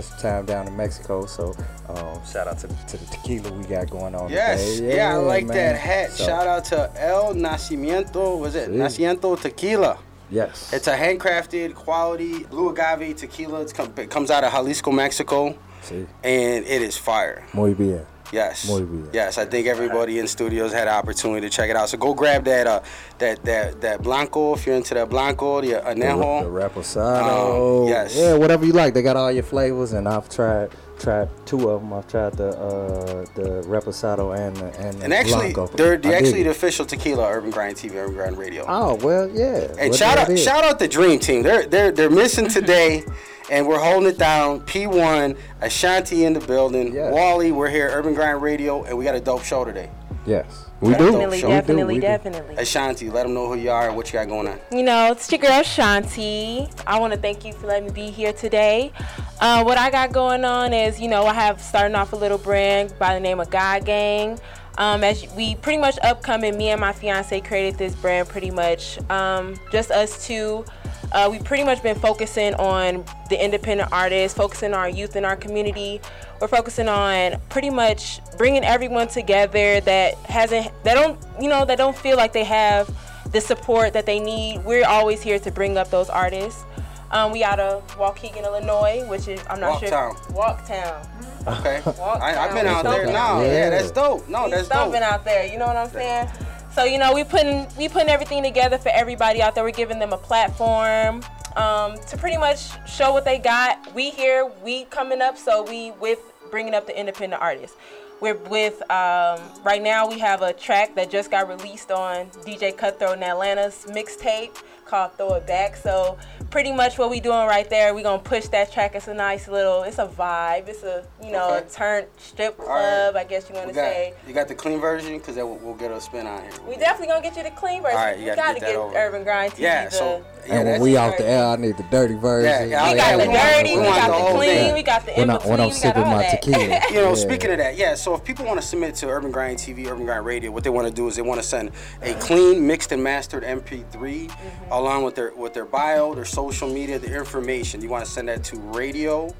[0.03, 1.25] some time down in Mexico.
[1.25, 1.53] So
[1.89, 4.29] um, shout out to the, to the tequila we got going on.
[4.29, 4.97] Yes, today.
[4.97, 5.55] yeah, I like man.
[5.57, 6.11] that hat.
[6.11, 8.39] So, Shout out to El Nacimiento.
[8.39, 8.75] Was it Sí.
[8.75, 9.97] Nacimiento Tequila?
[10.31, 10.73] Yes.
[10.73, 13.61] It's a handcrafted quality blue agave tequila.
[13.61, 17.43] It's com- it comes out of Jalisco, Mexico, See, and it is fire.
[17.53, 18.05] muy bien.
[18.31, 18.69] Yes.
[19.13, 21.89] Yes, I think everybody in studios had an opportunity to check it out.
[21.89, 22.81] So go grab that uh
[23.19, 26.43] that that that blanco if you're into that blanco, the The, anejo.
[26.43, 27.83] the reposado.
[27.83, 28.15] Um, yes.
[28.15, 28.93] Yeah, whatever you like.
[28.93, 30.69] They got all your flavors, and I've tried
[30.99, 31.93] tried two of them.
[31.93, 35.67] I've tried the uh, the reposado and the, and, and actually, blanco.
[35.75, 38.65] they're, they're actually the official tequila Urban Grind TV, Urban Grind Radio.
[38.67, 39.67] Oh well, yeah.
[39.79, 41.43] And What shout out, shout out the Dream Team.
[41.43, 43.03] They're they're they're missing today,
[43.51, 44.61] and we're holding it down.
[44.61, 46.93] P1, Ashanti in the building.
[46.93, 47.13] Yes.
[47.13, 49.89] Wally, we're here, Urban Grind Radio, and we got a dope show today.
[50.25, 51.05] Yes, we Yeah, do.
[51.11, 52.01] Definitely, We do, definitely, we do.
[52.01, 52.55] definitely.
[52.55, 54.59] Ashanti, let them know who you are and what you got going on.
[54.71, 56.71] You know, it's your girl Shanti.
[56.87, 58.91] I want to thank you for letting me be here today.
[59.39, 62.37] Uh, what I got going on is, you know, I have starting off a little
[62.39, 64.39] brand by the name of God Gang.
[64.77, 68.99] Um, as we pretty much upcoming, me and my fiance created this brand pretty much
[69.09, 70.65] um, just us two.
[71.11, 75.23] Uh, we pretty much been focusing on the independent artists, focusing on our youth in
[75.23, 76.01] our community.
[76.41, 81.77] We're focusing on pretty much bringing everyone together that hasn't, that don't, you know, that
[81.77, 82.93] don't feel like they have
[83.31, 84.65] the support that they need.
[84.65, 86.65] We're always here to bring up those artists.
[87.11, 89.89] Um, we out of Waukegan, Illinois, which is I'm not Walktown.
[89.89, 90.13] sure.
[90.33, 91.07] Walktown.
[91.47, 91.81] Okay.
[92.01, 93.41] I, I've been out there now.
[93.41, 93.47] Yeah.
[93.47, 93.69] Yeah.
[93.69, 94.27] that's dope.
[94.27, 94.77] No, He's that's dope.
[94.77, 95.45] stomping out there.
[95.45, 96.29] You know what I'm saying?
[96.71, 99.63] So you know we putting we putting everything together for everybody out there.
[99.63, 101.21] We're giving them a platform
[101.55, 103.93] um, to pretty much show what they got.
[103.95, 106.19] We here, we coming up, so we with
[106.51, 107.77] bringing up the independent artists.
[108.21, 110.07] We're with um, right now.
[110.07, 115.13] We have a track that just got released on DJ Cutthroat in Atlanta's mixtape called
[115.17, 115.75] Throw It Back.
[115.75, 116.17] So
[116.55, 118.95] pretty much what we doing right there, we gonna push that track.
[118.95, 120.69] It's a nice little, it's a vibe.
[120.69, 121.67] It's a you know Okay.
[121.67, 122.65] a turn strip right.
[122.65, 123.17] club.
[123.17, 124.13] I guess you want We to got, say.
[124.25, 126.51] you got the clean version because that will, we'll get a spin on here.
[126.65, 127.97] We definitely gonna get you the clean version.
[127.97, 128.95] All right, you you gotta gotta get that get over.
[128.95, 129.59] Urban Grind TV.
[129.59, 132.13] Yeah, the, so yeah, and when that's- we off the air, I need the dirty
[132.15, 132.69] version.
[132.69, 134.73] yeah, we got the dirty, we we want got the the clean, thing.
[134.75, 136.41] we got the in when, I, between, when I'm we got sipping all my that.
[136.41, 136.81] tequila.
[136.95, 137.15] You know, Yeah.
[137.15, 137.95] speaking of that, yeah.
[137.95, 140.69] So if people want to submit to Urban Grind TV, Urban Grind Radio, what they
[140.69, 141.71] want to do is they want to send
[142.01, 144.71] a clean, mixed and mastered MP3 mm-hmm.
[144.71, 147.81] along with their with their bio, their social media, the information.
[147.81, 149.33] You want to send that to radio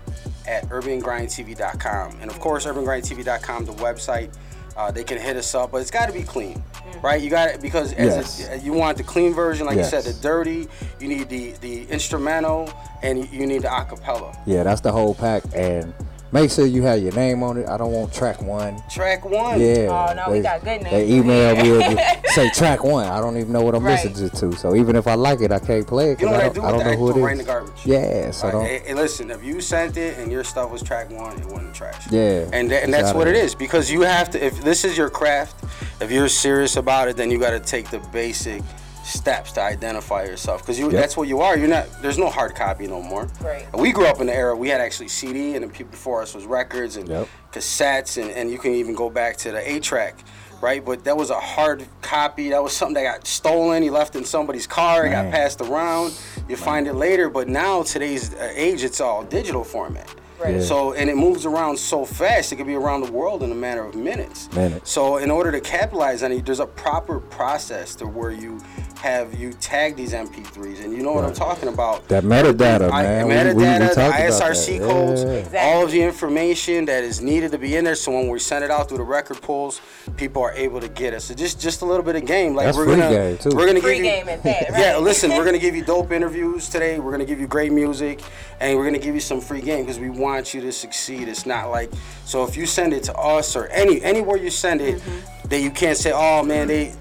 [0.48, 4.36] at urbangrindtv.com, and of course, urbangrindtv.com, the website.
[4.77, 6.61] Uh, they can hit us up, but it's got to be clean,
[7.02, 7.22] right?
[7.22, 8.48] You got it because as Yes.
[8.49, 9.90] it, you want the clean version, like Yes.
[9.94, 10.68] you said, the dirty.
[10.99, 12.69] You need the the instrumental,
[13.02, 14.38] and you- you need the acapella.
[14.45, 15.44] Yeah, that's the whole pack.
[15.56, 15.94] And
[16.35, 17.67] make sure you have your name on it.
[17.69, 18.83] I don't want track one.
[18.89, 19.59] Track one.
[19.59, 19.87] Yeah.
[19.89, 23.07] Oh, no, we got good They email me and say track one.
[23.07, 24.03] I don't even know what I'm Right.
[24.05, 24.57] listening to.
[24.57, 26.45] So even if I like it, I can't play it You know because what I
[26.45, 27.81] I don't, do I don't know who throw it right in the garbage.
[27.85, 28.51] Yeah, so Right?
[28.51, 28.65] don't.
[28.65, 31.73] Hey, hey, listen, if you sent it and your stuff was track one, it wasn't
[31.73, 32.03] trash.
[32.11, 32.45] Yeah.
[32.51, 35.09] And, tha- and that's what it is because you have to, if this is your
[35.09, 35.63] craft,
[36.01, 38.61] if you're serious about it, then you got to take the basic
[39.06, 40.94] steps to identify yourself because you Yep.
[41.02, 41.57] that's what you are.
[41.57, 43.27] You're not, there's no hard copy no more.
[43.41, 43.65] Right.
[43.77, 46.34] We grew up in the era we had actually CD and the people before us
[46.34, 47.27] was records and Yep.
[47.52, 50.15] cassettes and, and you can even go back to the 8 track.
[50.61, 52.49] Right, but that was a hard copy.
[52.49, 53.84] That was something that got stolen.
[53.84, 55.06] You left in somebody's car.
[55.06, 56.18] It got passed around.
[56.48, 57.30] You find it later.
[57.30, 60.10] But now, today's uh, age, it's all digital format.
[60.39, 60.55] Right.
[60.55, 60.61] Yeah.
[60.61, 62.51] So and it moves around so fast.
[62.51, 64.51] It could be around the world in a matter of minutes.
[64.53, 64.91] Minutes.
[64.91, 68.59] So in order to capitalize on it, there's a proper process to where you
[69.01, 72.07] have you tag these MP3s, and you know what I'm talking about.
[72.07, 73.27] That metadata, I- man.
[73.27, 74.87] Metadata, we- we the ISRC that.
[74.89, 75.29] codes, Yeah.
[75.29, 75.59] Exactly.
[75.59, 77.93] all of the information that is needed to be in there.
[77.95, 79.79] So when we send it out through the record pools,
[80.17, 81.21] people are able to get it.
[81.21, 82.55] So just just a little bit of game.
[82.55, 83.49] Like That's we're free gonna game, too.
[83.55, 84.79] we're gonna Free give you game that, right?
[84.81, 84.97] yeah.
[84.97, 86.97] Listen, we're gonna give you dope interviews today.
[86.99, 88.21] We're gonna give you great music,
[88.59, 91.27] and we're gonna give you some free game because we want you to succeed.
[91.27, 91.91] It's not like
[92.26, 95.47] so if you send it to us or any anywhere you send it, Mm-hmm.
[95.49, 96.93] that you can't say, oh man, they.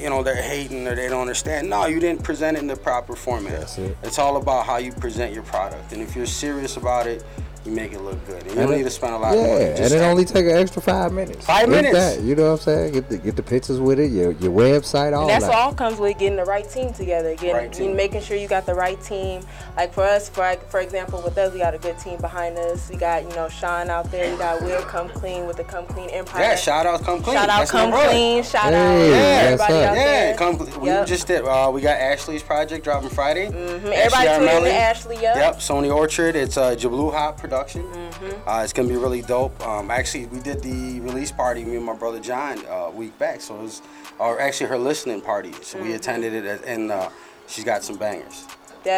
[0.00, 1.68] You know they're hating or they don't understand.
[1.70, 3.60] No, you didn't present it in the proper format.
[3.60, 3.96] That's it.
[4.02, 7.22] It's all about how you present your product, and if you're serious about it,
[7.64, 8.42] you make it look good.
[8.42, 9.64] And you And don't it- need to spend a lot yeah, of money.
[9.64, 11.44] and Just it only take an extra five minutes.
[11.46, 11.94] Five If minutes.
[12.16, 12.92] That, you know what I'm saying?
[12.92, 14.10] Get the get the pictures with it.
[14.10, 15.54] Your your website, all And that's that.
[15.54, 17.34] all comes with getting the right team together.
[17.34, 17.96] Getting, Right team.
[17.96, 19.40] making sure you got the right team.
[19.76, 22.88] Like for us, for for example, with us, we got a good team behind us.
[22.90, 24.30] We got you know Sean out there.
[24.30, 26.42] We got Will Come Clean with the Come Clean Empire.
[26.42, 27.36] yeah, shout out, come clean.
[27.36, 27.92] Shout out That's Come.
[27.92, 28.42] Clean.
[28.42, 29.86] Shout Hey, out yes, everybody sir.
[29.88, 30.34] out Yeah, there.
[30.36, 30.80] come.
[30.80, 31.06] We Yep.
[31.06, 31.44] just did.
[31.44, 33.46] Uh, we got Ashley's project dropping Friday.
[33.48, 33.86] Mm-hmm.
[33.92, 35.36] Everybody tune in to Ashley, yep.
[35.36, 36.36] Yep, Sony Orchard.
[36.36, 37.53] It's uh, Jablu Hop production.
[37.62, 38.48] Mm-hmm.
[38.48, 39.58] Uh, it's gonna be really dope.
[39.66, 41.64] Um, actually, we did the release party.
[41.64, 43.40] Me and my brother John uh, a week back.
[43.40, 43.82] So it was,
[44.18, 45.52] or actually her listening party.
[45.62, 45.86] So Mm-hmm.
[45.88, 47.08] we attended it, at, and uh,
[47.46, 48.46] she's got some bangers.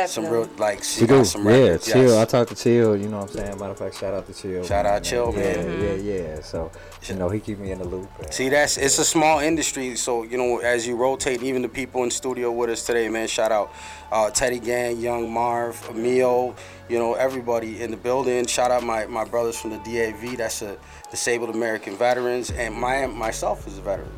[0.07, 1.25] Some real like she She got do.
[1.25, 1.87] some Yeah, records.
[1.87, 2.03] chill.
[2.03, 2.13] yes.
[2.13, 2.97] I talked to Chill.
[2.97, 3.59] You know what I'm saying?
[3.59, 4.65] Matter of fact, shout out to Chill.
[4.65, 5.81] Shout out Chill, yeah, man.
[5.83, 6.41] Yeah, yeah, yeah.
[6.43, 6.71] So
[7.05, 8.09] you know he keep me in the loop.
[8.21, 8.33] man.
[8.33, 9.95] See, that's it's a small industry.
[9.97, 13.29] So you know, as you rotate, even the people in studio with us today, man.
[13.29, 13.73] Shout out
[14.11, 16.55] uh, Teddy Gang, Young Marv, Emil.
[16.89, 18.47] You know, everybody in the building.
[18.47, 20.37] Shout out my, my brothers from the DAV.
[20.37, 20.77] That's a
[21.11, 24.11] disabled American veterans, and my myself is a veteran.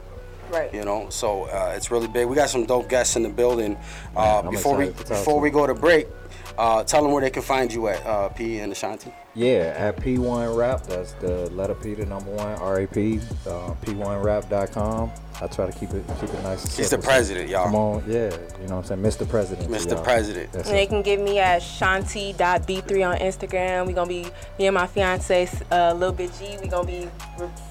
[0.51, 0.73] Right.
[0.73, 2.27] You know, so uh, it's really big.
[2.27, 3.77] We got some dope guests in the building.
[4.17, 6.09] Uh, I'm before we excited to talk before we go to break,
[6.57, 9.13] uh, tell them where they can find you at uh, P and Ashanti.
[9.35, 10.83] Yeah, at P1 Rap.
[10.83, 13.19] That's the letter P, the number one, R A P.
[13.47, 15.13] Uh, P1Rap.com.
[15.41, 17.67] I try to keep it keep it nice and He's the president, y'all.
[17.67, 18.31] Come on, yeah.
[18.61, 19.29] You know what I'm saying, Mr.
[19.29, 19.71] President.
[19.71, 19.93] Mr.
[19.93, 20.03] y'all.
[20.03, 20.53] President.
[20.53, 23.87] That's And they can get me at shanti.b3 on Instagram.
[23.87, 26.93] we going to be, me and my fiance, uh, Lil Bit G, we going to
[26.93, 27.09] be,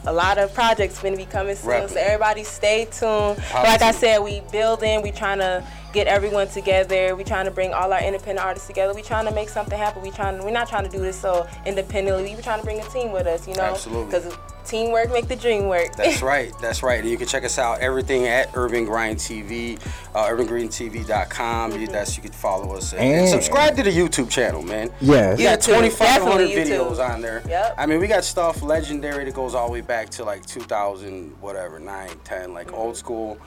[0.06, 1.69] a lot of projects going to be coming soon.
[1.69, 1.89] Rapping.
[1.89, 3.38] So everybody stay tuned.
[3.53, 5.61] Like I said, we building, we trying to
[5.93, 7.15] get everyone together.
[7.15, 8.93] We're trying to bring all our independent artists together.
[8.93, 10.01] We're trying to make something happen.
[10.01, 12.35] We trying, we're not trying to do this so independently.
[12.35, 13.64] We trying to bring a team with us, you know?
[13.64, 14.05] Absolutely.
[14.05, 15.95] Because teamwork make the dream work.
[15.95, 16.51] That's right.
[16.61, 16.99] That's right.
[16.99, 19.80] And you can check us out everything at Urban Grind TV,
[20.14, 21.80] uh, UrbanGrindTV.com.
[21.80, 24.91] You, that's you can follow us and, and And- subscribe to the YouTube channel, man.
[25.01, 27.43] Yeah, we got 2,500 videos on there.
[27.47, 27.76] Yep.
[27.77, 31.31] I mean, we got stuff legendary that goes all the way back to like 2000,
[31.41, 33.38] whatever, 9, 10, like old school.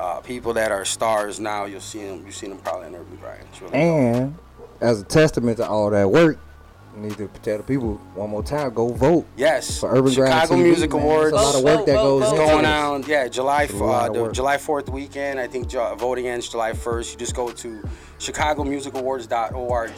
[0.00, 2.24] Uh, people that are stars now, you'll see them.
[2.24, 3.44] You've seen them probably in Urban Grind.
[3.52, 3.82] It's really dope.
[3.82, 4.34] And
[4.80, 6.38] as a testament to all that work,
[6.96, 10.32] you need to tell the people one more time, go vote Yes, for Urban Grind
[10.32, 11.02] Chicago TV, Music man.
[11.02, 11.32] Awards.
[11.32, 12.70] There's a lot of work that Vote, goes vote, going this.
[12.72, 13.02] on.
[13.06, 14.32] Yeah, July uh, the.
[14.32, 15.38] July Fourth weekend.
[15.38, 17.12] I think voting ends July first.
[17.12, 17.82] You just go to
[18.18, 19.90] ChicagoMusicAwards.org.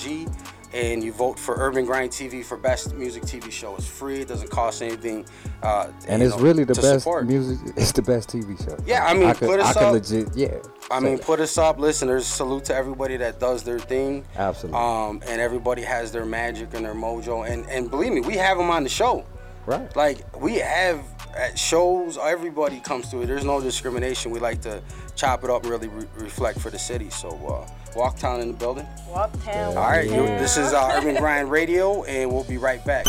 [0.74, 3.74] and you vote for Urban Grind TV for best music TV show.
[3.76, 4.20] It's free.
[4.22, 5.26] It doesn't cost anything.
[5.62, 7.26] Uh, And it's know, really the best support.
[7.26, 7.58] music.
[7.76, 8.76] It's the best TV show.
[8.86, 9.92] Yeah, I mean, I could, put us I up.
[9.92, 10.58] legit, yeah.
[10.90, 11.24] I mean, that.
[11.26, 12.26] put us up, listeners.
[12.26, 14.24] Salute to everybody that does their thing.
[14.36, 14.80] Absolutely.
[14.80, 17.48] Um, and everybody has their magic and their mojo.
[17.48, 19.24] And and believe me, we have them on the show.
[19.66, 19.94] right.
[19.96, 21.00] Like we have
[21.36, 23.26] at shows, everybody comes to it.
[23.26, 24.30] There's no discrimination.
[24.30, 24.82] We like to
[25.16, 27.10] chop it up and really re- reflect for the city.
[27.10, 28.86] So uh, Walktown in the building.
[29.08, 29.76] Walk town.
[29.76, 33.06] All right, you- this is uh, Urban Grind Radio, and we'll be right back.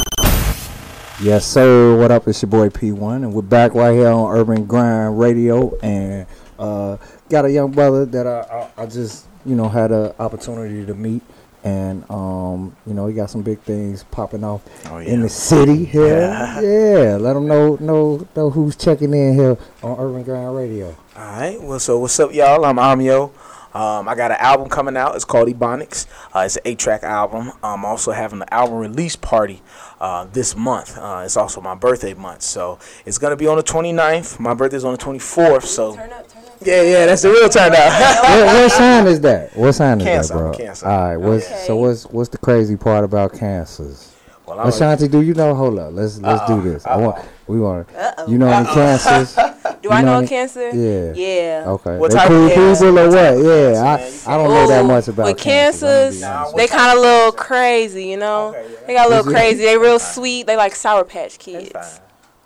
[1.21, 1.95] Yes, sir.
[1.95, 2.27] What up?
[2.27, 6.25] It's your boy P1, and we're back right here on Urban Grind Radio, and
[6.59, 6.97] uh,
[7.29, 10.93] got a young brother that I, I, I just you know had an opportunity to
[10.95, 11.21] meet,
[11.63, 14.61] and um, you know he got some big things popping off
[14.91, 16.19] Oh, in the city here.
[16.61, 20.95] Yeah, let them know know know who's checking in here on Urban Grind Radio.
[21.15, 21.61] All right.
[21.61, 22.63] Well, so what's up, y'all?
[22.65, 23.31] I'm Amio.
[23.75, 25.15] Um, I got an album coming out.
[25.15, 26.05] It's called Ebonics.
[26.31, 27.51] Uh, it's an eight-track album.
[27.63, 29.63] I'm also having an album release party
[29.99, 30.95] uh, this month.
[30.95, 34.39] Uh, it's also my birthday month, so it's gonna be on the 29th.
[34.39, 35.63] My birthday's on the 24th.
[35.63, 36.32] So Turn up, turn up.
[36.65, 38.23] Yeah, yeah, that's the real turn out.
[38.23, 39.55] what, what sign is that?
[39.55, 40.53] What sign is Cancer, that, bro?
[40.53, 40.85] Cancer.
[40.87, 41.17] All right.
[41.17, 41.63] What's, Okay.
[41.67, 44.11] So what's what's the crazy part about cancers?
[44.45, 45.53] well, I'm a- Ashanti, do you know?
[45.55, 46.85] Hold up, let's let's do this.
[46.85, 48.27] I want we want Uh-oh.
[48.29, 49.35] you know any cancers?
[49.83, 50.69] Do I know know a cancer?
[50.69, 51.11] Yeah.
[51.13, 51.63] Yeah.
[51.67, 51.97] Okay.
[51.97, 52.85] What they type cool of cancer?
[52.85, 53.43] people or What type what?
[53.45, 54.11] Yeah, cancer, I, man?
[54.27, 55.83] I don't know that much about with cancers.
[55.83, 56.55] I'm gonna be cancers, honest.
[56.55, 58.47] they kind of a little crazy, you know.
[58.55, 58.87] Okay, yeah.
[58.87, 59.35] They got a little Is it?
[59.35, 59.63] crazy.
[59.65, 60.47] They real sweet.
[60.47, 61.71] They like Sour Patch That's Kids.
[61.73, 61.83] fine.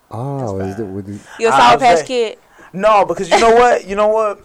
[0.10, 2.40] Oh, is it with the, You a I- I Sour Patch Kid?
[2.74, 3.86] No, because you know what?
[3.86, 4.42] You know what?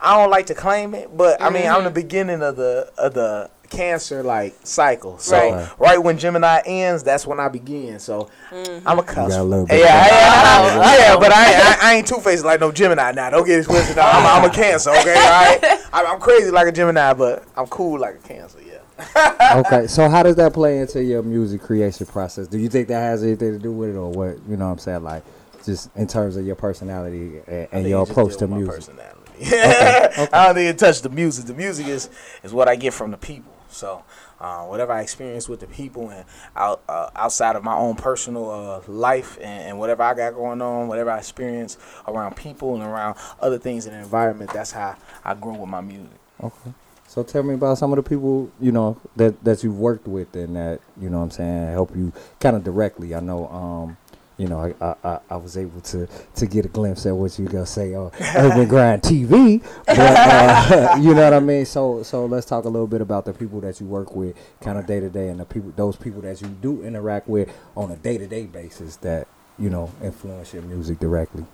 [0.00, 1.84] I don't like to claim it, but I mean, I'm Mm-hmm.
[1.84, 5.18] the beginning of the of the cancer like cycle.
[5.18, 5.68] So Right.
[5.78, 7.98] right, when Gemini ends, that's when I begin.
[7.98, 8.86] So Mm-hmm.
[8.86, 9.30] I'm a cusp.
[9.30, 12.70] got a Yeah, yeah, yeah, yeah, but I, I, I ain't two faced like no
[12.70, 13.30] Gemini now.
[13.30, 13.96] Don't get it twisted.
[13.96, 15.14] No, I'm, I'm a Cancer, okay?
[15.14, 15.80] All right.
[15.92, 18.58] I'm, I'm crazy like a Gemini, but I'm cool like a Cancer.
[18.60, 19.54] Yeah.
[19.66, 22.46] okay, so how does that play into your music creation process?
[22.46, 24.36] Do you think that has anything to do with it, or what?
[24.48, 25.02] You know what I'm saying?
[25.02, 25.24] Like,
[25.64, 28.74] just in terms of your personality and, and your approach to music.
[28.74, 29.20] personality.
[29.42, 31.46] I don't think it touched the music.
[31.46, 32.08] The music is
[32.42, 33.52] is what I get from the people.
[33.68, 34.04] So
[34.40, 36.24] uh, whatever I experience with the people and
[36.54, 40.62] out, uh, outside of my own personal uh, life and, and whatever I got going
[40.62, 41.76] on, whatever I experience
[42.06, 45.80] around people and around other things in the environment, that's how I grow with my
[45.80, 46.18] music.
[46.42, 46.72] Okay.
[47.08, 50.34] So tell me about some of the people you know that that you've worked with
[50.34, 53.14] and that you know what I'm saying help you kind of directly.
[53.14, 53.96] I know um
[54.36, 57.46] you know I, I, I, was able to to get a glimpse at what you
[57.46, 61.64] gonna say on Urban Grind TV, but uh, you know what I mean.
[61.66, 64.78] So so let's talk a little bit about the people that you work with, kind
[64.78, 67.90] of day to day, and the people those people that you do interact with on
[67.90, 69.28] a day to day basis that
[69.58, 71.44] you know influence your music directly.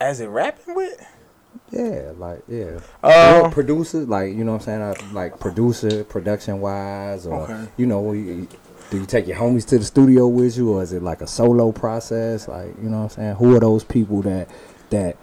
[0.00, 1.04] As in rapping with?
[1.70, 2.80] Yeah, like yeah.
[3.02, 7.42] Um, Or producer, like you know what I'm saying, uh, like producer, production wise, or
[7.42, 7.66] Okay.
[7.76, 8.00] you know,
[8.90, 11.26] do you take your homies to the studio with you, or is it like a
[11.26, 12.48] solo process?
[12.48, 14.48] Like you know what I'm saying, who are those people that
[14.90, 15.16] that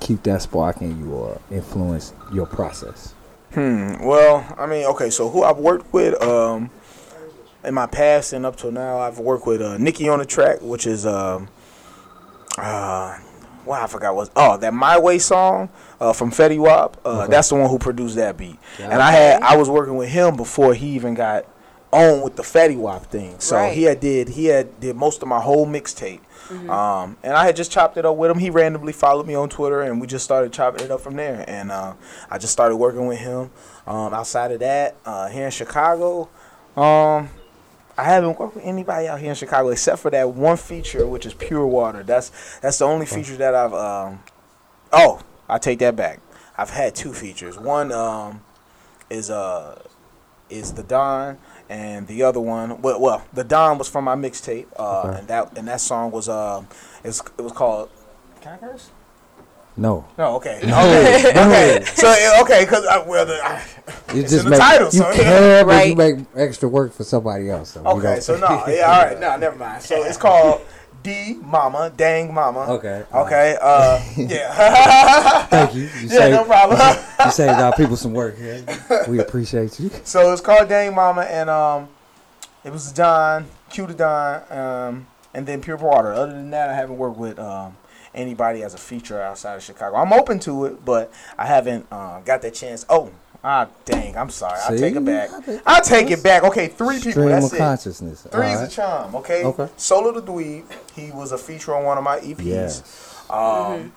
[0.00, 3.14] keep that spark in you or influence your process?
[3.54, 3.94] Hmm.
[4.04, 5.10] Well, I mean, okay.
[5.10, 6.70] So who I've worked with, um,
[7.64, 10.60] in my past and up till now, I've worked with uh, Nikki on the track,
[10.62, 11.48] which is um,
[12.58, 13.18] uh,
[13.66, 14.30] well, I forgot what.
[14.36, 15.68] Oh, that My Way song
[16.00, 16.96] uh, from Fetty Wap.
[17.04, 17.30] Uh, Okay.
[17.32, 18.56] That's the one who produced that beat.
[18.78, 21.44] And I had I was working with him before he even got
[21.92, 23.36] on with the Fetty Wap thing.
[23.40, 23.72] So Right.
[23.72, 26.20] he had did he had did most of my whole mixtape.
[26.68, 28.38] Um, and I had just chopped it up with him.
[28.40, 31.44] He randomly followed me on Twitter, and we just started chopping it up from there.
[31.46, 31.94] And uh,
[32.28, 33.50] I just started working with him.
[33.86, 36.28] Um, outside of that, uh, here in Chicago,
[36.76, 37.28] um,
[37.96, 41.24] I haven't worked with anybody out here in Chicago except for that one feature, which
[41.24, 42.02] is Pure Water.
[42.02, 43.74] That's that's the only feature that I've.
[43.74, 44.20] Um,
[44.92, 46.20] oh, I take that back.
[46.58, 47.58] I've had two features.
[47.58, 48.40] One um,
[49.08, 49.80] is uh
[50.48, 51.38] is the Don,
[51.70, 55.18] and the other one, well, well the Don was from my mixtape, uh, Okay.
[55.20, 56.66] and that and that song was um,
[57.04, 57.88] it was, it was called.
[58.42, 58.90] Can I curse?
[59.76, 61.84] No, No, okay, okay, okay.
[61.94, 63.62] So uh, okay, because well, the, I,
[64.12, 65.62] you It's just in the make title, you so, yeah.
[65.62, 67.70] can, but you make extra work for somebody else.
[67.70, 69.82] So okay, so no, yeah, all right, no, never mind.
[69.82, 70.60] So it's called
[71.02, 72.60] D Mama, Dang Mama.
[72.72, 73.04] Okay.
[73.12, 73.56] Okay.
[73.60, 75.46] Uh, yeah.
[75.46, 75.82] Thank you.
[75.82, 76.96] You yeah, saved, no problem.
[77.24, 78.64] you saved our people some work here.
[79.08, 79.90] We appreciate you.
[80.04, 81.88] So it's called Dang Mama, and um,
[82.64, 86.12] it was Don, Q to Don, um, and then Pure Water.
[86.12, 87.76] Other than that, I haven't worked with um,
[88.14, 89.96] anybody as a feature outside of Chicago.
[89.96, 92.84] I'm open to it, but I haven't uh, got that chance.
[92.88, 93.12] Oh,
[93.44, 94.58] ah, dang, I'm sorry.
[94.68, 95.30] I'll take it back.
[95.66, 96.42] I'll take it back.
[96.44, 97.12] Okay, three people.
[97.12, 97.58] Stream That's of it.
[97.58, 98.22] consciousness.
[98.22, 98.70] Three's All a right.
[98.70, 99.14] charm.
[99.16, 99.44] Okay.
[99.44, 99.68] Okay.
[99.76, 100.64] Solo the Dweeb.
[100.94, 102.44] He was a feature on one of my EPs.
[102.44, 103.24] Yes.
[103.30, 103.92] Um,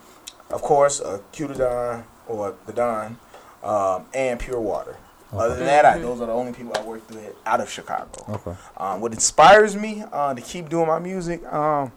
[0.49, 3.18] Of course, uh, Q to Don or the Don,
[3.64, 4.98] um, and Pure Water.
[5.32, 8.24] Other than that, I, those are the only people I worked with out of Chicago.
[8.30, 8.53] Okay.
[8.78, 11.91] Um, what inspires me uh, to keep doing my music, um,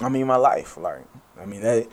[0.00, 0.76] I mean, my life.
[0.76, 1.04] Like,
[1.40, 1.86] I mean, that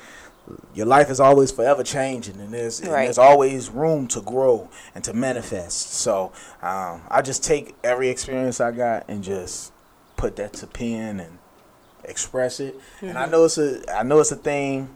[0.73, 5.03] your life is always forever changing, and there's and there's always room to grow and
[5.03, 5.93] to manifest.
[5.93, 9.73] So um, I just take every experience I got and just
[10.15, 11.37] put that to pen and
[12.03, 12.75] express it.
[13.01, 14.95] And I know it's a I know it's a thing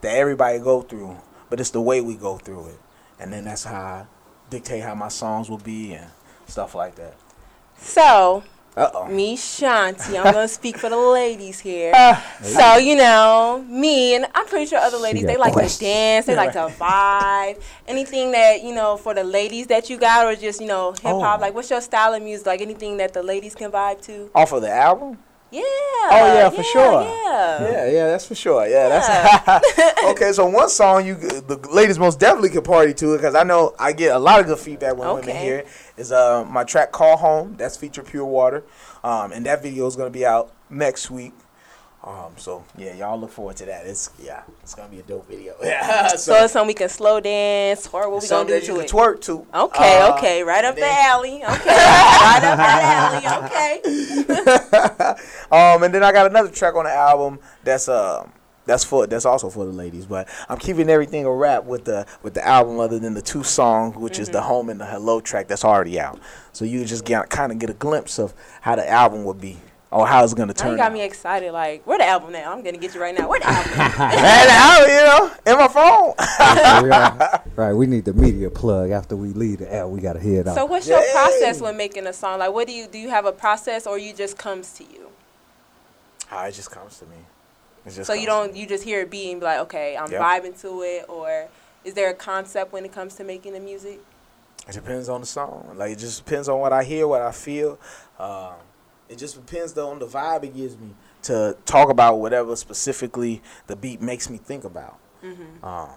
[0.00, 1.16] that everybody go through,
[1.50, 2.80] but it's the way we go through it,
[3.18, 4.06] and then that's how I
[4.50, 6.10] dictate how my songs will be and
[6.46, 7.14] stuff like that.
[7.76, 8.44] So,
[8.76, 9.06] Uh oh.
[9.06, 11.92] me, Shanti, I'm gonna speak for the ladies here.
[12.42, 16.34] So, you know, me and I'm pretty sure other ladies they like to dance, they
[16.34, 17.62] like to vibe.
[17.86, 21.02] Anything that you know for the ladies that you got, or just you know hip
[21.02, 21.38] hop.
[21.38, 21.42] Oh.
[21.42, 22.46] Like, what's your style of music?
[22.46, 24.30] Like anything that the ladies can vibe to?
[24.34, 25.18] Off of the album?
[25.54, 25.62] Yeah.
[26.10, 27.02] Oh, yeah, for sure.
[27.02, 27.70] Yeah.
[27.70, 28.66] Yeah, yeah, that's for sure.
[28.66, 30.32] Yeah, that's okay.
[30.32, 33.74] So one song you the ladies most definitely could party to it because I know
[33.78, 35.38] I get a lot of good feedback when women Okay.
[35.38, 35.68] hear it.
[35.96, 38.64] Is uh my track "Call Home" that's featured Pure Water,
[39.04, 41.32] um, and that video is gonna be out next week.
[42.06, 43.86] Um, so yeah, y'all look forward to that.
[43.86, 45.54] It's yeah, it's gonna be a dope video.
[45.62, 48.74] Yeah, So it's something we can slow dance, or what we gonna do that you
[48.74, 48.90] to can it?
[48.90, 49.46] twerk to.
[49.54, 51.36] Okay, Uh, okay, right up and the alley.
[51.36, 53.46] Okay, right up that alley.
[53.46, 55.20] Okay.
[55.50, 58.32] Um, and then I got another track on the album that's um
[58.66, 62.06] that's for that's also for the ladies, but I'm keeping everything a wrap with the
[62.22, 64.48] with the album other than the two songs, which is the Mm-hmm.
[64.48, 66.18] home and the hello track that's already out.
[66.52, 69.58] So you just get kind of get a glimpse of how the album would be
[69.94, 70.72] or how it's gonna Now turn.
[70.72, 70.92] you got out.
[70.92, 71.52] me excited.
[71.52, 72.52] Like, where the album now?
[72.52, 73.28] I'm gonna get you right now.
[73.28, 73.72] Where the album?
[73.78, 77.44] and the album, you know, in my phone.
[77.46, 79.86] We right, we need the media plug after we leave the app.
[79.86, 80.56] We gotta hear it out.
[80.56, 81.12] so, what's your Yay.
[81.12, 82.40] process when making a song?
[82.40, 82.98] Like, what do you do?
[82.98, 85.10] You have a process, or you just comes to you?
[86.32, 87.16] Ah, it just comes to me.
[87.86, 90.10] It just So you don't you just hear it beat and be like, okay, I'm
[90.10, 90.20] Yep.
[90.20, 91.46] vibing to it, or
[91.84, 94.00] is there a concept when it comes to making the music?
[94.66, 95.74] It depends on the song.
[95.76, 97.78] Like it just depends on what I hear, what I feel.
[98.18, 98.54] Um,
[99.08, 103.42] it just depends though on the vibe it gives me to talk about whatever specifically
[103.66, 104.98] the beat makes me think about.
[105.62, 105.88] Um,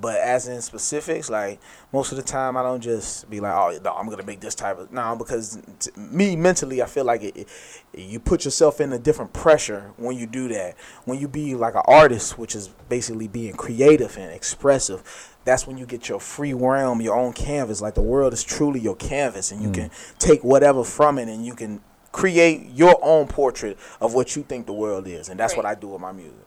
[0.00, 1.60] but as in specifics, like
[1.92, 4.54] most of the time, I don't just be like, "Oh, no, I'm gonna make this
[4.56, 7.48] type of." No, because t- me mentally, I feel like it, it,
[7.96, 10.74] you put yourself in a different pressure when you do that.
[11.04, 15.78] When you be like an artist, which is basically being creative and expressive, that's when
[15.78, 17.80] you get your free realm, your own canvas.
[17.80, 21.46] Like the world is truly your canvas, and you can take whatever from it, and
[21.46, 21.80] you can
[22.14, 25.74] create your own portrait of what you think the world is, and that's what I
[25.74, 26.38] do with my music.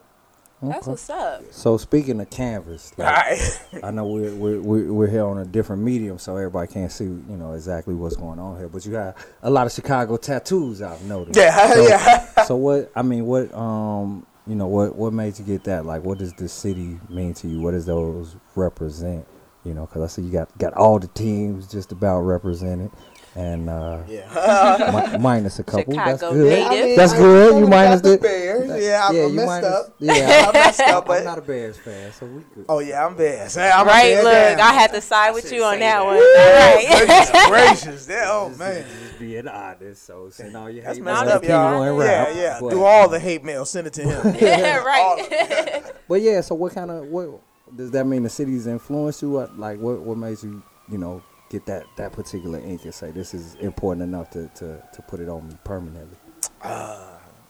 [0.62, 1.44] That's what's up.
[1.52, 3.62] So speaking of canvas, like, Alright.
[3.84, 7.04] I know we're, we're we're we're here on a different medium, so everybody can't see
[7.04, 8.70] you know exactly what's going on here.
[8.70, 11.38] But you got a lot of Chicago tattoos, I've noticed.
[11.38, 12.44] Yeah, So, yeah.
[12.46, 12.92] so what?
[12.96, 15.86] I mean, what um you know what what made you get that?
[15.86, 17.60] Like, what does the city mean to you?
[17.62, 19.28] What does those represent?
[19.64, 22.90] You know, because I see you got got all the teams just about represented,
[23.38, 25.12] and uh, yeah.
[25.12, 25.94] mi- minus a couple.
[25.96, 26.70] That's good.
[26.70, 26.98] native.
[26.98, 27.60] That's good.
[27.62, 28.68] You minus the the Bears.
[28.84, 29.96] Yeah, I, yeah, I you messed minus- up.
[30.00, 32.66] Yeah, I messed up, I'm not a Bears fan, so we good.
[32.68, 33.54] oh yeah, I'm Bears.
[33.56, 34.60] Hey, I'm a right, Bears look, fan.
[34.60, 36.06] I had to side with you on that that.
[36.06, 36.16] one.
[36.16, 36.86] All right.
[37.48, 38.08] Goodness gracious.
[38.10, 38.84] Yeah, oh man.
[39.08, 41.96] Just being honest, so send all your That's hate messed mail up, to y'all.
[41.96, 42.58] Rap, Yeah, yeah.
[42.60, 43.66] but- Do all the hate mail.
[43.66, 44.36] Send it to him.
[44.42, 45.20] Yeah, All right.
[45.22, 45.96] of it.
[46.10, 47.40] But yeah, so what kind of what
[47.76, 48.24] does that mean?
[48.24, 49.30] The city's influenced you?
[49.30, 53.12] What like what what made you you know get that that particular ink and say
[53.12, 56.18] this is important enough to to to put it on me permanently?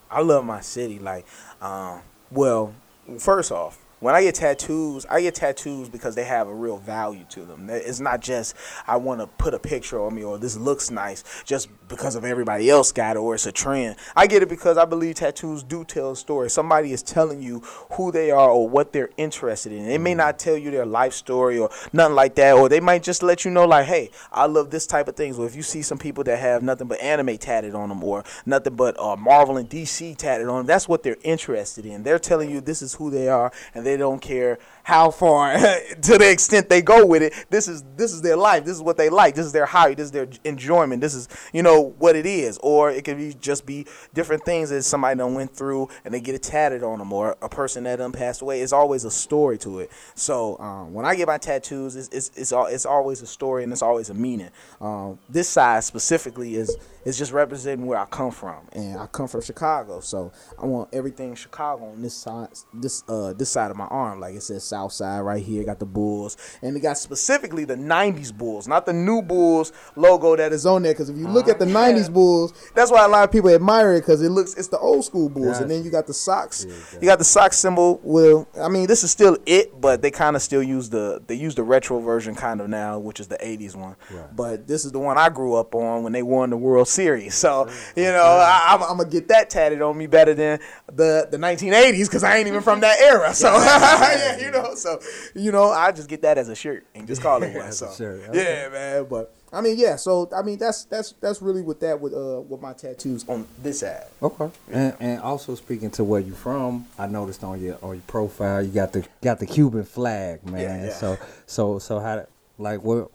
[0.09, 0.99] I love my city.
[0.99, 1.25] Like,
[1.61, 2.01] um,
[2.31, 2.73] well,
[3.19, 7.25] first off, when I get tattoos, I get tattoos because they have a real value
[7.29, 7.67] to them.
[7.69, 8.55] It's not just
[8.85, 12.25] I want to put a picture on me or this looks nice just because of
[12.25, 13.95] everybody else got it or it's a trend.
[14.15, 16.49] I get it because I believe tattoos do tell a story.
[16.49, 17.61] Somebody is telling you
[17.93, 19.87] who they are or what they're interested in.
[19.87, 23.03] They may not tell you their life story or nothing like that, or they might
[23.03, 25.39] just let you know like, hey, I love this type of things.
[25.39, 28.23] Or if you see some people that have nothing but anime tatted on them or
[28.45, 32.03] nothing but uh, Marvel and DC tatted on them, that's what they're interested in.
[32.03, 35.53] They're telling you this is who they are, and they don't care how far
[36.01, 37.33] to the extent they go with it.
[37.49, 38.63] This is this is their life.
[38.63, 39.35] This is what they like.
[39.35, 39.95] This is their hobby.
[39.95, 41.01] This is their enjoyment.
[41.01, 42.57] This is you know what it is.
[42.63, 46.21] Or it could be just be different things that somebody done went through and they
[46.21, 48.61] get it tatted on them, or a person that done passed away.
[48.61, 49.91] It's always a story to it.
[50.15, 53.73] So um, when I get my tattoos, it's it's it's, it's always a story and
[53.73, 54.51] it's always a meaning.
[54.79, 59.27] Um, this side specifically is it's just representing where I come from, and I come
[59.27, 60.31] from Chicago, so
[60.61, 64.21] I want everything Chicago on this side, this uh this side of my arm.
[64.21, 65.63] Like it says South Side right here.
[65.63, 70.35] Got the Bulls, and it got specifically the '90s Bulls, not the new Bulls logo
[70.35, 70.93] that is on there.
[70.93, 73.93] Because if you look at the '90s Bulls, that's why a lot of people admire
[73.95, 76.65] it because it looks it's the old school Bulls, and then you got the Sox.
[77.01, 77.99] You got the Sox symbol.
[78.03, 81.35] Well, I mean this is still it, but they kind of still use the they
[81.35, 83.95] use the retro version kind of now, which is the '80s one.
[84.35, 87.33] But this is the one I grew up on when they won the World Series.
[87.33, 91.27] So you know I, I'm, I'm gonna get that tatted on me better than the
[91.31, 93.33] the 1980s because I ain't even from that era.
[93.33, 94.99] So yeah, you know, so
[95.35, 97.71] you know I just get that as a shirt and just call it one.
[97.71, 99.05] So shirt, yeah, man.
[99.09, 99.95] But I mean, yeah.
[99.95, 103.47] So I mean, that's that's that's really with that with uh with my tattoos on
[103.61, 104.03] this side.
[104.21, 104.49] Okay.
[104.71, 108.61] And, and also speaking to where you're from, I noticed on your on your profile
[108.61, 110.61] you got the got the Cuban flag, man.
[110.61, 110.93] Yeah, yeah.
[110.93, 112.25] So so so how
[112.57, 113.05] like where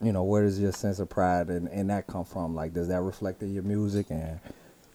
[0.00, 2.54] you know where does your sense of pride and, and that come from?
[2.54, 4.38] Like does that reflect in your music and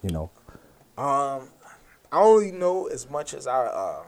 [0.03, 0.29] you know
[0.97, 1.49] Um,
[2.11, 4.03] I only know as much as I uh,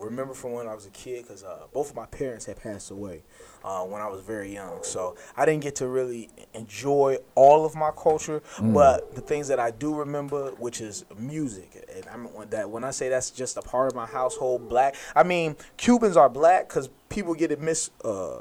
[0.00, 2.90] remember from when I was a kid because uh, both of my parents had passed
[2.90, 3.22] away
[3.64, 4.82] uh, when I was very young.
[4.82, 9.60] So I didn't get to really enjoy all of my culture, but the things that
[9.60, 13.30] I do remember, which is music, and I mean when that when I say that's
[13.30, 14.94] just a part of my household, black.
[15.14, 17.90] I mean Cubans are black because people get it mis.
[18.04, 18.38] Uh,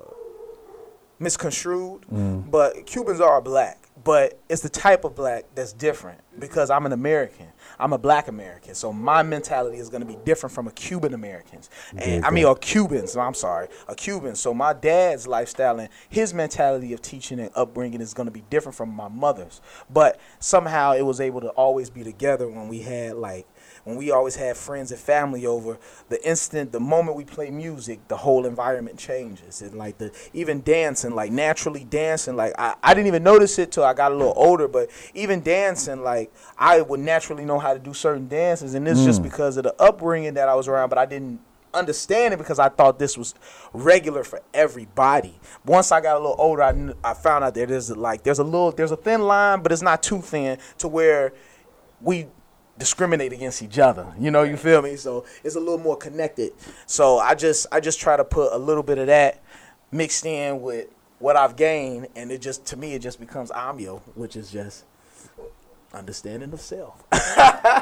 [1.22, 2.06] misconstrued,
[2.50, 3.78] but Cubans are black.
[4.02, 7.48] But it's the type of black that's different because I'm an American.
[7.80, 8.76] I'm a black American.
[8.76, 11.70] So my mentality is going to be different from a Cuban American's.
[11.96, 14.36] And I mean, a Cubans, I'm sorry, a Cuban.
[14.36, 18.44] So my dad's lifestyle and his mentality of teaching and upbringing is going to be
[18.50, 19.62] different from my mother's.
[19.90, 23.48] But somehow it was able to always be together when we had like
[23.90, 25.78] when we always had friends and family over,
[26.10, 29.62] the instant, the moment we play music, the whole environment changes.
[29.62, 33.72] And like the even dancing, like naturally dancing, like I, I didn't even notice it
[33.72, 37.74] till I got a little older, but even dancing, like I would naturally know how
[37.74, 38.76] to do certain dances.
[38.76, 39.24] And it's just mm.
[39.24, 41.40] because of the upbringing that I was around, but I didn't
[41.74, 43.34] understand it because I thought this was
[43.74, 45.40] regular for everybody.
[45.66, 48.44] Once I got a little older, I, I found out that there's like there's a
[48.44, 51.34] little there's a thin line, but it's not too thin to where
[52.02, 52.28] we
[52.80, 54.08] discriminate against each other.
[54.20, 54.96] You know, you feel me?
[54.96, 56.54] So it's a little more connected.
[56.88, 59.44] So I just I just try to put a little bit of that
[59.92, 60.88] mixed in with
[61.20, 64.86] what I've gained, and it just to me it just becomes Amio, which is just
[65.94, 67.04] understanding of self.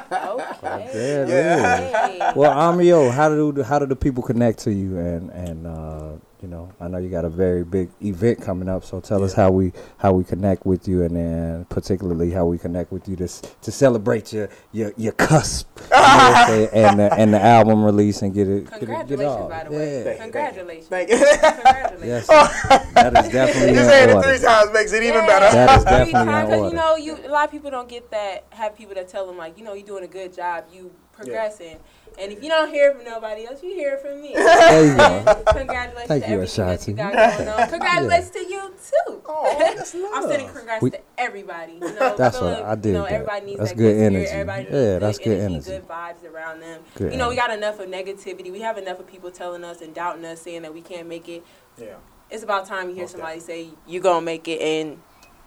[0.09, 0.89] Okay.
[0.93, 2.15] There it Hey.
[2.29, 2.35] is.
[2.35, 4.97] Well, Amio, how do how do the people connect to you?
[4.97, 6.11] And and uh,
[6.41, 9.33] you know, I know you got a very big event coming up, so tell us
[9.33, 13.15] how we how we connect with you, and then particularly how we connect with you
[13.17, 17.33] to to celebrate your your your cusp, you know what I'm saying, and the, and
[17.33, 19.49] the album release and get it get it get Congratulations, off.
[19.49, 20.05] by the way.
[20.05, 20.17] Yeah.
[20.23, 20.87] Congratulations.
[20.87, 21.17] Thank you.
[21.17, 22.05] Congratulations.
[22.05, 25.27] Yes, that is definitely you saying it three times makes it even Yeah.
[25.27, 25.55] better.
[25.55, 26.69] That is Three definitely in order.
[26.69, 28.45] You know, you a lot of people don't get that.
[28.51, 30.65] Have people that tell them like, you know, you're doing a good job.
[30.71, 31.77] You progressing.
[32.19, 34.33] And if you don't hear from nobody else, you hear from me.
[34.33, 35.43] There you go.
[35.53, 36.91] Congratulations Thank to you, everything that Ashanti.
[36.91, 37.69] you got going on.
[37.69, 38.73] Congratulations to you
[39.07, 39.21] too.
[39.29, 40.55] Oh, that's I'm sending love.
[40.55, 41.73] congrats We- to everybody.
[41.73, 44.03] You know, That's feeling, what I did You know, everybody needs That's that good good,
[44.03, 44.25] energy.
[44.31, 45.69] Everybody Yeah, good that's good energy, energy.
[45.69, 46.81] good vibes around them.
[46.95, 48.51] Good you know, we got enough of negativity.
[48.51, 51.29] We have enough of people telling us and doubting us, saying that we can't make
[51.29, 51.43] it.
[51.77, 51.95] Yeah,
[52.31, 54.99] It's about time you hear Most somebody say you gonna make it and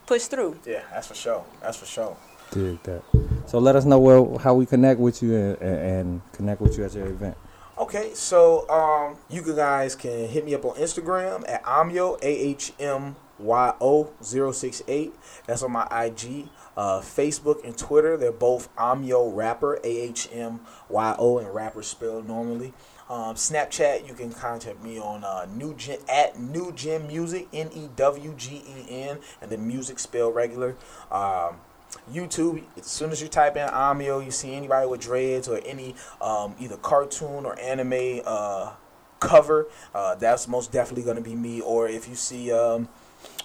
[0.07, 0.61] push through.
[0.65, 1.45] yeah, that's for sure.
[1.61, 2.17] That's for sure.
[2.53, 3.03] Dig that.
[3.47, 6.85] So let us know where how we connect with you and, and, connect with you
[6.85, 7.37] at your event.
[7.79, 12.73] Okay, so um, you guys can hit me up on Instagram at Amyo A H
[12.79, 15.15] M Y O 068.
[15.47, 16.49] That's on my IG.
[16.77, 21.83] Uh, Facebook and Twitter, they're both Amyo Rapper A H M Y O and rapper
[21.83, 22.73] spelled normally.
[23.09, 27.69] Um, Snapchat, you can contact me on uh, new gen, at New Gen Music N
[27.75, 30.77] E W G E N and the music spelled regular.
[31.11, 31.57] Um,
[32.13, 35.95] YouTube, as soon as you type in Amio, you see anybody with dreads or any
[36.21, 38.73] um, either cartoon or anime uh,
[39.21, 41.61] cover, uh, that's most definitely going to be me.
[41.61, 42.89] Or if you see, um,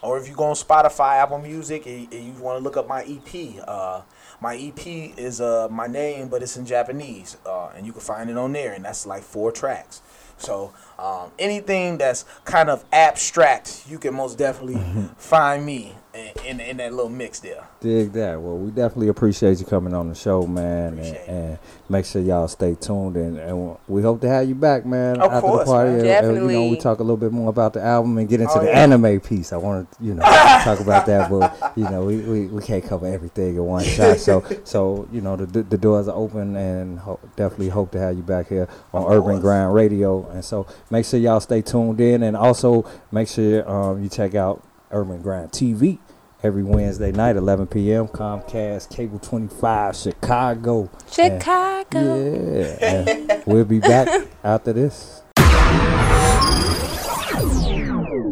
[0.02, 2.88] or if you go on Spotify, Apple Music, and, and you want to look up
[2.88, 4.02] my EP, uh,
[4.42, 8.30] my EP is uh, my name, but it's in Japanese, uh, and you can find
[8.30, 10.02] it on there, and that's like four tracks.
[10.38, 14.82] So um, anything that's kind of abstract, you can most definitely
[15.18, 17.68] find me in, in, in that little mix there.
[17.82, 18.40] Dig that.
[18.42, 21.60] Well, we definitely appreciate you coming on the show, man, and, and
[21.90, 23.18] make sure y'all stay tuned.
[23.18, 25.92] And, and we hope to have you back, man, Of after course, the party.
[25.92, 26.06] man.
[26.26, 28.40] And, and, you know, we talk a little bit more about the album and get
[28.42, 28.80] into Oh, the yeah.
[28.84, 29.52] anime piece.
[29.52, 30.22] I want to, you know,
[30.64, 34.18] talk about that, but you know, we, we, we can't cover everything in one shot.
[34.20, 38.16] So so you know, the the doors are open, and ho- definitely hope to have
[38.16, 39.42] you back here on Of Urban course.
[39.42, 40.28] Grind Radio.
[40.30, 44.34] And so make sure y'all stay tuned in, and also make sure um, you check
[44.36, 45.98] out Urban Grind TV
[46.44, 48.08] every Wednesday night, 11 p.m.
[48.08, 50.90] Comcast Cable 25, Chicago.
[51.12, 52.16] Chicago.
[52.16, 55.22] And, yeah, and we'll be back after this.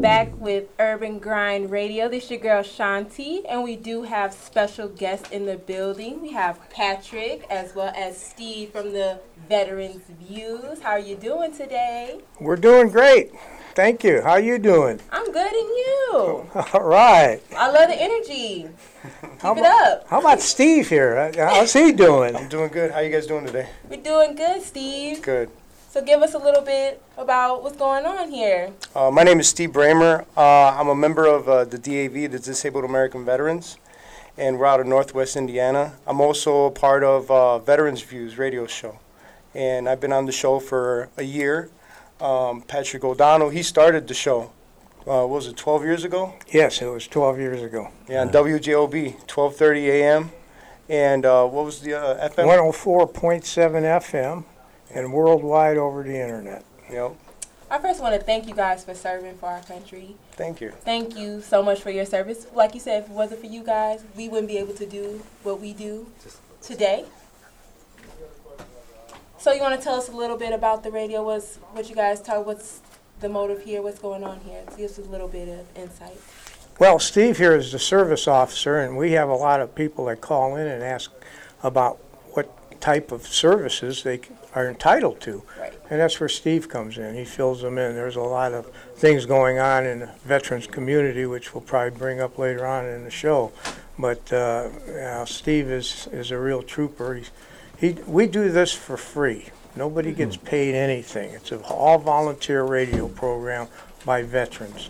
[0.02, 2.10] Back with Urban Grind Radio.
[2.10, 6.22] This is your girl Shanti, and we do have special guests in the building.
[6.22, 10.82] We have Patrick as well as Steve from the Veterans Views.
[10.82, 12.20] How are you doing today?
[12.42, 13.32] We're doing great.
[13.76, 14.22] Thank you.
[14.22, 15.00] How are you doing?
[15.12, 16.48] I'm good, and you?
[16.74, 17.40] All right.
[17.58, 18.70] I love the energy.
[19.22, 20.08] Keep How it about, up.
[20.08, 21.18] how about Steve here?
[21.18, 22.36] Uh, How's he doing?
[22.36, 22.92] I'm doing good.
[22.92, 23.68] How you guys doing today?
[23.90, 25.24] We're doing good, Steve.
[25.24, 25.50] Good.
[25.90, 28.72] So give us a little bit about what's going on here.
[28.96, 30.26] Uh, my name is Steve Bramer.
[30.38, 33.78] Uh, I'm a member of uh, the DAV, the Disabled American Veterans,
[34.38, 35.94] and we're out of Northwest Indiana.
[36.06, 39.00] I'm also a part of uh, Veterans Views radio show,
[39.56, 41.70] and I've been on the show for a year.
[42.24, 44.54] Um, Patrick O'Donnell, he started the show.
[45.02, 46.34] Uh, what was it 12 years ago?
[46.48, 47.90] Yes, it was 12 years ago.
[48.08, 50.32] Yeah, on WJOB, 12:30 a.m.
[50.88, 52.46] And uh, what was the uh, FM?
[52.72, 54.46] 104.7 FM
[54.94, 56.64] and worldwide over the internet.
[56.90, 57.16] Yep.
[57.70, 60.16] I first want to thank you guys for serving for our country.
[60.34, 60.72] Thank you.
[60.82, 62.48] Thank you so much for your service.
[62.54, 65.24] Like you said, if it wasn't for you guys, we wouldn't be able to do
[65.42, 66.08] what we do
[66.62, 67.04] today.
[69.44, 71.22] So you want to tell us a little bit about the radio?
[71.22, 72.46] What's what you guys talk?
[72.46, 72.80] What's
[73.20, 73.82] the motive here?
[73.82, 74.64] What's going on here?
[74.78, 76.18] Give us a little bit of insight.
[76.80, 80.22] Well, Steve here is the service officer, and we have a lot of people that
[80.22, 81.12] call in and ask
[81.62, 81.98] about
[82.32, 84.22] what type of services they
[84.56, 85.44] are entitled to.
[85.60, 85.74] Right.
[85.90, 87.14] And that's where Steve comes in.
[87.14, 87.96] He fills them in.
[87.96, 92.22] There's a lot of things going on in the veterans community, which we'll probably bring
[92.22, 93.52] up later on in the show.
[94.00, 97.16] But uh, you know, Steve is, is a real trooper.
[97.16, 97.32] He's,
[97.78, 99.50] he, we do this for free.
[99.76, 100.18] Nobody mm-hmm.
[100.18, 101.32] gets paid anything.
[101.32, 103.68] It's an all volunteer radio program
[104.06, 104.90] by veterans.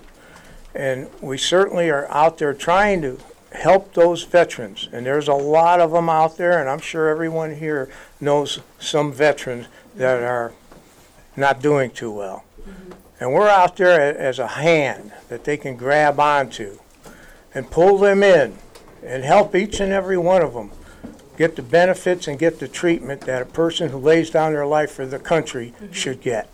[0.75, 3.19] And we certainly are out there trying to
[3.51, 4.89] help those veterans.
[4.91, 7.89] And there's a lot of them out there, and I'm sure everyone here
[8.19, 10.53] knows some veterans that are
[11.35, 12.43] not doing too well.
[12.61, 12.91] Mm-hmm.
[13.19, 16.79] And we're out there as a hand that they can grab onto
[17.53, 18.57] and pull them in
[19.03, 20.71] and help each and every one of them
[21.43, 24.89] get the benefits and get the treatment that a person who lays down their life
[24.91, 25.91] for the country mm-hmm.
[25.91, 26.47] should get.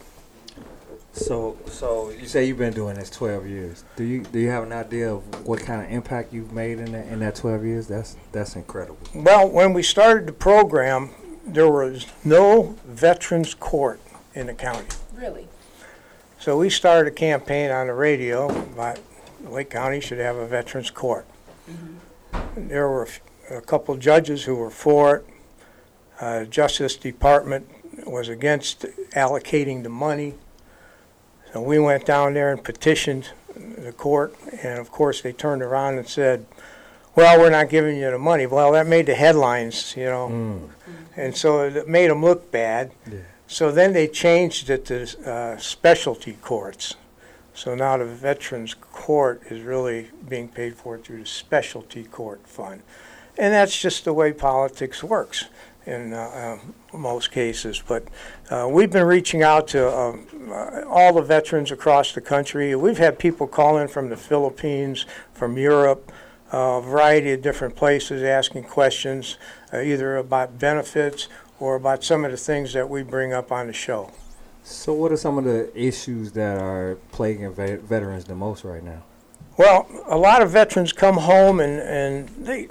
[1.13, 3.83] So, so you say you've been doing this 12 years.
[3.95, 6.91] Do you do you have an idea of what kind of impact you've made in
[6.93, 7.87] that, in that 12 years?
[7.87, 8.97] That's that's incredible.
[9.13, 11.11] Well, when we started the program,
[11.45, 13.99] there was no veterans court
[14.33, 14.87] in the county.
[15.13, 15.47] Really?
[16.39, 18.97] So we started a campaign on the radio about
[19.43, 21.27] Lake County should have a veterans court.
[21.69, 22.67] Mm-hmm.
[22.69, 25.25] There were a f- a couple judges who were for it.
[26.19, 27.67] Uh, Justice Department
[28.05, 28.85] was against
[29.15, 30.35] allocating the money.
[31.53, 35.97] So we went down there and petitioned the court, and of course, they turned around
[35.97, 36.45] and said,
[37.15, 38.45] well, we're not giving you the money.
[38.45, 40.69] Well, that made the headlines, you know.
[41.17, 42.91] And so it made them look bad.
[43.11, 43.19] Yeah.
[43.47, 46.95] So then they changed it to uh, specialty courts.
[47.55, 52.83] So now the Veterans Court is really being paid for through the Specialty Court Fund.
[53.39, 55.45] And that's just the way politics works
[55.85, 56.59] in uh,
[56.93, 57.81] uh, most cases.
[57.87, 58.03] But
[58.49, 62.75] uh, we've been reaching out to um, uh, all the veterans across the country.
[62.75, 66.11] We've had people call in from the Philippines, from Europe,
[66.53, 69.37] uh, a variety of different places asking questions,
[69.73, 71.29] uh, either about benefits
[71.61, 74.11] or about some of the things that we bring up on the show.
[74.63, 78.83] So, what are some of the issues that are plaguing vet- veterans the most right
[78.83, 79.01] now?
[79.57, 82.67] Well, a lot of veterans come home and, and they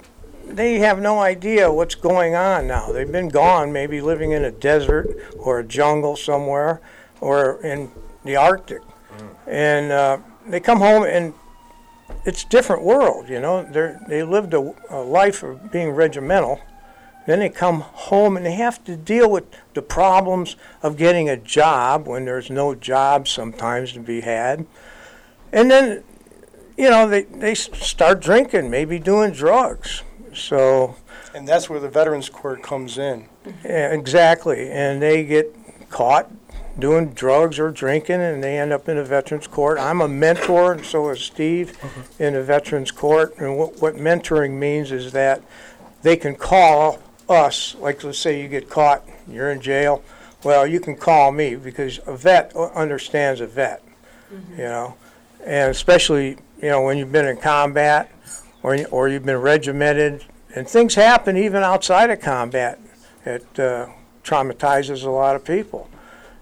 [0.49, 2.91] they have no idea what's going on now.
[2.91, 5.07] They've been gone, maybe living in a desert
[5.37, 6.81] or a jungle somewhere,
[7.21, 7.91] or in
[8.23, 8.81] the Arctic,
[9.47, 10.17] and uh,
[10.47, 11.33] they come home and
[12.25, 13.29] it's different world.
[13.29, 16.59] You know, they they lived a, a life of being regimental.
[17.27, 19.43] Then they come home and they have to deal with
[19.75, 24.65] the problems of getting a job when there's no job sometimes to be had.
[25.51, 26.03] And then
[26.79, 30.01] you know, they, they start drinking, maybe doing drugs.
[30.41, 30.95] So,
[31.33, 33.25] And that's where the Veterans Court comes in.
[33.63, 34.69] yeah, exactly.
[34.69, 35.55] And they get
[35.89, 36.29] caught
[36.79, 39.77] doing drugs or drinking, and they end up in a veterans court.
[39.77, 42.23] I'm a mentor, and so is Steve mm-hmm.
[42.23, 43.37] in a veterans court.
[43.37, 45.41] And what, what mentoring means is that
[46.01, 50.03] they can call us, like let's say you get caught, you're in jail.
[50.43, 53.83] Well, you can call me because a vet understands a vet,
[54.33, 54.53] mm-hmm.
[54.53, 54.95] you know,
[55.45, 58.11] and especially you know when you've been in combat
[58.63, 60.25] or you- or you've been regimented,
[60.55, 62.79] and things happen even outside of combat.
[63.25, 63.87] It uh,
[64.23, 65.89] traumatizes a lot of people,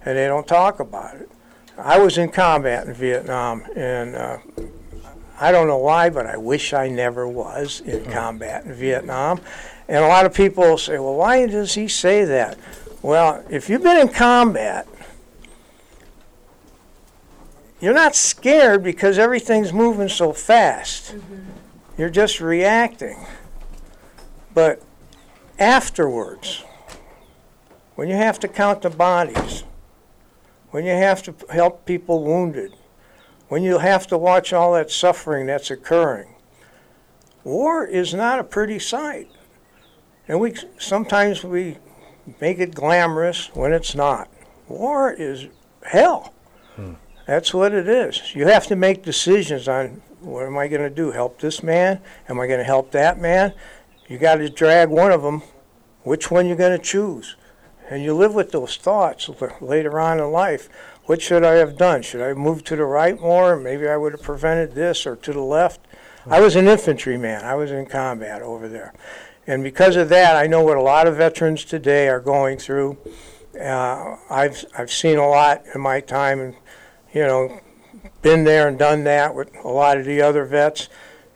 [0.06, 1.30] and they don't talk about it.
[1.78, 4.38] I was in combat in Vietnam, and uh,
[5.40, 9.40] I don't know why, but I wish I never was in combat in Vietnam.
[9.88, 12.58] And a lot of people say, well, why does he say that?
[13.04, 14.88] Well, if you've been in combat,
[17.80, 21.14] you're not scared because everything's moving so fast.
[21.98, 23.18] You're just reacting.
[24.54, 24.82] But
[25.58, 26.64] afterwards,
[27.96, 29.64] when you have to count the bodies,
[30.70, 32.74] when you have to help people wounded,
[33.48, 36.36] when you have to watch all that suffering that's occurring,
[37.44, 39.32] war is not a pretty sight.
[40.28, 41.78] And we sometimes we
[42.42, 44.30] make it glamorous when it's not.
[44.68, 45.48] War is
[45.84, 46.34] hell.
[46.76, 46.94] Hmm.
[47.26, 48.36] That's what it is.
[48.36, 51.12] You have to make decisions on what am I going to do?
[51.12, 52.02] Help this man?
[52.28, 53.54] Am I going to help that man?
[54.08, 55.42] You got to drag one of them.
[56.04, 57.36] Which one you going to choose?
[57.90, 59.30] And you live with those thoughts
[59.62, 60.70] later on in life.
[61.06, 62.02] What should I have done?
[62.02, 63.56] Should I have moved to the right more?
[63.56, 65.80] Maybe I would have prevented this or to the left.
[66.26, 67.46] I was an infantryman.
[67.46, 68.94] I was in combat over there.
[69.48, 72.98] And because of that, I know what a lot of veterans today are going through.
[73.58, 76.56] Uh, I've, I've seen a lot in my time and,
[77.14, 77.62] you know,
[78.22, 80.90] been there and done that with a lot of the other vets.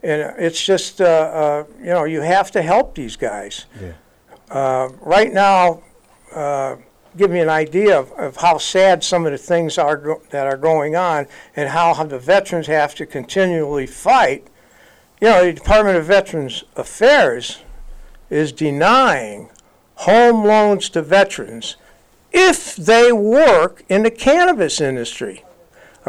[0.04, 3.66] And it's just, uh, uh, you know, you have to help these guys.
[3.80, 3.94] Yeah.
[4.50, 5.84] Uh, right now,
[6.34, 6.78] uh,
[7.18, 10.48] give me an idea of, of how sad some of the things are go- that
[10.48, 14.48] are going on and how, how the veterans have to continually fight.
[15.20, 17.60] You know, the Department of Veterans Affairs
[18.30, 19.50] is denying
[19.96, 21.76] home loans to veterans
[22.32, 25.44] if they work in the cannabis industry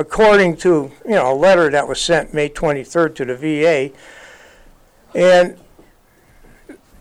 [0.02, 3.90] according to you know a letter that was sent May 23rd to the VA.
[5.14, 5.56] And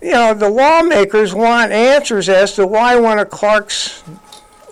[0.02, 4.04] you know the lawmakers want answers as to why one of Clark's,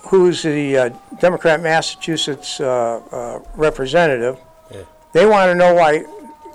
[0.03, 0.89] who's the uh,
[1.19, 4.37] Democrat Massachusetts uh, uh, representative,
[5.13, 6.05] they want to know why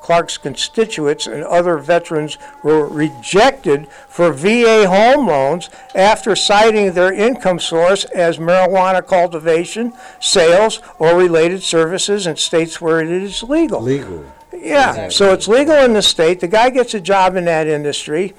[0.05, 7.59] Clark's constituents and other veterans were rejected for VA home loans after citing their income
[7.59, 13.81] source as marijuana cultivation, sales, or related services in states where it is legal.
[13.81, 14.31] Legal.
[14.53, 16.41] Yeah, so it's legal in the state.
[16.41, 18.35] The guy gets a job in that industry,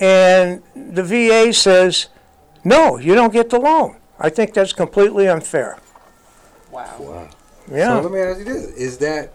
[0.00, 2.08] and the VA says,
[2.64, 3.98] no, you don't get the loan.
[4.18, 5.78] I think that's completely unfair.
[6.72, 7.28] Wow.
[7.70, 8.00] Yeah.
[8.00, 9.32] So let me ask you this: Is that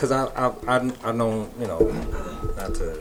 [0.00, 1.78] because I I I I know you know
[2.56, 2.98] not to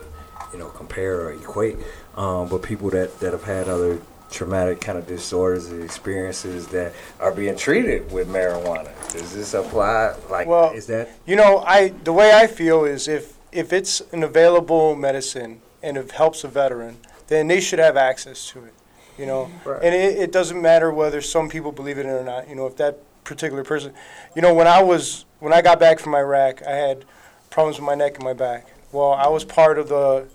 [0.51, 1.77] you know compare or equate,
[2.17, 6.93] um, but people that that have had other traumatic kind of disorders and experiences that
[7.19, 8.91] are being treated with marijuana.
[9.11, 10.15] Does this apply?
[10.29, 14.01] Like, Well, is that You know, I the way I feel is if if it's
[14.11, 16.97] an available medicine and it helps a veteran,
[17.27, 18.73] then they should have access to it.
[19.17, 19.83] You know, Right.
[19.83, 22.49] and it, it doesn't matter whether some people believe it or not.
[22.49, 23.93] You know, if that particular person,
[24.35, 27.05] you know, when I was when I got back from Iraq, I had
[27.49, 28.67] problems with my neck and my back.
[28.91, 30.27] Well, I was part of the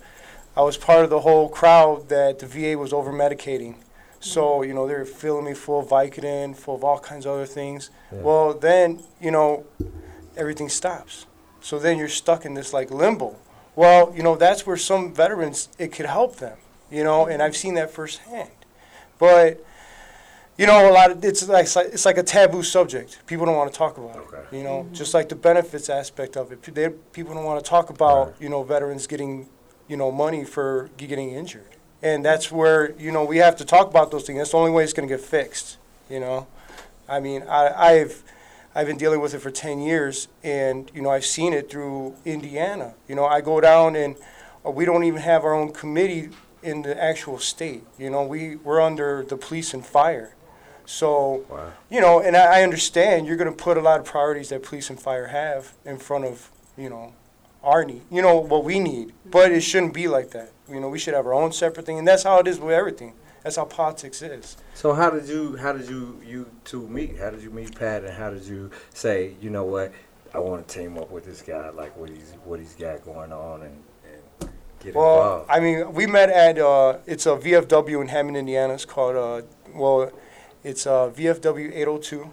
[0.57, 3.75] I was part of the whole crowd that the VA was over medicating.
[4.21, 7.33] So, you know, they were filling me full of Vicodin, full of all kinds of
[7.33, 7.91] other things.
[8.11, 9.65] Well, then, you know,
[10.35, 11.27] everything stops.
[11.61, 13.35] So then you're stuck in this like limbo.
[13.75, 16.57] Well, you know, that's where some veterans, it could help them,
[16.89, 18.49] you know, and I've seen that firsthand.
[19.19, 19.63] But,
[20.57, 23.19] you know, a lot of, it's like, it's like a taboo subject.
[23.27, 24.37] People don't want to talk about Okay.
[24.51, 26.63] it, you know, just like the benefits aspect of it.
[26.63, 28.35] They, people don't want to talk about, Right.
[28.39, 29.49] you know, veterans getting,
[29.87, 31.67] you know, money for getting injured.
[32.01, 34.37] And that's where, you know, we have to talk about those things.
[34.39, 35.77] That's the only way it's going to get fixed,
[36.09, 36.47] you know.
[37.09, 38.23] I mean, I, I've,
[38.73, 42.15] I've been dealing with it for 10 years, and, you know, I've seen it through
[42.25, 42.93] Indiana.
[43.07, 44.15] You know, I go down and
[44.65, 46.29] uh, we don't even have our own committee
[46.63, 47.83] in the actual state.
[47.97, 50.33] You know, we, we're under the police and fire.
[50.85, 51.71] So, Wow.
[51.89, 54.63] you know, and I, I understand you're going to put a lot of priorities that
[54.63, 57.13] police and fire have in front of, you know,
[57.63, 59.13] our need, you know, what we need.
[59.25, 60.51] But it shouldn't be like that.
[60.69, 62.73] You know, we should have our own separate thing, and that's how it is with
[62.73, 63.13] everything.
[63.43, 64.57] That's how politics is.
[64.73, 67.17] So how did you how did you you two meet?
[67.19, 69.91] How did you meet Pat and how did you say, you know what,
[70.33, 73.31] I want to team up with this guy, like what he's what he's got going
[73.31, 73.83] on and,
[74.41, 75.13] and get Well,
[75.43, 75.51] involved?
[75.51, 78.73] I mean, we met at uh, it's a VFW in Hammond, Indiana.
[78.73, 79.45] It's called uh,
[79.75, 80.11] well,
[80.65, 82.29] it's uh, VFW 802.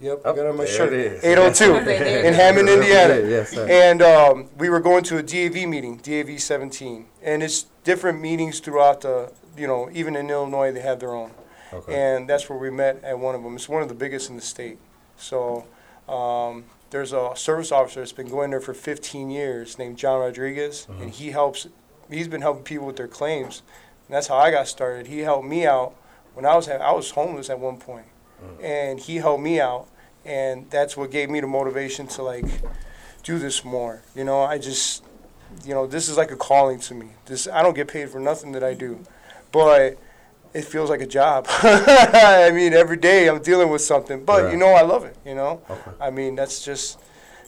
[0.00, 0.92] Yep, I got on my there shirt.
[0.92, 1.24] it is.
[1.24, 1.90] 802
[2.26, 3.14] in Hammond, Indiana.
[3.28, 3.66] Yes, sir.
[3.68, 8.60] And um, we were going to a DAV meeting, DAV 17, and it's different meetings
[8.60, 11.32] throughout the, you know, even in Illinois they have their own,
[11.72, 11.92] Okay.
[11.94, 13.56] and that's where we met at one of them.
[13.56, 14.78] It's one of the biggest in the state.
[15.16, 15.66] So
[16.08, 20.86] um, there's a service officer that's been going there for 15 years named John Rodriguez,
[21.00, 21.66] and he helps.
[22.08, 23.62] He's been helping people with their claims,
[24.06, 25.08] and that's how I got started.
[25.08, 25.94] He helped me out
[26.38, 28.06] when I was I was homeless at one point,
[28.40, 28.62] mm.
[28.62, 29.88] and he helped me out,
[30.24, 32.44] and that's what gave me the motivation to like
[33.24, 34.02] do this more.
[34.14, 35.02] You know, I just,
[35.64, 37.08] you know, this is like a calling to me.
[37.26, 39.00] This I don't get paid for nothing that I do,
[39.50, 39.98] but
[40.54, 41.46] it feels like a job.
[41.50, 44.52] I mean, every day I'm dealing with something, but Right.
[44.52, 45.16] you know, I love it.
[45.26, 45.90] You know, Okay.
[46.00, 47.00] I mean, that's just,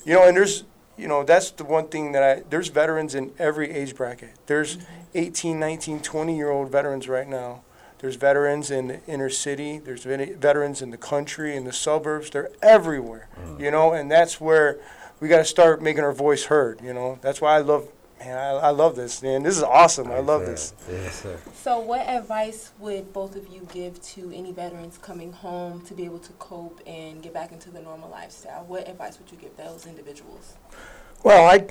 [0.05, 0.65] you know, and there's,
[0.99, 4.31] you know, that's the one thing that I, there's veterans in every age bracket.
[4.47, 4.95] There's mm-hmm.
[5.15, 7.63] 18, 19, 20 year old veterans right now.
[8.01, 9.79] There's veterans in the inner city.
[9.79, 12.31] There's veterans in the country, in the suburbs.
[12.31, 13.29] They're everywhere,
[13.59, 14.79] you know, and that's where
[15.21, 16.81] we got to start making our voice heard.
[16.81, 19.43] You know, that's why I love, man, I, I love this, man.
[19.43, 20.11] This is awesome.
[20.11, 20.73] I love this.
[20.91, 21.39] Yes, sir.
[21.55, 26.07] So, what advice would both of you give to any veterans coming home to be
[26.07, 28.65] able to cope and get back into the normal lifestyle?
[28.65, 30.55] What advice would you give those individuals?
[31.23, 31.71] Well, I'd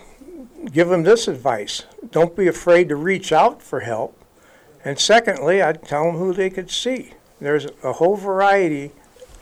[0.72, 1.86] give them this advice.
[2.12, 4.19] Don't be afraid to reach out for help.
[4.84, 7.14] And secondly, I'd tell them who they could see.
[7.40, 8.92] There's a whole variety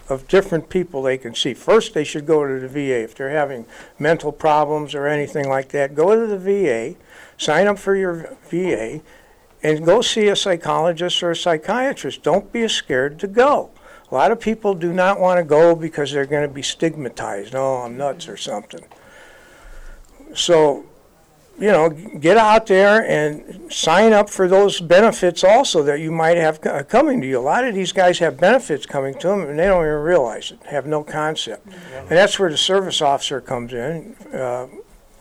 [0.09, 1.53] of different people they can see.
[1.53, 3.03] First, they should go to the VA.
[3.03, 3.65] If they're having
[3.99, 6.95] mental problems or anything like that, go to the VA,
[7.37, 9.01] sign up for your VA,
[9.63, 12.23] and go see a psychologist or a psychiatrist.
[12.23, 13.71] Don't be scared to go.
[14.09, 17.53] A lot of people do not want to go because they're going to be stigmatized.
[17.53, 18.85] Oh, I'm nuts or something.
[20.33, 20.85] So,
[21.59, 26.37] you know, get out there and sign up for those benefits also that you might
[26.37, 27.39] have coming to you.
[27.39, 30.51] A lot of these guys have benefits coming to them and they don't even realize
[30.51, 31.65] it, have no concept.
[31.65, 34.67] And that's where the service officer comes in uh,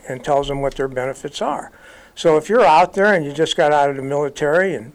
[0.09, 1.73] and tells them what their benefits are.
[2.15, 4.93] So if you're out there and you just got out of the military and,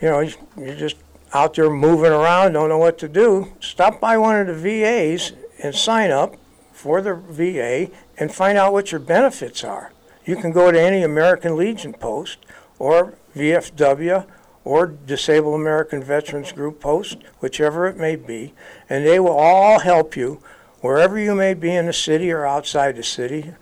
[0.00, 0.20] you know,
[0.56, 0.96] you're just
[1.34, 5.32] out there moving around, don't know what to do, stop by one of the VAs
[5.62, 6.36] and sign up
[6.72, 9.90] for the VA and find out what your benefits are.
[10.26, 12.38] You can go to any American Legion post
[12.78, 14.26] or VFW
[14.64, 18.52] or Disabled American Veterans Group post, whichever it may be,
[18.90, 20.42] and they will all help you
[20.80, 23.52] wherever you may be in the city or outside the city.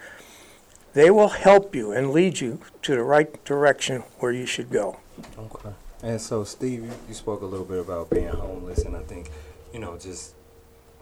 [0.94, 5.00] They will help you and lead you to the right direction where you should go.
[5.38, 5.70] Okay.
[6.02, 9.30] And so, Steve, you, you spoke a little bit about being homeless, and I think,
[9.72, 10.34] you know, just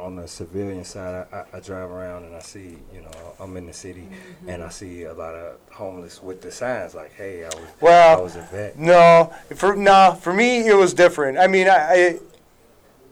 [0.03, 3.67] on the civilian side, I, I, drive around and I see, you know, I'm in
[3.67, 4.09] the city,
[4.49, 8.19] and I see a lot of homeless with the signs like, "Hey, I was, Well,
[8.19, 11.39] I was a vet." No, for no, for me it was different.
[11.39, 12.19] I mean, I, I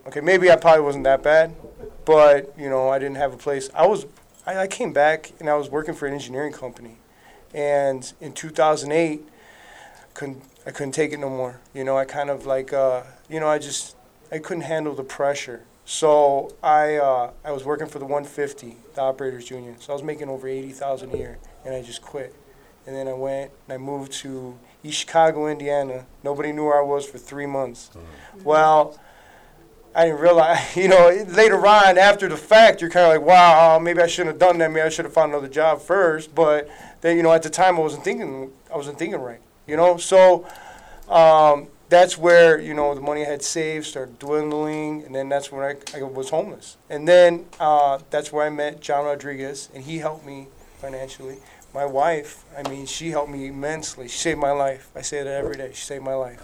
[0.09, 1.55] okay, maybe I probably wasn't that bad,
[2.05, 3.71] but you know, I didn't have a place.
[3.73, 4.07] I was,
[4.45, 6.97] I, I came back and I was working for an engineering company,
[7.55, 9.23] and in 2008,
[10.15, 11.61] couldn't I couldn't take it no more.
[11.73, 13.97] You know, I kind of like, uh, you know, I just
[14.33, 15.63] I couldn't handle the pressure.
[15.91, 19.75] So I uh, I was working for the 150, the operators union.
[19.81, 22.33] So I was making over 80,000 a year, and I just quit.
[22.87, 26.07] And then I went and I moved to East Chicago, Indiana.
[26.23, 27.91] Nobody knew where I was for three months.
[28.45, 29.01] Well,
[29.93, 33.81] I didn't realize, you know, later on after the fact, you're kind of like, wow,
[33.81, 34.71] maybe I shouldn't have done that.
[34.71, 36.33] Maybe I should have found another job first.
[36.37, 39.77] But then, you know, at the time I wasn't thinking, I wasn't thinking right, you
[39.77, 39.97] know.
[39.97, 40.47] So
[41.09, 45.51] um, that's where, you know, the money I had saved started dwindling, and then that's
[45.51, 46.77] when I, I was homeless.
[46.89, 50.47] And then uh, that's where I met John Rodriguez, and he helped me
[50.79, 51.39] financially.
[51.75, 54.09] My wife, I mean, she helped me immensely.
[54.09, 54.89] She saved my life.
[54.95, 55.71] I say that every day.
[55.75, 56.43] She saved my life.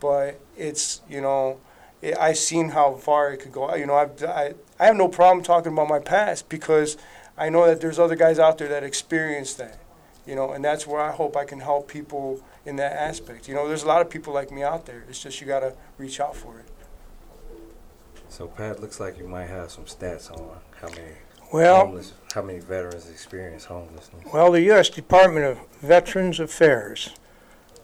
[0.00, 1.60] But it's, you know,
[2.00, 3.74] it, I've seen how far it could go.
[3.74, 6.96] You know, I've, I, I have no problem talking about my past because
[7.36, 9.78] I know that there's other guys out there that experienced that.
[10.26, 13.48] You know, and that's where I hope I can help people in that aspect.
[13.48, 15.04] You know, there's a lot of people like me out there.
[15.08, 16.66] It's just you got to reach out for it.
[18.28, 21.12] So, Pat, looks like you might have some stats on how many
[21.52, 24.24] Well, homeless, how many veterans experience homelessness.
[24.34, 24.90] Well, the U.S.
[24.90, 27.10] Department of Veterans Affairs,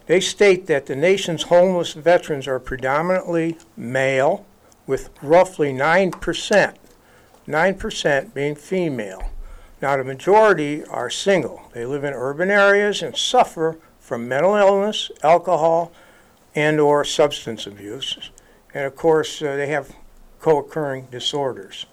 [0.06, 4.44] they state that the nation's homeless veterans are predominantly male,
[4.84, 6.74] with roughly 9%,
[7.46, 9.30] 9% being female.
[9.80, 11.62] Now, the majority are single.
[11.72, 15.92] They live in urban areas and suffer from mental illness, alcohol,
[16.54, 18.30] and or substance abuse.
[18.74, 19.94] And of course, uh, they have
[20.40, 21.86] co-occurring disorders.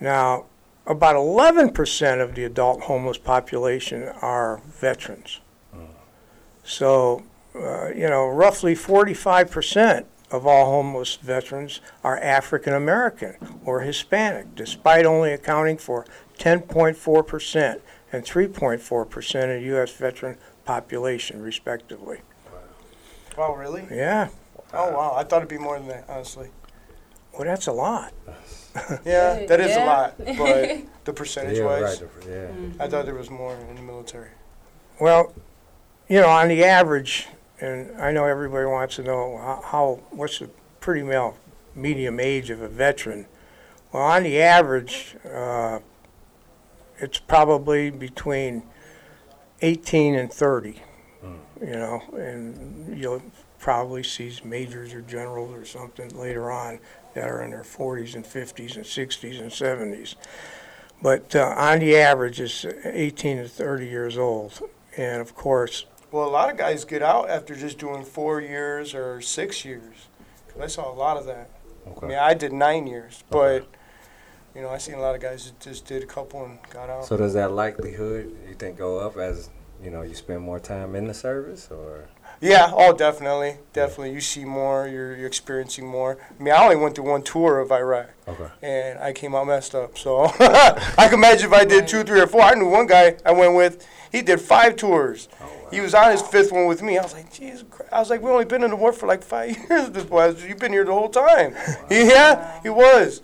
[0.00, 0.46] Now,
[0.86, 5.40] about 11% of the adult homeless population are veterans.
[6.64, 7.22] So,
[7.54, 15.04] uh, you know, roughly 45% of all homeless veterans are African American or Hispanic, despite
[15.04, 16.06] only accounting for
[16.38, 17.80] 10.4%
[18.12, 19.92] and 3.4% of U.S.
[19.92, 22.18] veteran population, respectively.
[23.36, 23.84] Oh, really?
[23.90, 24.28] Yeah,
[24.72, 25.14] Oh, wow.
[25.16, 26.48] I thought it'd be more than that, honestly.
[27.32, 28.12] well, that's a lot.
[29.04, 30.18] Yeah, that is a lot.
[30.18, 32.10] But the percentage Yeah, wise, right.
[32.28, 32.48] Yeah.
[32.80, 34.30] I thought there was more in the military.
[35.00, 35.32] Well,
[36.08, 37.28] you know, on the average,
[37.60, 40.50] and I know everybody wants to know how, how what's the
[40.80, 41.36] pretty male
[41.76, 43.26] medium age of a veteran.
[43.92, 45.78] Well, on the average, uh,
[46.98, 48.64] it's probably between
[49.64, 50.82] 18 and 30.
[51.60, 53.22] You know, and you'll
[53.58, 56.78] probably see majors or generals or something later on
[57.14, 60.16] that are in their 40s and 50s and 60s and 70s.
[61.00, 64.60] But uh, on the average, it's 18 to 30 years old.
[64.98, 68.94] And of course, Well, a lot of guys get out after just doing four years
[68.94, 70.08] or six years.
[70.60, 71.48] I saw a lot of that.
[72.02, 73.66] I mean, I did nine years, but
[74.54, 76.90] you know, I seen a lot of guys that just did a couple and got
[76.90, 77.06] out.
[77.06, 79.50] So does that likelihood you think go up as
[79.84, 82.08] you know you spend more time in the service, or
[82.40, 84.12] Yeah, oh, definitely, definitely.
[84.12, 86.18] You see more, you're, you're experiencing more.
[86.38, 88.48] I mean, I only went through one tour of Iraq, okay?
[88.62, 89.98] and I came out messed up.
[89.98, 92.40] So I can imagine if I did two, three, or four.
[92.40, 93.86] I knew one guy I went with.
[94.10, 95.28] He did five tours.
[95.40, 95.68] oh, wow.
[95.70, 96.98] He was on his fifth one with me.
[96.98, 97.92] I was like, Jesus Christ.
[97.92, 99.90] I was like, we only been in the war for like five years.
[99.90, 101.54] This boy, you've been here the whole time.
[101.90, 103.22] yeah, he was.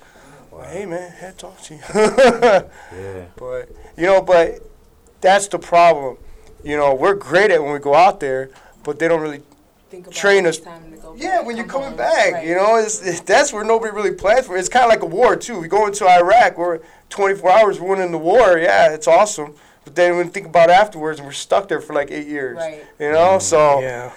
[0.50, 1.80] Well, hey man, had to talk to you.
[1.90, 3.26] Yeah.
[3.36, 4.58] But you know, but
[5.20, 6.18] that's the problem.
[6.62, 8.50] You know, we're great at when we go out there,
[8.84, 9.42] but they don't really.
[9.90, 11.96] Think about Train us- time to go Yeah, back, when you're coming home.
[11.96, 12.46] back, Right.
[12.46, 14.56] you know, it's, it's that's where nobody really plans for.
[14.56, 15.58] It's kind of like a war too.
[15.58, 16.78] We go into Iraq, we're
[17.08, 18.56] 24 hours, we're winning the war.
[18.56, 19.54] Yeah, it's awesome.
[19.84, 22.56] But then when you think about afterwards, and we're stuck there for like eight years.
[22.58, 22.84] Right.
[23.00, 24.12] You know, so yeah,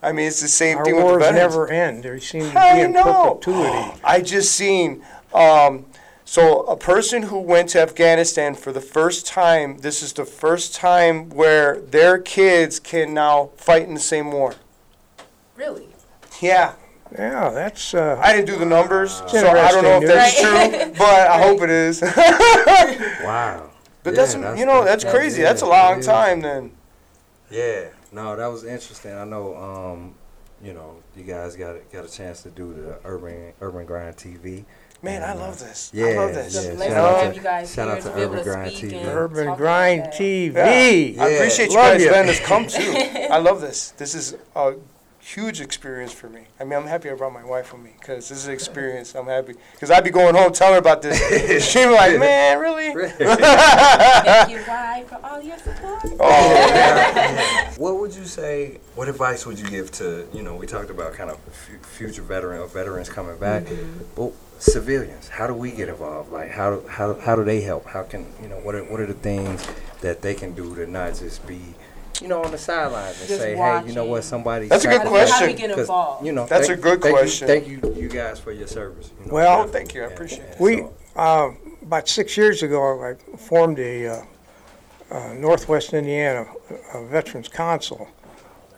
[0.00, 1.54] I mean, it's the same our thing with the wars veterans.
[1.54, 2.04] never end.
[2.04, 3.40] They seem to be I in know.
[3.42, 4.00] perpetuity.
[4.04, 5.02] I just seen.
[5.34, 5.86] Um,
[6.28, 9.78] so a person who went to Afghanistan for the first time.
[9.78, 14.54] This is the first time where their kids can now fight in the same war.
[15.56, 15.86] Really?
[16.42, 16.74] Yeah,
[17.16, 20.50] Yeah, that's uh, I didn't do the numbers, so I don't know if that's news.
[20.82, 22.02] true, but I hope it is.
[23.22, 23.70] Wow.
[24.02, 25.42] But Yeah, that's, you know that's crazy.
[25.42, 26.06] That's a long yeah.
[26.06, 26.72] time then.
[27.50, 29.12] Yeah, no, that was interesting.
[29.12, 30.14] I know, um,
[30.62, 34.64] you know, you guys got got a chance to do the urban urban grind TV.
[35.02, 35.90] Man, I And, love this.
[35.92, 36.54] Yeah, I love this.
[36.54, 36.88] Yeah.
[36.88, 39.04] Shout out to to- you guys shout out to to Urban Grind TV.
[39.06, 40.02] Urban Grind.
[40.04, 40.54] TV.
[41.14, 41.22] Yeah.
[41.24, 42.12] I appreciate you guys ya.
[42.12, 42.92] letting us come too.
[43.30, 43.90] I love this.
[43.92, 44.74] This is a
[45.20, 46.42] huge experience for me.
[46.60, 49.14] I mean, I'm happy I brought my wife with me because this is an experience.
[49.14, 51.18] I'm happy because I'd be going home telling her about this.
[51.70, 56.00] She'd be like, "Man, really?" Thank you, Why, for all your support.
[56.20, 58.78] Oh, What would you say?
[58.94, 60.54] What advice would you give to you know?
[60.56, 64.04] We talked about kind of fu- future veteran or veterans coming back, mm-hmm.
[64.14, 65.28] but civilians.
[65.28, 66.32] How do we get involved?
[66.32, 67.86] Like how how how do they help?
[67.86, 69.66] How can you know what are what are the things
[70.00, 71.60] that they can do to not just be
[72.20, 74.68] you know on the sidelines and Just say, hey, you know what, somebody.
[74.68, 75.68] That's a good How do we- How do we question.
[75.76, 76.24] get 'Cause.
[76.24, 77.46] You know, That's thank- a good thank you- question.
[77.48, 79.10] thank you, you guys, for your service.
[79.20, 80.02] You know, Well- thank you.
[80.02, 80.56] I appreciate it.
[80.60, 81.50] We, so- uh,
[81.82, 84.22] about six years ago, I formed a uh,
[85.10, 86.46] uh, Northwest Indiana
[87.10, 88.08] Veterans Council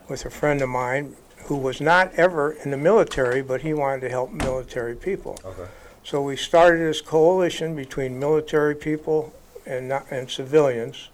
[0.08, 1.14] with a friend of mine
[1.48, 5.38] who was not ever in the military, but he wanted to help military people.
[5.42, 5.66] Okay.
[6.04, 9.32] So we started this coalition between military people
[9.64, 11.08] and, not, and civilians,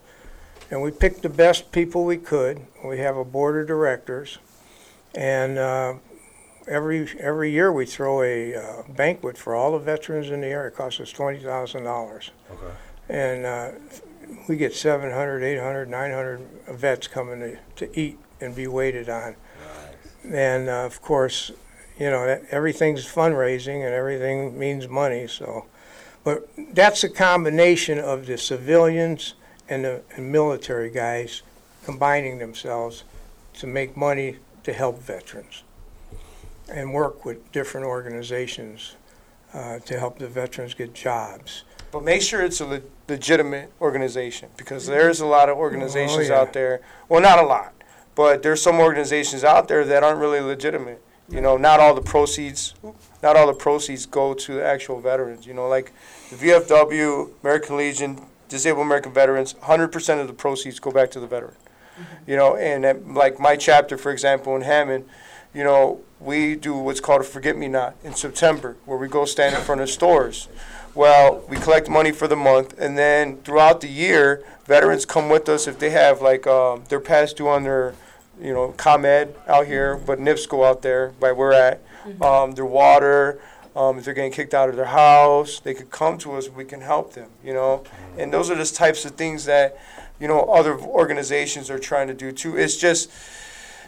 [0.72, 2.60] and we picked the best people we could.
[2.84, 4.38] We have a board of directors,
[5.14, 5.94] and uh,
[6.66, 10.68] every every year we throw a uh, banquet for all the veterans in the area.
[10.68, 12.74] It costs us twenty thousand dollars, Okay.
[13.08, 13.70] and uh,
[14.48, 16.40] we get 700, 800, 900
[16.70, 19.36] vets coming to, to eat and be waited on.
[20.30, 21.50] And uh, of course,
[21.98, 25.66] you know, that- everything's fundraising and everything means money, so.
[26.24, 29.34] But that's a combination of the civilians
[29.68, 31.42] and the and military guys
[31.84, 33.04] combining themselves
[33.54, 35.62] to make money to help veterans
[36.68, 38.96] and work with different organizations
[39.52, 41.64] uh, to help the veterans get jobs.
[41.92, 46.40] But make sure it's a le- legitimate organization because there's a lot of organizations yeah.
[46.40, 46.80] out there.
[47.08, 47.73] Well, not a lot,
[48.14, 51.02] but there's some organizations out there that aren't really legitimate.
[51.28, 52.74] You know, not all the proceeds,
[53.22, 55.46] not all the proceeds go to the actual veterans.
[55.46, 55.92] You know, like
[56.30, 61.26] the VFW, American Legion, Disabled American Veterans, 100% of the proceeds go back to the
[61.26, 61.56] veteran.
[62.26, 65.06] You know, and like my chapter, for example, in Hammond,
[65.54, 69.24] you know, we do what's called a Forget Me Not in September, where we go
[69.24, 70.48] stand in front of stores.
[70.94, 75.48] Well, we collect money for the month, and then throughout the year, veterans come with
[75.48, 77.94] us if they have like um, they're past due on their,
[78.40, 81.80] you know, ComEd out here, but NIPSCO out there by where we're at,
[82.20, 83.40] um, their water.
[83.76, 86.48] Um, if they're getting kicked out of their house, they could come to us.
[86.48, 87.82] We can help them, you know.
[88.16, 89.76] And those are just types of things that,
[90.20, 92.56] you know, other organizations are trying to do too.
[92.56, 93.10] It's just,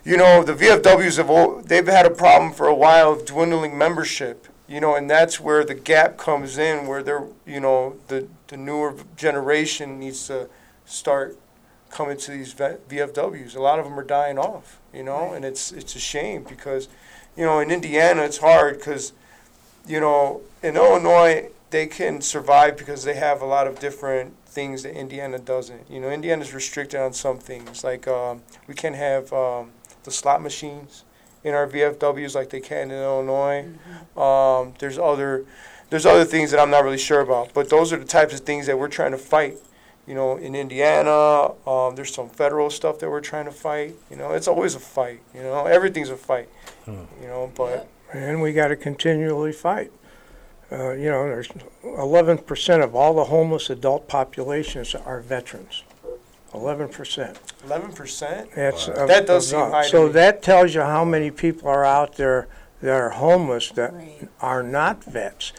[0.05, 4.49] you know, the VFWs have they've had a problem for a while of dwindling membership,
[4.67, 8.57] you know, and that's where the gap comes in, where they're, you know, the the
[8.57, 10.49] newer generation needs to
[10.85, 11.39] start
[11.97, 13.57] coming to these VFWs.
[13.57, 16.89] A lot of them are dying off, you know, and it's it's a shame because,
[17.37, 19.15] you know, in Indiana it's hard because,
[19.87, 24.83] you know, in Illinois they can survive because they have a lot of different things
[24.83, 25.91] that Indiana doesn't.
[25.91, 27.83] You know, Indiana's restricted on some things.
[27.83, 29.71] Like um, we can't have um,
[30.05, 31.05] the slot machines
[31.45, 33.67] in our VFWs like they can in Illinois.
[34.17, 35.47] Um, there's other
[35.89, 38.41] there's other things that I'm not really sure about, but those are the types of
[38.41, 39.57] things that we're trying to fight.
[40.07, 43.95] You know, in Indiana, um, there's some federal stuff that we're trying to fight.
[44.11, 45.21] You know, it's always a fight.
[45.35, 46.49] You know, everything's a fight.
[46.87, 49.91] You know, but And we got to continually fight.
[50.71, 51.49] Uh, you know, there's
[51.85, 55.83] 11% of all the homeless adult populations are veterans.
[56.55, 57.37] 11%.
[57.65, 58.49] 11 percent.
[58.55, 60.13] That's of- That does of seem not- high to So me.
[60.13, 62.47] that tells you how many people are out there
[62.81, 64.29] that are homeless that Right.
[64.41, 65.53] are not vets.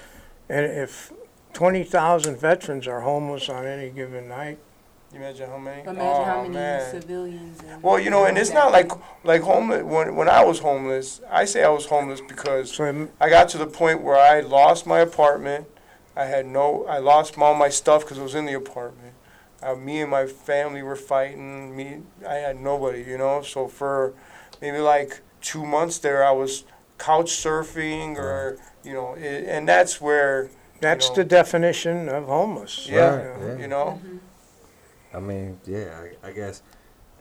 [0.49, 1.11] And if
[1.58, 4.60] 20,000 veterans are homeless on any given night,
[5.12, 5.82] You imagine how many?
[5.82, 6.92] Imagine oh, how many man.
[6.92, 7.60] civilians.
[7.68, 8.92] And Well, you know, and it's not like
[9.24, 9.82] like homeless.
[9.82, 13.58] When when I was homeless, I say I was homeless because so I got to
[13.58, 15.66] the point where I lost my apartment.
[16.16, 16.86] I had no.
[16.86, 19.16] I lost all my stuff because it was in the apartment.
[19.64, 21.76] Uh, me and my family were fighting.
[21.76, 23.02] Me, I had nobody.
[23.02, 24.14] You know, so for
[24.62, 26.66] maybe like two months there, I was
[27.00, 30.52] couch surfing or you know, it, and that's where
[30.82, 31.16] that's know.
[31.16, 32.88] the definition of homeless.
[32.90, 33.58] yeah, Right, yeah.
[33.62, 34.02] you know.
[35.14, 36.62] I mean, yeah, I, I guess,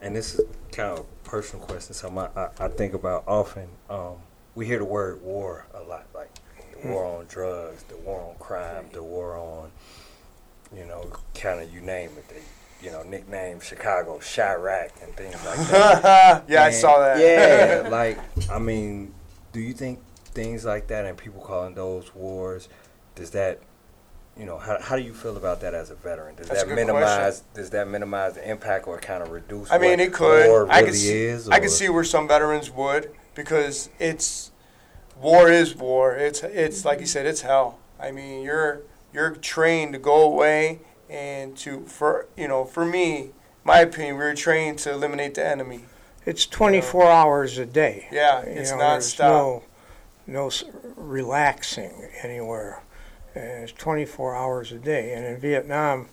[0.03, 0.41] and this is
[0.73, 1.95] kind of a personal question.
[1.95, 3.69] Something I, I, I think about often.
[3.89, 4.17] Um,
[4.55, 6.31] we hear the word war a lot, like
[6.83, 9.71] the war on drugs, the war on crime, the war on,
[10.75, 12.29] you know, kind of you name it.
[12.29, 12.37] The,
[12.83, 16.45] you know, nickname Chicago, Chiraq, and things like that.
[16.47, 17.19] yeah, I saw that.
[17.19, 18.19] Yeah, like
[18.51, 19.15] I mean,
[19.53, 22.69] do you think things like that and people calling those wars,
[23.17, 23.59] does that,
[24.39, 26.37] you know, how, how do you feel about that as a veteran?
[26.37, 29.71] Does That's that good minimize does that minimize the impact or kind of reduce?
[29.73, 30.49] I mean, what it could.
[30.49, 31.15] War I really could see.
[31.25, 31.49] is.
[31.49, 34.53] I could see where some veterans would because it's
[35.21, 36.15] war is war.
[36.15, 37.79] It's it's like you said, it's hell.
[37.99, 38.83] I mean, you're
[39.13, 43.31] you're trained to go away and to for you know for me,
[43.65, 45.81] my opinion, we are trained to eliminate the enemy.
[46.27, 48.09] It's 24 hours a day.
[48.11, 48.83] Yeah, You it's know, nonstop.
[48.91, 49.63] there's no,
[50.27, 50.51] no
[50.97, 52.83] relaxing anywhere.
[53.37, 55.13] And it's 24 hours a day.
[55.13, 56.09] And in Vietnam,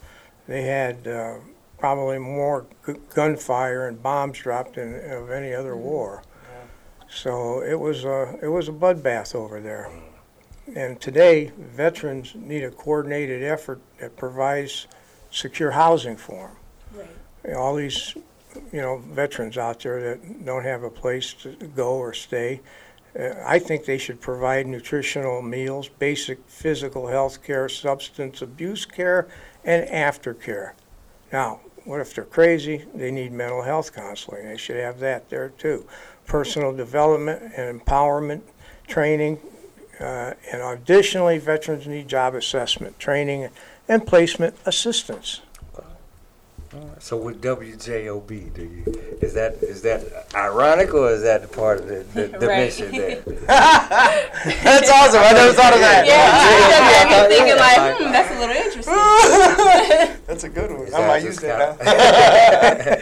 [0.48, 1.36] they had uh,
[1.78, 6.22] probably more gu- gunfire and bombs dropped than of any other war.
[7.10, 9.92] So it was a it was a bloodbath over there.
[10.76, 14.88] And today, veterans need a coordinated effort that provides
[15.30, 16.52] secure housing for
[16.92, 17.08] them
[17.46, 17.56] Right.
[17.56, 18.16] all these,
[18.72, 22.62] you know, veterans out there that don't have a place to go or stay.
[23.16, 29.28] I think they should provide nutritional meals, basic physical health care, substance abuse care,
[29.64, 30.74] and aftercare.
[31.32, 32.86] Now, what if they're crazy?
[32.96, 34.48] They need mental health counseling.
[34.48, 35.86] They should have that there too.
[36.26, 38.42] Personal development and empowerment
[38.88, 39.40] training.
[40.00, 43.50] Uh, and additionally, veterans need job assessment, training,
[43.88, 45.42] and placement assistance.
[47.00, 48.84] So with WJOB, do you
[49.22, 52.58] is that is that ironic or is that the part of the, the, the Right.
[52.66, 53.22] mission there?
[53.48, 55.22] That's awesome.
[55.22, 56.06] I never thought of that.
[56.06, 58.94] Yeah, you thinking yeah, like, like- hmm, that's a little interesting.
[60.28, 60.88] That's a good one.
[60.88, 61.78] Is I might use that.
[61.82, 62.98] Huh?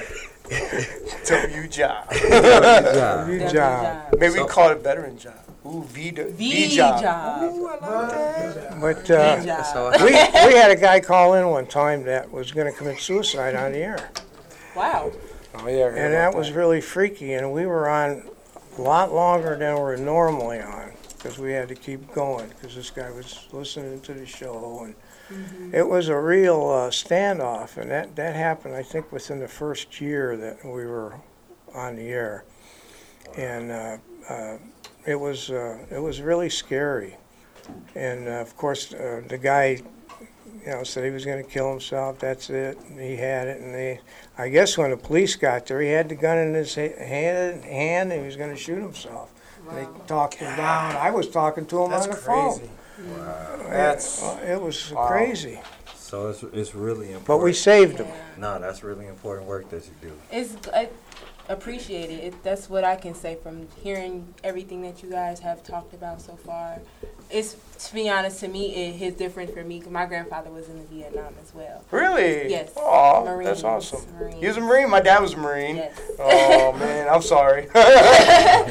[1.25, 2.07] W job.
[2.11, 2.19] Yeah.
[2.19, 2.41] Good
[3.39, 4.13] Definitely job.
[4.19, 5.33] Maybe So- we call it veteran job.
[5.63, 7.01] Ooh, V, V v job.
[7.01, 7.41] job.
[8.81, 9.65] But uh, V job.
[9.65, 12.99] So we, we had a guy call in one time that was going to commit
[12.99, 14.09] suicide on the air.
[14.75, 15.11] Wow.
[15.55, 15.87] Oh yeah.
[15.87, 17.33] And about that was really freaky.
[17.33, 18.27] And we were on
[18.77, 22.89] a lot longer than we're normally on because we had to keep going because this
[22.89, 24.87] guy was listening to the show.
[24.87, 27.77] And it was a real uh, standoff.
[27.77, 31.13] And that, that happened, I think, within the first year that we were
[31.75, 32.45] on the air.
[33.37, 33.97] And uh,
[34.27, 34.57] uh,
[35.05, 37.17] it, was, uh, it was really scary.
[37.95, 39.81] And uh, of course, uh, the guy,
[40.65, 42.19] you know, said he was going to kill himself.
[42.19, 42.77] That's it.
[42.89, 43.99] And he had it, and they,
[44.37, 47.63] I guess, when the police got there, he had the gun in his ha- hand,
[47.63, 49.31] hand, and he was going to shoot himself.
[49.69, 50.95] And They talked him down.
[50.95, 52.69] I was talking to him That's on the crazy.
[52.97, 53.69] phone.
[53.69, 55.07] That's Uh, it was Wow.
[55.07, 55.59] crazy,
[55.95, 57.27] So it's it's really important.
[57.27, 58.07] but we saved him.
[58.37, 60.11] no, that's really important work that you do.
[60.31, 60.89] It's I
[61.49, 62.23] appreciate it.
[62.23, 62.43] it.
[62.43, 66.35] That's what I can say from hearing everything that you guys have talked about so
[66.35, 66.79] far.
[67.29, 67.55] It's
[67.87, 69.81] to be honest, to me, it hits different for me.
[69.89, 71.83] my grandfather was in the Vietnam as well.
[71.91, 72.49] really.
[72.49, 72.73] Yes.
[72.75, 74.01] Oh, that's awesome.
[74.39, 74.89] He was a Marine.
[74.89, 75.77] My dad was a Marine.
[75.77, 75.99] Yes.
[76.19, 77.67] Oh man, I'm sorry.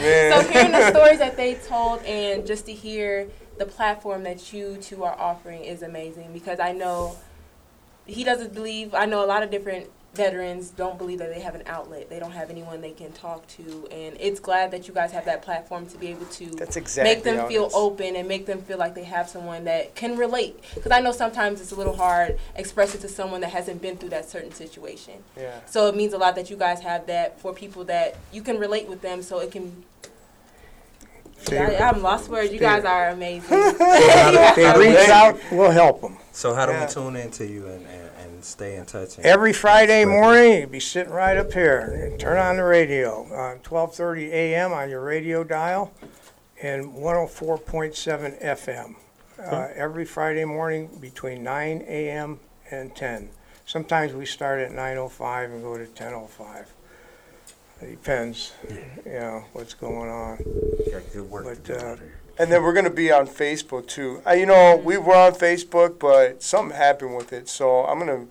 [0.01, 3.29] So hearing the stories that they told and just to hear
[3.59, 7.17] the platform that you two are offering is amazing because I know
[8.07, 11.55] he doesn't believe I know a lot of different veterans don't believe that they have
[11.55, 12.11] an outlet.
[12.11, 15.25] They don't have anyone they can talk to, and it's glad that you guys have
[15.27, 18.61] that platform to be able to That's exactly make them feel open and make them
[18.63, 20.63] feel like they have someone that can relate.
[20.75, 24.09] Because I know sometimes it's a little hard expressing to someone that hasn't been through
[24.11, 25.15] that certain situation.
[25.37, 25.61] Yeah.
[25.67, 28.59] So it means a lot that you guys have that for people that you can
[28.59, 29.85] relate with them, so it can.
[31.53, 32.53] I, I'm lost words.
[32.53, 33.49] You guys are amazing.
[33.51, 36.19] If they reach out, we'll help them.
[36.33, 36.87] So how do Yeah.
[36.87, 38.10] we tune into you and, and,
[38.41, 39.19] and stay in touch?
[39.19, 42.11] and- Every Friday morning, you'd be sitting right up here.
[42.19, 44.73] Turn on the radio, uh, 12:30 a.m.
[44.73, 45.93] on your radio dial,
[46.63, 48.97] and 104.7 FM.
[49.39, 52.41] Uh, every Friday morning between 9 a.m.
[52.71, 53.31] and 10.
[53.67, 56.67] Sometimes we start at 9:05 and go to 10:05.
[57.83, 58.53] It depends,
[59.07, 60.37] you know, what's going on.
[60.91, 62.20] Got good work to But, do uh, out here.
[62.41, 64.23] And then we're gonna be on Facebook too.
[64.27, 67.51] Uh, you know, we were on Facebook, but something happened with it.
[67.51, 68.25] So I'm gonna.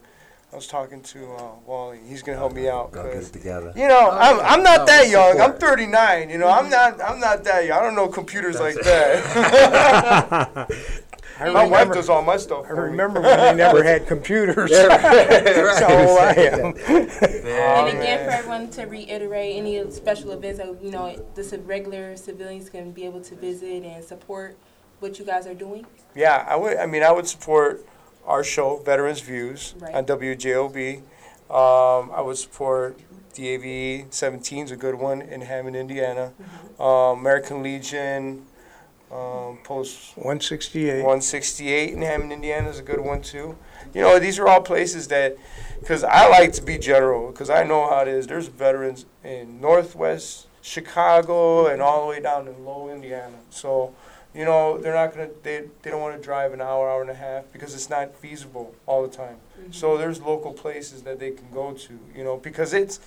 [0.52, 1.99] I was talking to uh, Wally.
[2.07, 2.91] He's gonna help me out.
[2.91, 3.72] Go get 'cause, it together.
[3.76, 5.40] You know, I'm, I'm not that young.
[5.40, 6.31] I'm 39.
[6.31, 7.77] You know, I'm not I'm not that young.
[7.80, 10.68] I don't know computers like that.
[11.40, 12.66] I My wife does all my stuff.
[12.68, 14.70] I remember when they never had computers.
[14.72, 16.66] That's how old I am.
[16.76, 22.70] And again, for everyone to reiterate, any special events that you know the regular civilians
[22.70, 24.57] can be able to visit and support
[24.99, 25.86] what you guys are doing.
[26.14, 26.78] Yeah, I would.
[26.78, 27.86] I mean, I would support
[28.26, 29.95] our show, Veterans Views, Right.
[29.95, 30.98] on WJOB.
[31.49, 32.99] Um, I would support
[33.34, 36.34] DAV 17 is a good one in Hammond, Indiana.
[36.80, 38.45] Um, American Legion,
[39.11, 40.98] um, Post 168.
[40.98, 43.57] 168 in Hammond, Indiana is a good one too.
[43.94, 45.36] You know, these are all places that,
[45.80, 48.27] because I like to be general, because I know how it is.
[48.27, 53.38] There's veterans in Northwest Chicago and all the way down in Low Indiana.
[53.49, 53.95] So,
[54.36, 57.10] you know, they're not gonna, they, they don't want to drive an hour, hour and
[57.10, 59.38] a half because it's not feasible all the time.
[59.72, 62.99] So there's local places that they can go to, you know, because it's,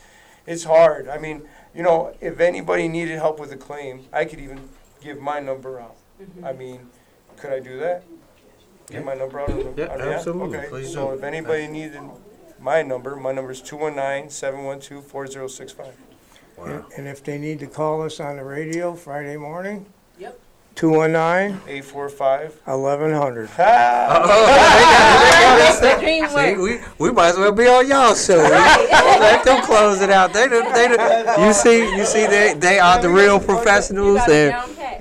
[0.46, 1.08] it's hard.
[1.08, 1.42] I mean,
[1.74, 4.68] you know, if anybody needed help with a claim, I could even
[5.02, 5.96] give my number out.
[6.20, 6.44] Mm-hmm.
[6.44, 6.80] I mean,
[7.36, 8.04] could I do that?
[8.88, 10.16] Give my number out on the, Yeah, on the app?
[10.18, 10.58] absolutely.
[10.58, 11.14] Okay, Please so do.
[11.18, 12.00] if anybody needed
[12.60, 15.86] my number, my number is 219-712-4065.
[16.58, 16.84] Wow.
[16.96, 19.86] And if they need to call us on the radio Friday morning,
[20.18, 20.38] Yep.
[20.74, 22.60] 219 845.
[22.64, 23.48] 1100.
[25.82, 26.58] The dream See, work.
[26.98, 28.36] we, we might as well be on y'all show.
[28.38, 30.32] Let them close it out.
[30.32, 34.30] They, done- they, done- you see, you see, they, they are the real professionals, got
[34.30, 34.52] it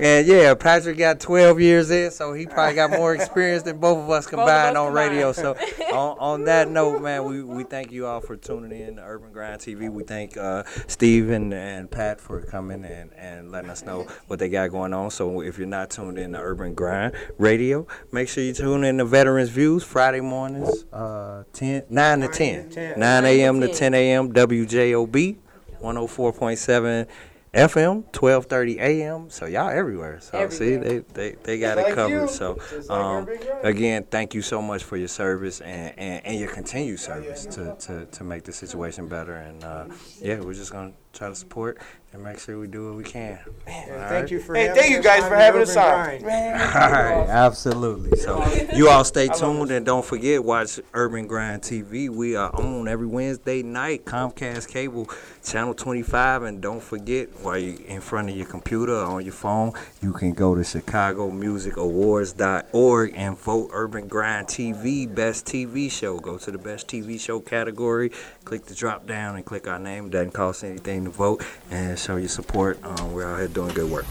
[0.01, 0.27] and down pat.
[0.27, 3.97] and yeah, Patrick got 12 years in, so he probably got more experience than both
[3.97, 5.11] of us of us combined on combined.
[5.11, 5.31] radio.
[5.31, 5.55] So
[5.93, 9.31] on, on that note, man, we, we thank you all for tuning in to Urban
[9.31, 9.91] Grind TV.
[9.91, 14.39] We thank uh, Steve and, and Pat for coming and, and letting us know what
[14.39, 15.11] they got going on.
[15.11, 18.97] So if you're not tuned in to Urban Grind Radio, make sure you tune in
[18.99, 22.69] to Veterans Views Friday mornings, uh, 10, 9 to 10.
[22.69, 22.99] 10.
[22.99, 23.61] 9 a.m.
[23.61, 23.75] to 10.
[23.75, 24.33] 10 a.m.
[24.33, 25.37] WJOB
[25.81, 27.07] 104.7
[27.53, 29.29] FM 12:30 a.m.
[29.29, 30.19] So y'all everywhere.
[30.21, 32.21] So see they they, they got Just it like covered.
[32.21, 32.27] you.
[32.29, 33.41] So like um, Grind.
[33.63, 37.75] again, thank you so much for your service and, and, and your continued service to,
[37.79, 39.33] to, to make the situation better.
[39.33, 39.85] And uh,
[40.21, 41.77] yeah, we're just gonna try to support
[42.13, 43.39] and make sure we do what we can.
[43.67, 46.21] And thank you for Hey, having thank you us guys on for having us on.
[46.25, 48.17] Man, All right, absolutely.
[48.17, 48.43] So
[48.73, 52.09] you all stay tuned and don't forget watch Urban Grind TV.
[52.09, 55.09] We are on every Wednesday night, Comcast cable,
[55.43, 59.31] channel 25, and don't forget while you're in front of your computer or on your
[59.33, 59.71] phone,
[60.01, 66.19] you can go to ChicagoMusicAwards.org and vote Urban Grind TV best TV show.
[66.19, 68.11] Go to the best TV show category,
[68.43, 70.05] click the drop down and click our name.
[70.07, 72.79] It doesn't cost anything to vote and show your support.
[72.83, 74.05] Um, we're out here doing good work.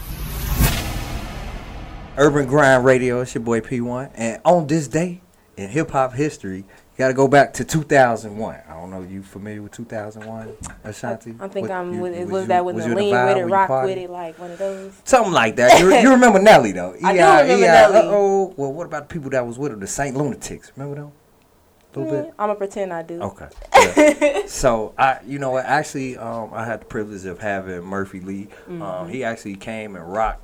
[2.17, 3.21] Urban Grind Radio.
[3.21, 4.11] It's your boy P1.
[4.15, 5.21] And on this day
[5.57, 8.55] in hip hop history, you got to go back to 2001.
[8.67, 11.35] I don't know, you familiar with 2001, Ashanti?
[11.39, 12.23] I think What- I'm you- with it.
[12.25, 14.59] was Was you- that with the lean with it, rock with it, like one of
[14.59, 14.91] those?
[15.05, 15.79] Something like that.
[15.79, 16.93] You, you remember Nelly, though?
[17.03, 17.97] I do remember Nelly.
[17.99, 18.53] Uh-oh.
[18.57, 19.79] Well, what about the people that was with him?
[19.79, 20.71] The Saint Lunatics.
[20.75, 21.11] Remember them?
[21.95, 22.33] A little bit?
[22.39, 23.21] I'm gonna pretend I do.
[23.21, 23.47] Okay.
[23.75, 24.41] Yeah.
[24.47, 25.65] so I, you know what?
[25.65, 28.47] Actually, um, I had the privilege of having Murphy Lee.
[28.67, 30.43] Um, he actually came and rocked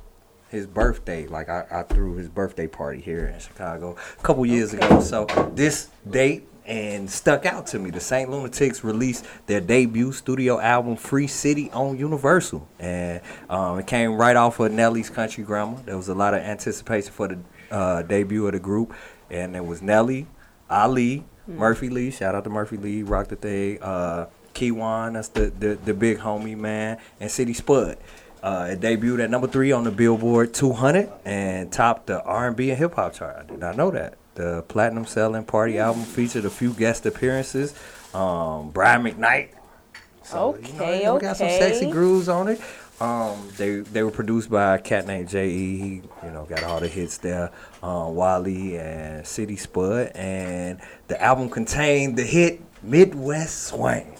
[0.50, 1.26] his birthday.
[1.26, 5.00] Like I, I threw his birthday party here in Chicago a couple years ago.
[5.00, 7.90] So this date and stuck out to me.
[7.90, 13.86] The Saint Lunatics released their debut studio album "Free City" on Universal, and um, it
[13.86, 15.78] came right off of Nelly's Country Grammar.
[15.86, 17.38] There was a lot of anticipation for the
[17.70, 18.94] uh, debut of the group,
[19.30, 20.26] and it was Nelly,
[20.68, 22.10] Ali, Murphy Lee.
[22.10, 23.82] Shout out to Murphy Lee, rocked the thing.
[23.82, 27.96] Uh, Kyjuan, that's the, the the big homie man, and City Spud.
[28.42, 32.78] Uh, it debuted at number three on the Billboard 200 and topped the R&B and
[32.78, 33.36] hip hop chart.
[33.36, 34.14] I did not know that.
[34.36, 37.74] The platinum selling party album featured a few guest appearances
[38.14, 39.50] um, Brian McKnight.
[40.32, 42.60] Okay, you know, we got some sexy grooves on it.
[43.00, 45.78] Um, they they were produced by a cat named J.E.
[45.78, 47.52] He, you know, got all the hits there.
[47.82, 54.16] Um, Wally and City Spud, and the album contained the hit Midwest Swing,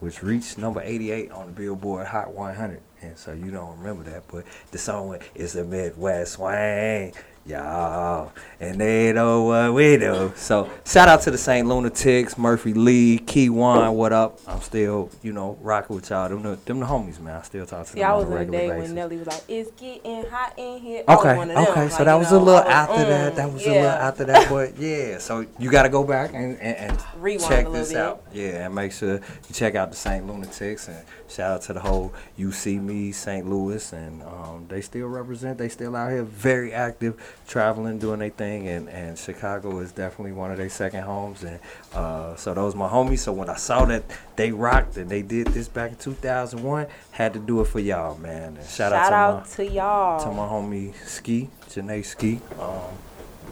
[0.00, 2.80] which reached number 88 on the Billboard Hot 100.
[3.00, 7.14] And so you don't remember that, but the song went, "It's the Midwest Swing."
[7.46, 8.32] Y'all,
[8.64, 10.32] and they know what we do.
[10.36, 11.66] So shout out to the St.
[11.66, 13.92] Lunatics, Murphy Lee, Kyjuan.
[13.94, 14.40] What up?
[14.46, 16.28] I'm still, you know, rocking with y'all.
[16.28, 17.36] Them the, them the homies, man.
[17.36, 18.82] I still talk to them See, I on was a in the regular day basis.
[18.88, 22.30] when Nelly was like, "It's getting hot in here." Okay, okay, so Like, that was
[22.32, 23.32] know, a little after that.
[23.32, 25.18] mm, That was a little after that, but yeah.
[25.18, 27.98] So you got to go back and, and, and Rewind check a this bit.
[27.98, 28.22] out.
[28.32, 29.20] Yeah, and make sure you
[29.54, 30.26] check out the St.
[30.26, 33.48] Lunatics and shout out to the whole UC Me St.
[33.48, 35.58] Louis and um, they still represent.
[35.58, 37.14] They still out here, very active,
[37.46, 41.42] traveling, doing their thing, and and Chicago is definitely one of their second homes.
[41.44, 41.58] And
[41.92, 43.18] uh, so those my homies.
[43.20, 44.04] So when I saw that
[44.36, 48.16] they rocked and they did this back in 2001, had to do it for y'all,
[48.18, 48.56] man.
[48.56, 50.20] And shout, Shout out to out my to y'all.
[50.20, 52.40] to my homie Ski, Janae Ski.
[52.60, 52.80] Um,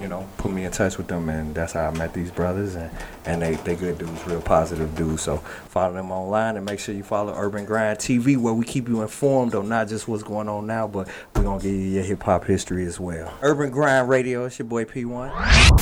[0.02, 2.74] you know, put me in touch with them, and that's how I met these brothers.
[2.74, 2.90] And,
[3.24, 5.22] and they, they good dudes, real positive dudes.
[5.22, 8.88] So follow them online and make sure you follow Urban Grind TV, where we keep
[8.88, 11.86] you informed on not just what's going on now, but we're going to give you
[11.86, 13.32] your hip hop history as well.
[13.42, 15.72] Urban Grind Radio, it's your boy P1.